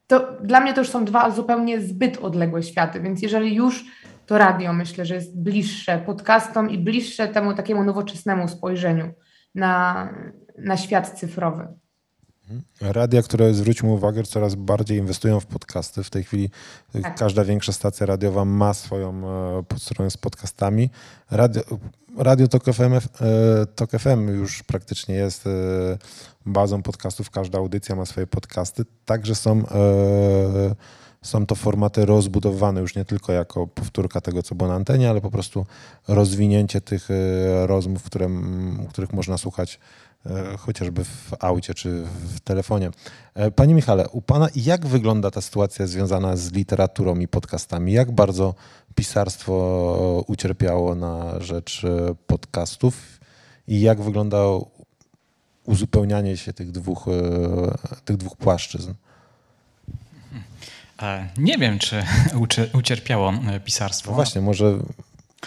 To 0.07 0.37
dla 0.41 0.59
mnie 0.59 0.73
to 0.73 0.81
już 0.81 0.89
są 0.89 1.05
dwa 1.05 1.29
zupełnie 1.29 1.81
zbyt 1.81 2.17
odległe 2.17 2.63
światy, 2.63 2.99
więc 2.99 3.21
jeżeli 3.21 3.55
już 3.55 3.85
to 4.25 4.37
radio 4.37 4.73
myślę, 4.73 5.05
że 5.05 5.15
jest 5.15 5.41
bliższe 5.41 5.97
podcastom 5.97 6.69
i 6.69 6.77
bliższe 6.77 7.27
temu 7.27 7.53
takiemu 7.53 7.83
nowoczesnemu 7.83 8.47
spojrzeniu 8.47 9.13
na, 9.55 10.09
na 10.57 10.77
świat 10.77 11.19
cyfrowy. 11.19 11.67
Radia, 12.81 13.21
które 13.21 13.53
zwróćmy 13.53 13.89
uwagę, 13.89 14.23
coraz 14.23 14.55
bardziej 14.55 14.97
inwestują 14.97 15.39
w 15.39 15.45
podcasty. 15.45 16.03
W 16.03 16.09
tej 16.09 16.23
chwili 16.23 16.49
tak. 17.01 17.15
każda 17.15 17.43
większa 17.43 17.73
stacja 17.73 18.05
radiowa 18.05 18.45
ma 18.45 18.73
swoją 18.73 19.09
e, 19.59 19.63
podstronę 19.63 20.11
z 20.11 20.17
podcastami. 20.17 20.89
Radio, 21.31 21.61
Radio 22.17 22.47
Tok 22.47 22.63
FM, 22.63 22.93
e, 22.93 22.99
Tok 23.75 23.91
FM 23.91 24.27
już 24.27 24.63
praktycznie 24.63 25.15
jest 25.15 25.47
e, 25.47 25.49
bazą 26.45 26.81
podcastów. 26.81 27.29
Każda 27.29 27.57
audycja 27.57 27.95
ma 27.95 28.05
swoje 28.05 28.27
podcasty. 28.27 28.85
Także 29.05 29.35
są 29.35 29.63
są 31.21 31.45
to 31.45 31.55
formaty 31.55 32.05
rozbudowane 32.05 32.81
już 32.81 32.95
nie 32.95 33.05
tylko 33.05 33.33
jako 33.33 33.67
powtórka 33.67 34.21
tego, 34.21 34.43
co 34.43 34.55
było 34.55 34.69
na 34.69 34.75
antenie, 34.75 35.09
ale 35.09 35.21
po 35.21 35.31
prostu 35.31 35.65
rozwinięcie 36.07 36.81
tych 36.81 37.09
rozmów, 37.65 38.03
które, 38.03 38.29
których 38.89 39.13
można 39.13 39.37
słuchać 39.37 39.79
chociażby 40.59 41.03
w 41.05 41.31
aucie 41.39 41.73
czy 41.73 42.03
w 42.03 42.39
telefonie. 42.39 42.91
E, 43.33 43.51
panie 43.51 43.73
Michale, 43.73 44.09
u 44.09 44.21
Pana 44.21 44.47
jak 44.55 44.85
wygląda 44.85 45.31
ta 45.31 45.41
sytuacja 45.41 45.87
związana 45.87 46.35
z 46.35 46.51
literaturą 46.51 47.19
i 47.19 47.27
podcastami? 47.27 47.93
Jak 47.93 48.11
bardzo 48.11 48.55
pisarstwo 48.95 50.23
ucierpiało 50.27 50.95
na 50.95 51.39
rzecz 51.39 51.81
podcastów 52.27 53.19
i 53.67 53.81
jak 53.81 54.01
wygląda 54.01 54.37
uzupełnianie 55.65 56.37
się 56.37 56.53
tych 56.53 56.71
dwóch, 56.71 57.05
tych 58.05 58.17
dwóch 58.17 58.37
płaszczyzn? 58.37 58.93
E, 61.01 61.29
nie 61.37 61.57
wiem, 61.57 61.79
czy 61.79 62.03
ucierpiało 62.73 63.33
e, 63.33 63.59
pisarstwo. 63.59 64.11
No 64.11 64.15
właśnie, 64.15 64.41
może, 64.41 64.79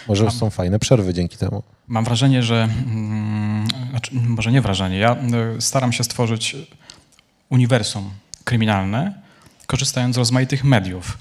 może 0.07 0.31
są 0.31 0.49
fajne 0.49 0.79
przerwy 0.79 1.13
dzięki 1.13 1.37
temu. 1.37 1.63
Mam 1.87 2.05
wrażenie, 2.05 2.43
że, 2.43 2.63
mm, 2.63 3.67
znaczy, 3.89 4.15
może 4.15 4.51
nie 4.51 4.61
wrażenie, 4.61 4.97
ja 4.97 5.15
e, 5.15 5.61
staram 5.61 5.93
się 5.93 6.03
stworzyć 6.03 6.55
uniwersum 7.49 8.09
kryminalne, 8.43 9.13
korzystając 9.67 10.15
z 10.15 10.17
rozmaitych 10.17 10.63
mediów. 10.63 11.17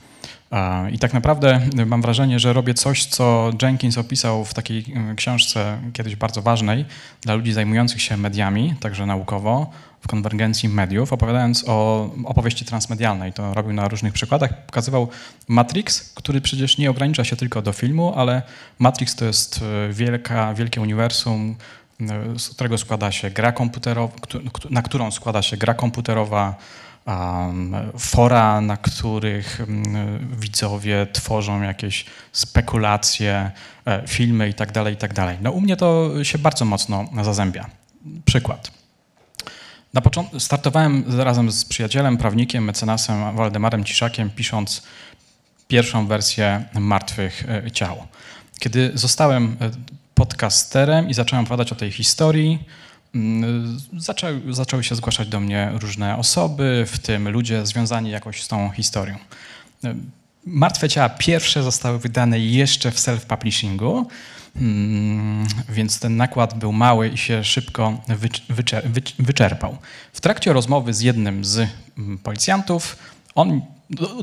I 0.92 0.98
tak 0.98 1.14
naprawdę 1.14 1.60
mam 1.86 2.02
wrażenie, 2.02 2.38
że 2.38 2.52
robię 2.52 2.74
coś, 2.74 3.04
co 3.04 3.50
Jenkins 3.62 3.98
opisał 3.98 4.44
w 4.44 4.54
takiej 4.54 4.84
książce 5.16 5.78
kiedyś 5.92 6.16
bardzo 6.16 6.42
ważnej 6.42 6.84
dla 7.20 7.34
ludzi 7.34 7.52
zajmujących 7.52 8.02
się 8.02 8.16
mediami, 8.16 8.74
także 8.80 9.06
naukowo, 9.06 9.70
w 10.06 10.08
konwergencji 10.08 10.68
mediów, 10.68 11.12
opowiadając 11.12 11.64
o 11.68 12.10
opowieści 12.24 12.64
transmedialnej. 12.64 13.32
To 13.32 13.54
robił 13.54 13.72
na 13.72 13.88
różnych 13.88 14.12
przykładach. 14.12 14.66
Pokazywał 14.66 15.08
Matrix, 15.48 16.12
który 16.14 16.40
przecież 16.40 16.78
nie 16.78 16.90
ogranicza 16.90 17.24
się 17.24 17.36
tylko 17.36 17.62
do 17.62 17.72
filmu, 17.72 18.12
ale 18.16 18.42
Matrix 18.78 19.14
to 19.14 19.24
jest 19.24 19.60
e, 19.62 19.92
wielka, 19.92 20.54
wielkie 20.54 20.80
uniwersum, 20.80 21.56
e, 22.00 22.38
z 22.38 22.48
którego 22.48 22.78
składa 22.78 23.12
się 23.12 23.30
gra 23.30 23.52
komputerowa, 23.52 24.14
na 24.70 24.82
którą 24.82 25.10
składa 25.10 25.42
się 25.42 25.56
gra 25.56 25.74
komputerowa, 25.74 26.54
fora, 27.98 28.60
na 28.60 28.76
których 28.76 29.60
widzowie 30.38 31.06
tworzą 31.12 31.62
jakieś 31.62 32.04
spekulacje, 32.32 33.50
e, 33.86 34.02
filmy 34.08 34.46
itd., 34.46 34.72
tak 34.72 34.90
itd. 34.90 35.14
Tak 35.14 35.36
no 35.40 35.50
u 35.50 35.60
mnie 35.60 35.76
to 35.76 36.10
się 36.24 36.38
bardzo 36.38 36.64
mocno 36.64 37.08
zazębia. 37.22 37.66
Przykład. 38.24 38.70
Na 39.94 40.00
początku 40.00 40.40
startowałem 40.40 41.20
razem 41.20 41.50
z 41.50 41.64
przyjacielem, 41.64 42.16
prawnikiem, 42.16 42.64
mecenasem 42.64 43.36
Waldemarem 43.36 43.84
Ciszakiem, 43.84 44.30
pisząc 44.30 44.82
pierwszą 45.68 46.06
wersję 46.06 46.64
Martwych 46.74 47.44
e, 47.48 47.70
Ciał. 47.70 48.06
Kiedy 48.58 48.90
zostałem 48.94 49.56
e, 49.60 49.70
podcasterem 50.14 51.08
i 51.08 51.14
zacząłem 51.14 51.44
opowiadać 51.44 51.72
o 51.72 51.74
tej 51.74 51.92
historii, 51.92 52.52
mm, 52.52 52.64
zaczęły, 53.98 54.40
zaczęły 54.50 54.84
się 54.84 54.94
zgłaszać 54.94 55.28
do 55.28 55.40
mnie 55.40 55.70
różne 55.80 56.16
osoby, 56.16 56.84
w 56.86 56.98
tym 56.98 57.28
ludzie 57.28 57.66
związani 57.66 58.10
jakoś 58.10 58.42
z 58.42 58.48
tą 58.48 58.70
historią. 58.70 59.16
E, 59.84 59.94
Martwe 60.46 60.88
Ciała 60.88 61.08
pierwsze 61.08 61.62
zostały 61.62 61.98
wydane 61.98 62.40
jeszcze 62.40 62.90
w 62.90 62.96
self-publishingu, 62.96 64.06
Mm, 64.60 65.46
więc 65.68 66.00
ten 66.00 66.16
nakład 66.16 66.58
był 66.58 66.72
mały 66.72 67.08
i 67.08 67.18
się 67.18 67.44
szybko 67.44 68.00
wyczerpał. 69.18 69.76
W 70.12 70.20
trakcie 70.20 70.52
rozmowy 70.52 70.94
z 70.94 71.00
jednym 71.00 71.44
z 71.44 71.68
mm, 71.98 72.18
policjantów, 72.18 72.96
on 73.34 73.60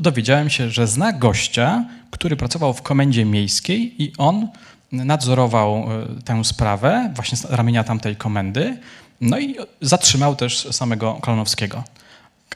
dowiedziałem 0.00 0.50
się, 0.50 0.70
że 0.70 0.86
zna 0.86 1.12
gościa, 1.12 1.84
który 2.10 2.36
pracował 2.36 2.74
w 2.74 2.82
komendzie 2.82 3.24
miejskiej 3.24 4.02
i 4.02 4.12
on 4.18 4.48
nadzorował 4.94 5.76
e, 5.76 6.22
tę 6.22 6.44
sprawę 6.44 7.10
właśnie 7.14 7.38
z 7.38 7.44
ramienia 7.44 7.84
tamtej 7.84 8.16
komendy, 8.16 8.78
no 9.20 9.38
i 9.38 9.56
zatrzymał 9.80 10.36
też 10.36 10.68
samego 10.70 11.14
Kolonowskiego. 11.14 11.84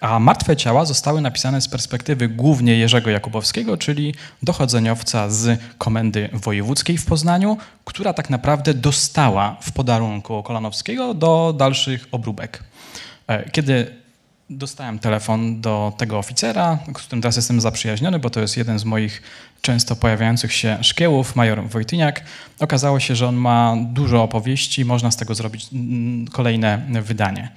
A 0.00 0.18
martwe 0.18 0.56
ciała 0.56 0.84
zostały 0.84 1.20
napisane 1.20 1.60
z 1.60 1.68
perspektywy 1.68 2.28
głównie 2.28 2.78
Jerzego 2.78 3.10
Jakubowskiego, 3.10 3.76
czyli 3.76 4.14
dochodzeniowca 4.42 5.30
z 5.30 5.60
Komendy 5.78 6.28
Wojewódzkiej 6.32 6.98
w 6.98 7.06
Poznaniu, 7.06 7.56
która 7.84 8.12
tak 8.12 8.30
naprawdę 8.30 8.74
dostała 8.74 9.56
w 9.60 9.72
podarunku 9.72 10.42
Kolanowskiego 10.42 11.14
do 11.14 11.54
dalszych 11.58 12.08
obróbek. 12.12 12.62
E, 13.26 13.50
kiedy 13.50 13.97
dostałem 14.50 14.98
telefon 14.98 15.60
do 15.60 15.92
tego 15.98 16.18
oficera, 16.18 16.78
z 16.98 17.02
którym 17.02 17.22
teraz 17.22 17.36
jestem 17.36 17.60
zaprzyjaźniony, 17.60 18.18
bo 18.18 18.30
to 18.30 18.40
jest 18.40 18.56
jeden 18.56 18.78
z 18.78 18.84
moich 18.84 19.22
często 19.62 19.96
pojawiających 19.96 20.52
się 20.52 20.78
szkiełów, 20.82 21.36
major 21.36 21.68
Wojtyniak. 21.68 22.24
Okazało 22.60 23.00
się, 23.00 23.16
że 23.16 23.28
on 23.28 23.36
ma 23.36 23.76
dużo 23.78 24.22
opowieści, 24.22 24.84
można 24.84 25.10
z 25.10 25.16
tego 25.16 25.34
zrobić 25.34 25.66
kolejne 26.32 26.86
wydanie. 27.02 27.48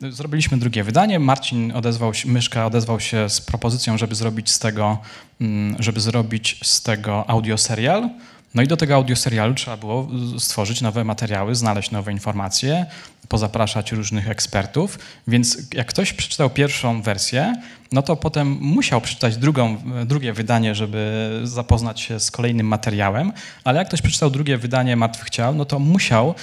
Zrobiliśmy 0.00 0.58
drugie 0.58 0.84
wydanie. 0.84 1.18
Marcin 1.18 1.72
odezwał 1.72 2.14
się, 2.14 2.28
Myszka 2.28 2.66
odezwał 2.66 3.00
się 3.00 3.28
z 3.28 3.40
propozycją, 3.40 3.98
żeby 3.98 4.14
zrobić 4.14 4.50
z 4.50 4.58
tego, 4.58 4.98
mm, 5.40 5.76
żeby 5.78 6.00
zrobić 6.00 6.60
z 6.62 6.82
tego 6.82 7.30
audioserial. 7.30 8.10
No 8.54 8.62
i 8.62 8.66
do 8.66 8.76
tego 8.76 8.94
audioserialu 8.94 9.54
trzeba 9.54 9.76
było 9.76 10.08
stworzyć 10.38 10.80
nowe 10.80 11.04
materiały, 11.04 11.54
znaleźć 11.54 11.90
nowe 11.90 12.12
informacje, 12.12 12.86
pozapraszać 13.28 13.92
różnych 13.92 14.30
ekspertów. 14.30 14.98
Więc 15.28 15.58
jak 15.74 15.86
ktoś 15.86 16.12
przeczytał 16.12 16.50
pierwszą 16.50 17.02
wersję, 17.02 17.62
no 17.92 18.02
to 18.02 18.16
potem 18.16 18.58
musiał 18.60 19.00
przeczytać 19.00 19.36
drugą, 19.36 19.76
drugie 20.06 20.32
wydanie, 20.32 20.74
żeby 20.74 21.30
zapoznać 21.44 22.00
się 22.00 22.20
z 22.20 22.30
kolejnym 22.30 22.66
materiałem, 22.66 23.32
ale 23.64 23.78
jak 23.78 23.88
ktoś 23.88 24.02
przeczytał 24.02 24.30
drugie 24.30 24.58
wydanie 24.58 24.96
Martwych 24.96 25.30
Ciał, 25.30 25.54
no 25.54 25.64
to 25.64 25.78
musiał, 25.78 26.34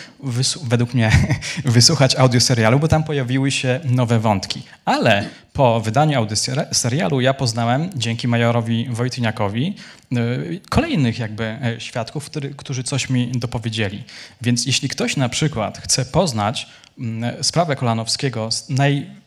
według 0.63 0.93
mnie, 0.93 1.11
wysłuchać 1.65 2.15
audioserialu, 2.15 2.79
bo 2.79 2.87
tam 2.87 3.03
pojawiły 3.03 3.51
się 3.51 3.79
nowe 3.83 4.19
wątki. 4.19 4.61
Ale 4.85 5.25
po 5.53 5.79
wydaniu 5.79 6.17
audioserialu 6.17 7.21
ja 7.21 7.33
poznałem, 7.33 7.89
dzięki 7.95 8.27
majorowi 8.27 8.87
Wojtyniakowi, 8.89 9.75
y, 10.13 10.61
kolejnych 10.69 11.19
jakby 11.19 11.43
e, 11.43 11.75
świadków, 11.79 12.29
którzy 12.57 12.83
coś 12.83 13.09
mi 13.09 13.31
dopowiedzieli. 13.31 14.03
Więc 14.41 14.65
jeśli 14.65 14.89
ktoś 14.89 15.17
na 15.17 15.29
przykład 15.29 15.77
chce 15.77 16.05
poznać 16.05 16.67
mm, 16.99 17.43
sprawę 17.43 17.75
Kolanowskiego 17.75 18.51
z 18.51 18.69
naj 18.69 19.22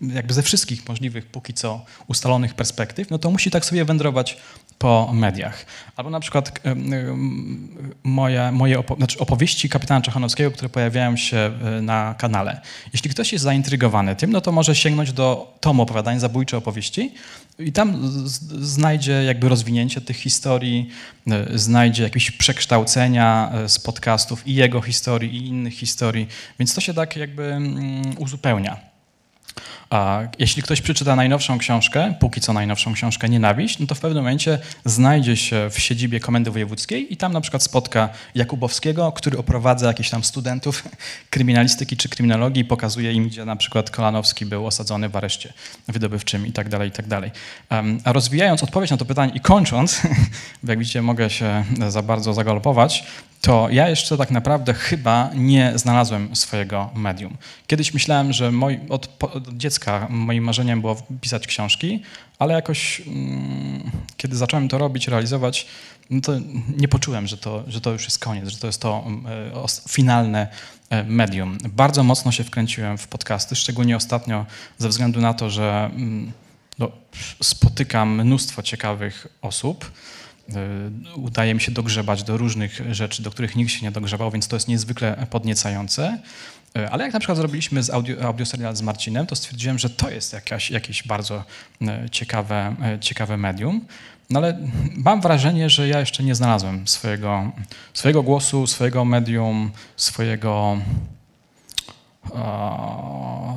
jakby 0.00 0.34
ze 0.34 0.42
wszystkich 0.42 0.88
możliwych 0.88 1.26
póki 1.26 1.54
co 1.54 1.84
ustalonych 2.06 2.54
perspektyw, 2.54 3.10
no 3.10 3.18
to 3.18 3.30
musi 3.30 3.50
tak 3.50 3.64
sobie 3.64 3.84
wędrować 3.84 4.36
po 4.78 5.10
mediach. 5.12 5.66
Albo 5.96 6.10
na 6.10 6.20
przykład 6.20 6.60
moje, 8.04 8.52
moje 8.52 8.78
opo 8.78 8.96
znaczy 8.96 9.18
opowieści 9.18 9.68
kapitana 9.68 10.00
Czechanowskiego, 10.00 10.50
które 10.50 10.68
pojawiają 10.68 11.16
się 11.16 11.36
e, 11.36 11.82
na 11.82 12.14
kanale. 12.18 12.60
Jeśli 12.92 13.10
ktoś 13.10 13.32
jest 13.32 13.44
zaintrygowany 13.44 14.16
tym, 14.16 14.30
no 14.30 14.40
to 14.40 14.52
może 14.52 14.74
sięgnąć 14.74 15.12
do 15.12 15.54
tomu 15.60 15.82
opowiadań, 15.82 16.20
zabójcze 16.20 16.56
opowieści 16.56 17.14
i 17.58 17.72
tam 17.72 18.10
znajdzie 18.60 19.12
jakby 19.12 19.48
rozwinięcie 19.48 20.00
tych 20.00 20.16
historii, 20.16 20.90
e, 21.30 21.58
znajdzie 21.58 22.02
jakieś 22.02 22.30
przekształcenia 22.30 23.50
e, 23.54 23.68
z 23.68 23.78
podcastów 23.78 24.46
i 24.46 24.54
jego 24.54 24.80
historii, 24.80 25.36
i 25.36 25.46
innych 25.46 25.74
historii, 25.74 26.28
więc 26.58 26.74
to 26.74 26.80
się 26.80 26.94
tak 26.94 27.16
jakby 27.16 27.44
mm, 27.44 28.02
uzupełnia. 28.18 28.95
A 29.90 30.22
jeśli 30.38 30.62
ktoś 30.62 30.80
przeczyta 30.80 31.16
najnowszą 31.16 31.58
książkę, 31.58 32.14
póki 32.20 32.40
co 32.40 32.52
najnowszą 32.52 32.94
książkę 32.94 33.28
Nienawiść, 33.28 33.78
no 33.78 33.86
to 33.86 33.94
w 33.94 34.00
pewnym 34.00 34.24
momencie 34.24 34.58
znajdzie 34.84 35.36
się 35.36 35.70
w 35.70 35.78
siedzibie 35.78 36.20
Komendy 36.20 36.50
Wojewódzkiej 36.50 37.12
i 37.12 37.16
tam 37.16 37.32
na 37.32 37.40
przykład 37.40 37.62
spotka 37.62 38.08
Jakubowskiego, 38.34 39.12
który 39.12 39.38
oprowadza 39.38 39.86
jakichś 39.86 40.10
tam 40.10 40.24
studentów 40.24 40.84
kryminalistyki 41.30 41.96
czy 41.96 42.08
kryminologii 42.08 42.62
i 42.62 42.64
pokazuje 42.64 43.12
im, 43.12 43.28
gdzie 43.28 43.44
na 43.44 43.56
przykład 43.56 43.90
Kolanowski 43.90 44.46
był 44.46 44.66
osadzony 44.66 45.08
w 45.08 45.16
areszcie 45.16 45.52
wydobywczym 45.88 46.46
i 46.46 46.52
tak 46.52 46.68
dalej, 46.68 46.88
i 46.88 46.92
tak 46.92 47.06
dalej. 47.06 47.30
A 48.04 48.12
rozwijając 48.12 48.62
odpowiedź 48.62 48.90
na 48.90 48.96
to 48.96 49.04
pytanie 49.04 49.32
i 49.34 49.40
kończąc, 49.40 50.02
bo 50.62 50.72
jak 50.72 50.78
widzicie 50.78 51.02
mogę 51.02 51.30
się 51.30 51.64
za 51.88 52.02
bardzo 52.02 52.34
zagalopować, 52.34 53.04
to 53.40 53.68
ja 53.70 53.88
jeszcze 53.88 54.16
tak 54.16 54.30
naprawdę 54.30 54.74
chyba 54.74 55.30
nie 55.34 55.72
znalazłem 55.74 56.36
swojego 56.36 56.90
medium. 56.94 57.36
Kiedyś 57.66 57.94
myślałem, 57.94 58.32
że 58.32 58.52
moi, 58.52 58.78
od, 58.88 59.24
od, 59.24 59.48
dziecka 59.56 60.06
moim 60.10 60.44
marzeniem 60.44 60.80
było 60.80 61.02
pisać 61.20 61.46
książki, 61.46 62.02
ale 62.38 62.54
jakoś 62.54 63.02
mm, 63.06 63.90
kiedy 64.16 64.36
zacząłem 64.36 64.68
to 64.68 64.78
robić, 64.78 65.08
realizować, 65.08 65.66
no 66.10 66.20
to 66.20 66.32
nie 66.76 66.88
poczułem, 66.88 67.26
że 67.26 67.36
to, 67.36 67.64
że 67.68 67.80
to 67.80 67.92
już 67.92 68.04
jest 68.04 68.18
koniec, 68.18 68.48
że 68.48 68.58
to 68.58 68.66
jest 68.66 68.80
to 68.80 69.04
e, 69.54 69.66
finalne 69.88 70.48
e, 70.90 71.04
medium. 71.04 71.58
Bardzo 71.68 72.02
mocno 72.02 72.32
się 72.32 72.44
wkręciłem 72.44 72.98
w 72.98 73.08
podcasty, 73.08 73.56
szczególnie 73.56 73.96
ostatnio 73.96 74.46
ze 74.78 74.88
względu 74.88 75.20
na 75.20 75.34
to, 75.34 75.50
że 75.50 75.90
mm, 75.94 76.32
no, 76.78 76.90
spotykam 77.42 78.20
mnóstwo 78.20 78.62
ciekawych 78.62 79.26
osób. 79.42 79.90
Y, 80.50 81.14
udaje 81.16 81.54
mi 81.54 81.60
się 81.60 81.72
dogrzebać 81.72 82.22
do 82.22 82.36
różnych 82.36 82.94
rzeczy, 82.94 83.22
do 83.22 83.30
których 83.30 83.56
nikt 83.56 83.72
się 83.72 83.82
nie 83.82 83.90
dogrzebał, 83.90 84.30
więc 84.30 84.48
to 84.48 84.56
jest 84.56 84.68
niezwykle 84.68 85.26
podniecające. 85.30 86.18
Y, 86.78 86.90
ale 86.90 87.04
jak 87.04 87.12
na 87.12 87.20
przykład 87.20 87.38
zrobiliśmy 87.38 87.82
z 87.82 87.90
audio, 87.90 88.22
audioserial 88.22 88.76
z 88.76 88.82
Marcinem, 88.82 89.26
to 89.26 89.36
stwierdziłem, 89.36 89.78
że 89.78 89.90
to 89.90 90.10
jest 90.10 90.32
jakaś, 90.32 90.70
jakieś 90.70 91.02
bardzo 91.02 91.44
y, 91.82 92.10
ciekawe, 92.10 92.76
ciekawe 93.00 93.36
medium. 93.36 93.80
No 94.30 94.40
ale 94.40 94.58
mam 94.96 95.20
wrażenie, 95.20 95.70
że 95.70 95.88
ja 95.88 96.00
jeszcze 96.00 96.22
nie 96.22 96.34
znalazłem 96.34 96.88
swojego, 96.88 97.52
swojego 97.94 98.22
głosu, 98.22 98.66
swojego 98.66 99.04
medium, 99.04 99.70
swojego, 99.96 100.78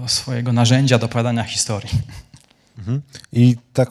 swojego 0.07 0.53
narzędzia 0.53 0.97
do 0.97 1.05
opowiadania 1.05 1.43
historii. 1.43 1.89
Mhm. 2.77 3.01
I 3.33 3.55
tak 3.73 3.89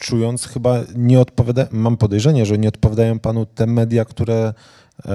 czując 0.00 0.46
chyba 0.46 0.80
nie 0.94 1.20
odpowiada, 1.20 1.66
mam 1.70 1.96
podejrzenie, 1.96 2.46
że 2.46 2.58
nie 2.58 2.68
odpowiadają 2.68 3.18
panu 3.18 3.46
te 3.46 3.66
media, 3.66 4.04
które 4.04 4.54
e, 5.04 5.12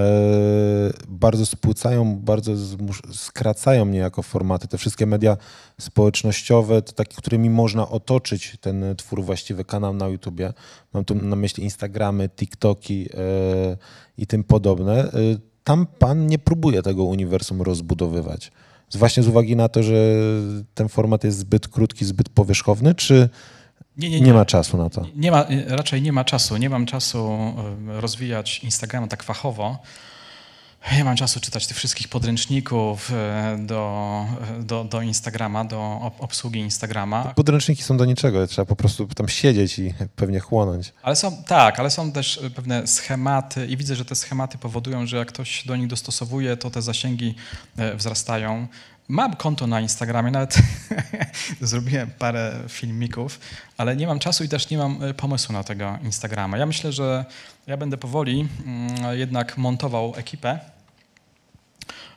bardzo 1.08 1.46
spłycają, 1.46 2.16
bardzo 2.16 2.52
skracają 3.12 3.86
niejako 3.86 4.22
formaty. 4.22 4.68
Te 4.68 4.78
wszystkie 4.78 5.06
media 5.06 5.36
społecznościowe, 5.80 6.82
to 6.82 6.92
takie, 6.92 7.16
którymi 7.16 7.50
można 7.50 7.88
otoczyć 7.88 8.56
ten 8.60 8.84
twór, 8.96 9.24
właściwy 9.24 9.64
kanał 9.64 9.94
na 9.94 10.08
YouTubie. 10.08 10.52
Mam 10.92 11.04
tu 11.04 11.14
na 11.14 11.36
myśli 11.36 11.64
Instagramy, 11.64 12.28
TikToki 12.28 13.08
e, 13.14 13.76
i 14.18 14.26
tym 14.26 14.44
podobne. 14.44 15.04
E, 15.04 15.12
tam 15.64 15.86
pan 15.98 16.26
nie 16.26 16.38
próbuje 16.38 16.82
tego 16.82 17.04
uniwersum 17.04 17.62
rozbudowywać. 17.62 18.52
Właśnie 18.94 19.22
z 19.22 19.28
uwagi 19.28 19.56
na 19.56 19.68
to, 19.68 19.82
że 19.82 19.94
ten 20.74 20.88
format 20.88 21.24
jest 21.24 21.38
zbyt 21.38 21.68
krótki, 21.68 22.04
zbyt 22.04 22.28
powierzchowny, 22.28 22.94
czy 22.94 23.28
Nie, 23.96 24.10
nie, 24.10 24.20
Nie 24.20 24.34
ma 24.34 24.44
czasu 24.44 24.76
na 24.76 24.90
to. 24.90 25.06
Nie 25.16 25.30
ma, 25.30 25.44
raczej 25.66 26.02
nie 26.02 26.12
ma 26.12 26.24
czasu. 26.24 26.56
Nie 26.56 26.70
mam 26.70 26.86
czasu 26.86 27.38
rozwijać 27.88 28.58
Instagrama 28.58 29.06
tak 29.06 29.22
fachowo. 29.22 29.78
Nie 30.92 31.04
mam 31.04 31.16
czasu 31.16 31.40
czytać 31.40 31.66
tych 31.66 31.76
wszystkich 31.76 32.08
podręczników 32.08 33.10
e, 33.12 33.56
do, 33.60 34.24
e, 34.58 34.62
do, 34.62 34.84
do 34.84 35.02
Instagrama, 35.02 35.64
do 35.64 35.98
ob- 36.02 36.20
obsługi 36.20 36.60
Instagrama. 36.60 37.24
Podręczniki 37.24 37.82
są 37.82 37.96
do 37.96 38.04
niczego, 38.04 38.46
trzeba 38.46 38.66
po 38.66 38.76
prostu 38.76 39.06
tam 39.06 39.28
siedzieć 39.28 39.78
i 39.78 39.94
pewnie 40.16 40.40
chłonąć. 40.40 40.92
Ale 41.02 41.16
są, 41.16 41.42
tak, 41.42 41.80
ale 41.80 41.90
są 41.90 42.12
też 42.12 42.40
e, 42.44 42.50
pewne 42.50 42.86
schematy 42.86 43.66
i 43.66 43.76
widzę, 43.76 43.96
że 43.96 44.04
te 44.04 44.14
schematy 44.14 44.58
powodują, 44.58 45.06
że 45.06 45.16
jak 45.16 45.28
ktoś 45.28 45.66
do 45.66 45.76
nich 45.76 45.86
dostosowuje, 45.86 46.56
to 46.56 46.70
te 46.70 46.82
zasięgi 46.82 47.34
wzrastają. 47.96 48.66
Mam 49.08 49.36
konto 49.36 49.66
na 49.66 49.80
Instagramie, 49.80 50.30
nawet 50.30 50.56
zrobiłem 51.60 52.10
parę 52.18 52.60
filmików, 52.68 53.40
ale 53.76 53.96
nie 53.96 54.06
mam 54.06 54.18
czasu 54.18 54.44
i 54.44 54.48
też 54.48 54.70
nie 54.70 54.78
mam 54.78 55.02
e, 55.04 55.14
pomysłu 55.14 55.52
na 55.52 55.64
tego 55.64 55.98
Instagrama. 56.04 56.58
Ja 56.58 56.66
myślę, 56.66 56.92
że 56.92 57.24
ja 57.66 57.76
będę 57.76 57.96
powoli 57.96 58.48
mm, 58.66 59.18
jednak 59.18 59.58
montował 59.58 60.14
ekipę, 60.16 60.58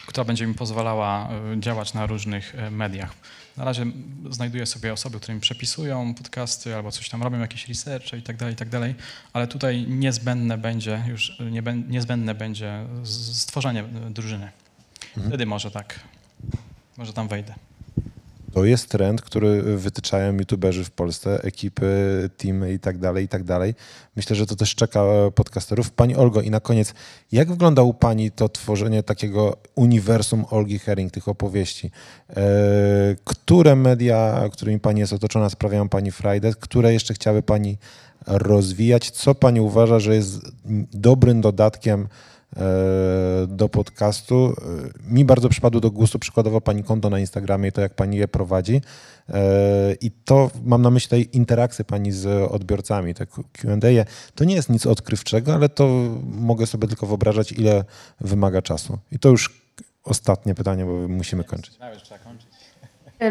która 0.08 0.26
będzie 0.26 0.48
mi 0.48 0.54
pozwalała 0.54 1.30
e, 1.56 1.60
działać 1.60 1.94
na 1.94 2.06
różnych 2.06 2.56
e, 2.56 2.72
mediach. 2.72 3.14
Na 3.58 3.66
razie 3.66 3.86
znajduję 4.30 4.66
sobie 4.66 4.94
osoby, 4.94 5.18
które 5.20 5.36
mi 5.36 5.42
przepisują 5.42 6.14
podcasty 6.14 6.76
albo 6.76 6.92
coś 6.92 7.10
tam 7.10 7.24
robią, 7.24 7.40
jakieś 7.40 7.68
researche 7.68 8.18
i 8.18 8.22
tak 8.22 8.38
dalej, 8.38 8.54
i 8.54 8.58
tak 8.58 8.70
dalej, 8.70 8.96
ale 9.34 9.48
tutaj 9.48 9.86
niezbędne 9.88 10.58
będzie 10.58 11.04
już 11.08 11.38
nie, 11.52 11.64
bę- 11.64 11.90
niezbędne 11.90 12.36
będzie 12.36 12.86
stworzenie 13.34 13.84
drużyny. 14.10 14.52
Wtedy 15.28 15.46
może 15.46 15.72
tak, 15.72 16.00
może 17.00 17.14
tam 17.14 17.28
wejdę. 17.28 17.54
To 18.54 18.66
jest 18.66 18.90
trend, 18.90 19.22
który 19.22 19.78
wytyczają 19.78 20.38
youtuberzy 20.38 20.84
w 20.84 20.92
Polsce, 20.92 21.44
ekipy, 21.44 22.30
teamy 22.38 22.74
i 22.74 22.80
tak 22.80 22.98
dalej, 22.98 23.26
i 23.26 23.28
tak 23.28 23.44
dalej. 23.44 23.76
Myślę, 24.16 24.36
że 24.36 24.46
to 24.46 24.56
też 24.56 24.76
czeka 24.76 25.04
podcasterów. 25.36 25.92
Pani 25.92 26.16
Olgo, 26.16 26.42
i 26.42 26.50
na 26.50 26.60
koniec, 26.60 26.94
jak 27.32 27.50
wygląda 27.50 27.82
u 27.82 27.94
Pani 27.94 28.32
to 28.32 28.50
tworzenie 28.50 29.04
takiego 29.04 29.58
uniwersum 29.76 30.46
Olgi 30.50 30.80
Herring, 30.80 31.12
tych 31.12 31.28
opowieści? 31.28 31.92
E, 32.30 32.42
Które 33.24 33.76
media, 33.76 34.50
którymi 34.52 34.80
Pani 34.80 35.00
jest 35.00 35.14
otoczona, 35.14 35.50
sprawiają 35.50 35.90
Pani 35.90 36.12
frajdę? 36.12 36.54
Które 36.60 36.94
jeszcze 36.94 37.14
chciały 37.14 37.42
Pani 37.42 37.78
rozwijać? 38.28 39.12
Co 39.12 39.36
Pani 39.36 39.62
uważa, 39.62 40.00
że 40.00 40.16
jest 40.16 40.40
dobrym 40.94 41.42
dodatkiem 41.42 42.08
do 43.48 43.70
podcastu. 43.70 44.54
E, 45.08 45.14
Mi 45.14 45.26
bardzo 45.26 45.50
przypadło 45.50 45.82
do 45.82 45.92
gustu 45.92 46.20
przykładowo 46.20 46.62
pani 46.62 46.84
konto 46.84 47.10
na 47.10 47.20
Instagramie 47.20 47.70
i 47.70 47.72
to, 47.72 47.82
jak 47.82 47.94
pani 47.94 48.18
je 48.18 48.28
prowadzi. 48.28 48.82
E, 49.30 49.94
I 50.02 50.12
to 50.12 50.52
mam 50.64 50.82
na 50.82 50.90
myśli 50.90 51.10
tej 51.10 51.38
interakcję 51.38 51.86
pani 51.86 52.12
z 52.12 52.52
odbiorcami, 52.52 53.14
te 53.14 53.26
Q&A. 53.26 54.06
To 54.36 54.44
nie 54.44 54.56
jest 54.56 54.70
nic 54.70 54.86
odkrywczego, 54.86 55.54
ale 55.54 55.70
to 55.70 55.88
mogę 56.24 56.66
sobie 56.68 56.88
tylko 56.88 57.08
wyobrażać, 57.08 57.52
ile 57.52 57.84
wymaga 58.22 58.62
czasu. 58.62 58.98
I 59.12 59.20
to 59.20 59.30
już 59.30 59.62
ostatnie 60.04 60.56
pytanie, 60.56 60.86
bo 60.86 61.08
musimy 61.08 61.44
kończyć. 61.44 61.78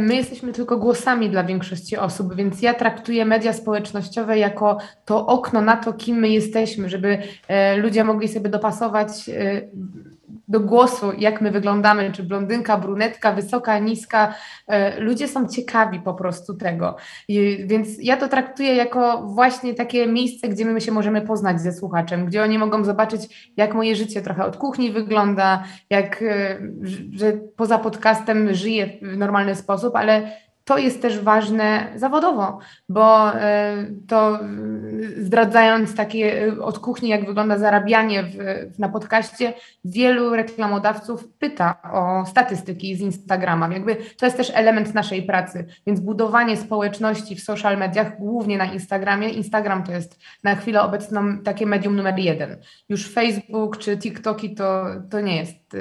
My 0.00 0.16
jesteśmy 0.16 0.52
tylko 0.52 0.78
głosami 0.78 1.30
dla 1.30 1.44
większości 1.44 1.96
osób, 1.96 2.34
więc 2.34 2.62
ja 2.62 2.74
traktuję 2.74 3.24
media 3.24 3.52
społecznościowe 3.52 4.38
jako 4.38 4.78
to 5.04 5.26
okno 5.26 5.60
na 5.60 5.76
to, 5.76 5.92
kim 5.92 6.16
my 6.16 6.28
jesteśmy, 6.28 6.88
żeby 6.88 7.18
e, 7.48 7.76
ludzie 7.76 8.04
mogli 8.04 8.28
sobie 8.28 8.50
dopasować 8.50 9.28
e, 9.28 9.60
do 10.48 10.60
głosu, 10.60 11.12
jak 11.18 11.40
my 11.40 11.50
wyglądamy, 11.50 12.12
czy 12.12 12.22
blondynka, 12.22 12.78
brunetka, 12.78 13.32
wysoka, 13.32 13.78
niska. 13.78 14.34
E, 14.66 15.00
Ludzie 15.00 15.28
są 15.28 15.48
ciekawi 15.48 16.00
po 16.00 16.14
prostu 16.14 16.54
tego. 16.54 16.96
I, 17.28 17.64
więc 17.66 17.88
ja 18.02 18.16
to 18.16 18.28
traktuję 18.28 18.74
jako 18.74 19.22
właśnie 19.22 19.74
takie 19.74 20.06
miejsce, 20.06 20.48
gdzie 20.48 20.64
my 20.64 20.80
się 20.80 20.92
możemy 20.92 21.20
poznać 21.20 21.60
ze 21.60 21.72
słuchaczem, 21.72 22.26
gdzie 22.26 22.42
oni 22.42 22.58
mogą 22.58 22.84
zobaczyć, 22.84 23.52
jak 23.56 23.74
moje 23.74 23.96
życie 23.96 24.22
trochę 24.22 24.44
od 24.44 24.56
kuchni 24.56 24.92
wygląda, 24.92 25.64
jak, 25.90 26.22
e, 26.22 26.58
że 27.12 27.32
poza 27.56 27.78
podcastem 27.78 28.54
żyję 28.54 28.88
w 29.02 29.16
normalny 29.16 29.54
sposób, 29.54 29.96
ale 29.96 30.32
to 30.68 30.78
jest 30.78 31.02
też 31.02 31.20
ważne 31.20 31.92
zawodowo, 31.96 32.58
bo 32.88 33.34
e, 33.34 33.76
to 34.08 34.36
e, 34.36 34.40
zdradzając 35.16 35.94
takie 35.94 36.46
e, 36.46 36.62
od 36.62 36.78
kuchni, 36.78 37.08
jak 37.08 37.26
wygląda 37.26 37.58
zarabianie 37.58 38.22
w, 38.22 38.34
na 38.78 38.88
podcaście, 38.88 39.52
wielu 39.84 40.30
reklamodawców 40.30 41.28
pyta 41.38 41.82
o 41.92 42.26
statystyki 42.26 42.96
z 42.96 43.00
Instagrama. 43.00 43.68
Jakby 43.72 43.96
to 43.96 44.26
jest 44.26 44.36
też 44.36 44.52
element 44.54 44.94
naszej 44.94 45.22
pracy, 45.22 45.66
więc 45.86 46.00
budowanie 46.00 46.56
społeczności 46.56 47.36
w 47.36 47.42
social 47.42 47.78
mediach, 47.78 48.18
głównie 48.18 48.58
na 48.58 48.64
Instagramie. 48.64 49.28
Instagram 49.28 49.84
to 49.84 49.92
jest 49.92 50.20
na 50.44 50.54
chwilę 50.54 50.82
obecną 50.82 51.38
takie 51.38 51.66
medium 51.66 51.96
numer 51.96 52.18
jeden. 52.18 52.56
Już 52.88 53.12
Facebook 53.12 53.78
czy 53.78 53.98
TikToki 53.98 54.54
to, 54.54 54.86
to 55.10 55.20
nie 55.20 55.36
jest, 55.36 55.76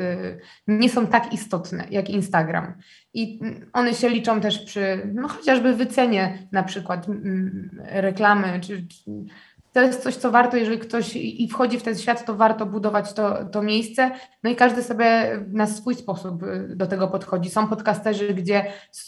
nie 0.68 0.90
są 0.90 1.08
tak 1.08 1.34
istotne 1.34 1.84
jak 1.92 2.10
Instagram. 2.10 2.74
I 3.14 3.40
one 3.74 3.94
się 3.94 4.10
liczą 4.10 4.42
też 4.42 4.60
przy 4.60 5.12
no, 5.14 5.28
chociażby 5.28 5.74
wycenie 5.74 6.48
na 6.52 6.64
przykład 6.64 7.10
mm, 7.10 7.82
reklamy, 7.84 8.60
czy, 8.60 8.88
czy 8.88 9.04
to 9.78 9.82
jest 9.82 10.04
coś, 10.04 10.16
co 10.16 10.32
warto, 10.32 10.58
jeżeli 10.58 10.80
ktoś 10.80 11.16
i 11.16 11.48
wchodzi 11.48 11.80
w 11.80 11.84
ten 11.84 11.98
świat, 11.98 12.26
to 12.26 12.36
warto 12.36 12.66
budować 12.66 13.14
to, 13.14 13.46
to 13.46 13.62
miejsce. 13.62 14.12
No 14.44 14.50
i 14.50 14.56
każdy 14.56 14.84
sobie 14.84 15.40
na 15.52 15.68
swój 15.68 15.96
sposób 15.96 16.44
y, 16.44 16.76
do 16.76 16.88
tego 16.88 17.08
podchodzi. 17.08 17.50
Są 17.50 17.68
podcasterzy, 17.68 18.34
gdzie 18.34 18.66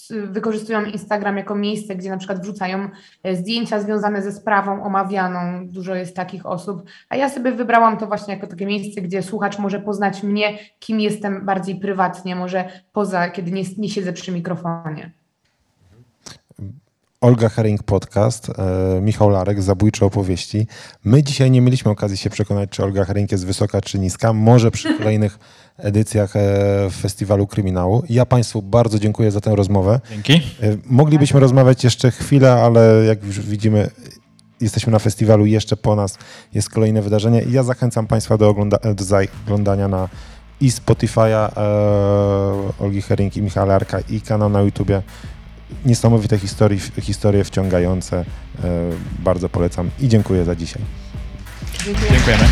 wykorzystują 0.10 0.86
Instagram 0.86 1.38
jako 1.38 1.56
miejsce, 1.56 1.96
gdzie 1.96 2.10
na 2.10 2.18
przykład 2.18 2.42
wrzucają 2.42 2.90
e, 3.24 3.36
zdjęcia 3.36 3.80
związane 3.80 4.22
ze 4.22 4.32
sprawą 4.32 4.84
omawianą. 4.84 5.68
Dużo 5.68 5.96
jest 5.96 6.16
takich 6.16 6.46
osób. 6.46 6.84
A 7.10 7.16
ja 7.16 7.30
sobie 7.30 7.52
wybrałam 7.52 7.98
to 7.98 8.08
właśnie 8.08 8.34
jako 8.34 8.48
takie 8.48 8.66
miejsce, 8.66 9.02
gdzie 9.02 9.24
słuchacz 9.24 9.60
może 9.60 9.80
poznać 9.80 10.24
mnie, 10.24 10.58
kim 10.80 11.00
jestem 11.00 11.46
bardziej 11.46 11.76
prywatnie, 11.76 12.36
może 12.36 12.70
poza, 12.92 13.30
kiedy 13.30 13.52
nie, 13.52 13.64
nie 13.78 13.90
siedzę 13.90 14.14
przy 14.14 14.32
mikrofonie. 14.32 15.19
Olga 17.22 17.50
Herring 17.50 17.84
Podcast, 17.84 18.50
e, 18.50 19.02
Michał 19.02 19.30
Larek, 19.30 19.62
Zabójcze 19.62 20.06
opowieści. 20.06 20.68
My 21.04 21.24
dzisiaj 21.24 21.52
nie 21.52 21.62
mieliśmy 21.62 21.92
okazji 21.92 22.18
się 22.18 22.30
przekonać, 22.30 22.70
czy 22.70 22.84
Olga 22.84 23.06
Herring 23.06 23.32
jest 23.32 23.46
wysoka, 23.46 23.82
czy 23.82 24.00
niska. 24.00 24.34
Może 24.34 24.72
przy 24.72 24.94
kolejnych 24.98 25.40
edycjach 25.78 26.36
e, 26.36 26.90
Festiwalu 27.02 27.48
Kryminału. 27.48 28.04
Ja 28.10 28.26
Państwu 28.26 28.62
bardzo 28.62 29.00
dziękuję 29.00 29.32
za 29.32 29.42
tę 29.42 29.56
rozmowę. 29.56 30.00
Dzięki. 30.12 30.34
E, 30.34 30.42
Moglibyśmy 30.86 31.40
rozmawiać 31.40 31.84
jeszcze 31.84 32.12
chwilę, 32.12 32.54
ale 32.54 33.06
jak 33.08 33.24
już 33.24 33.40
widzimy, 33.40 33.90
jesteśmy 34.62 34.92
na 34.92 35.00
festiwalu, 35.00 35.46
jeszcze 35.46 35.78
po 35.78 35.96
nas 35.96 36.18
jest 36.54 36.70
kolejne 36.70 37.02
wydarzenie 37.02 37.42
i 37.42 37.52
ja 37.52 37.64
zachęcam 37.64 38.08
Państwa 38.08 38.38
do, 38.38 38.50
ogląda 38.50 38.78
do 38.96 39.04
zaglądania 39.04 39.88
na 39.88 40.10
i 40.62 40.70
Spotify'a 40.72 41.50
e, 41.58 42.84
Olgi 42.84 43.02
Herring 43.02 43.38
i 43.38 43.42
Michała 43.42 43.66
Larka 43.66 44.00
i 44.10 44.22
kanał 44.22 44.50
na 44.50 44.62
YouTubie. 44.62 45.02
Niesamowite 45.86 46.38
historie, 46.38 46.80
historie 47.02 47.44
wciągające. 47.44 48.18
E, 48.18 48.26
bardzo 49.20 49.50
polecam 49.50 49.90
i 50.00 50.08
dziękuję 50.08 50.46
za 50.46 50.56
dzisiaj. 50.56 50.82
Dziękuję. 51.86 52.12
Dziękujemy. 52.12 52.44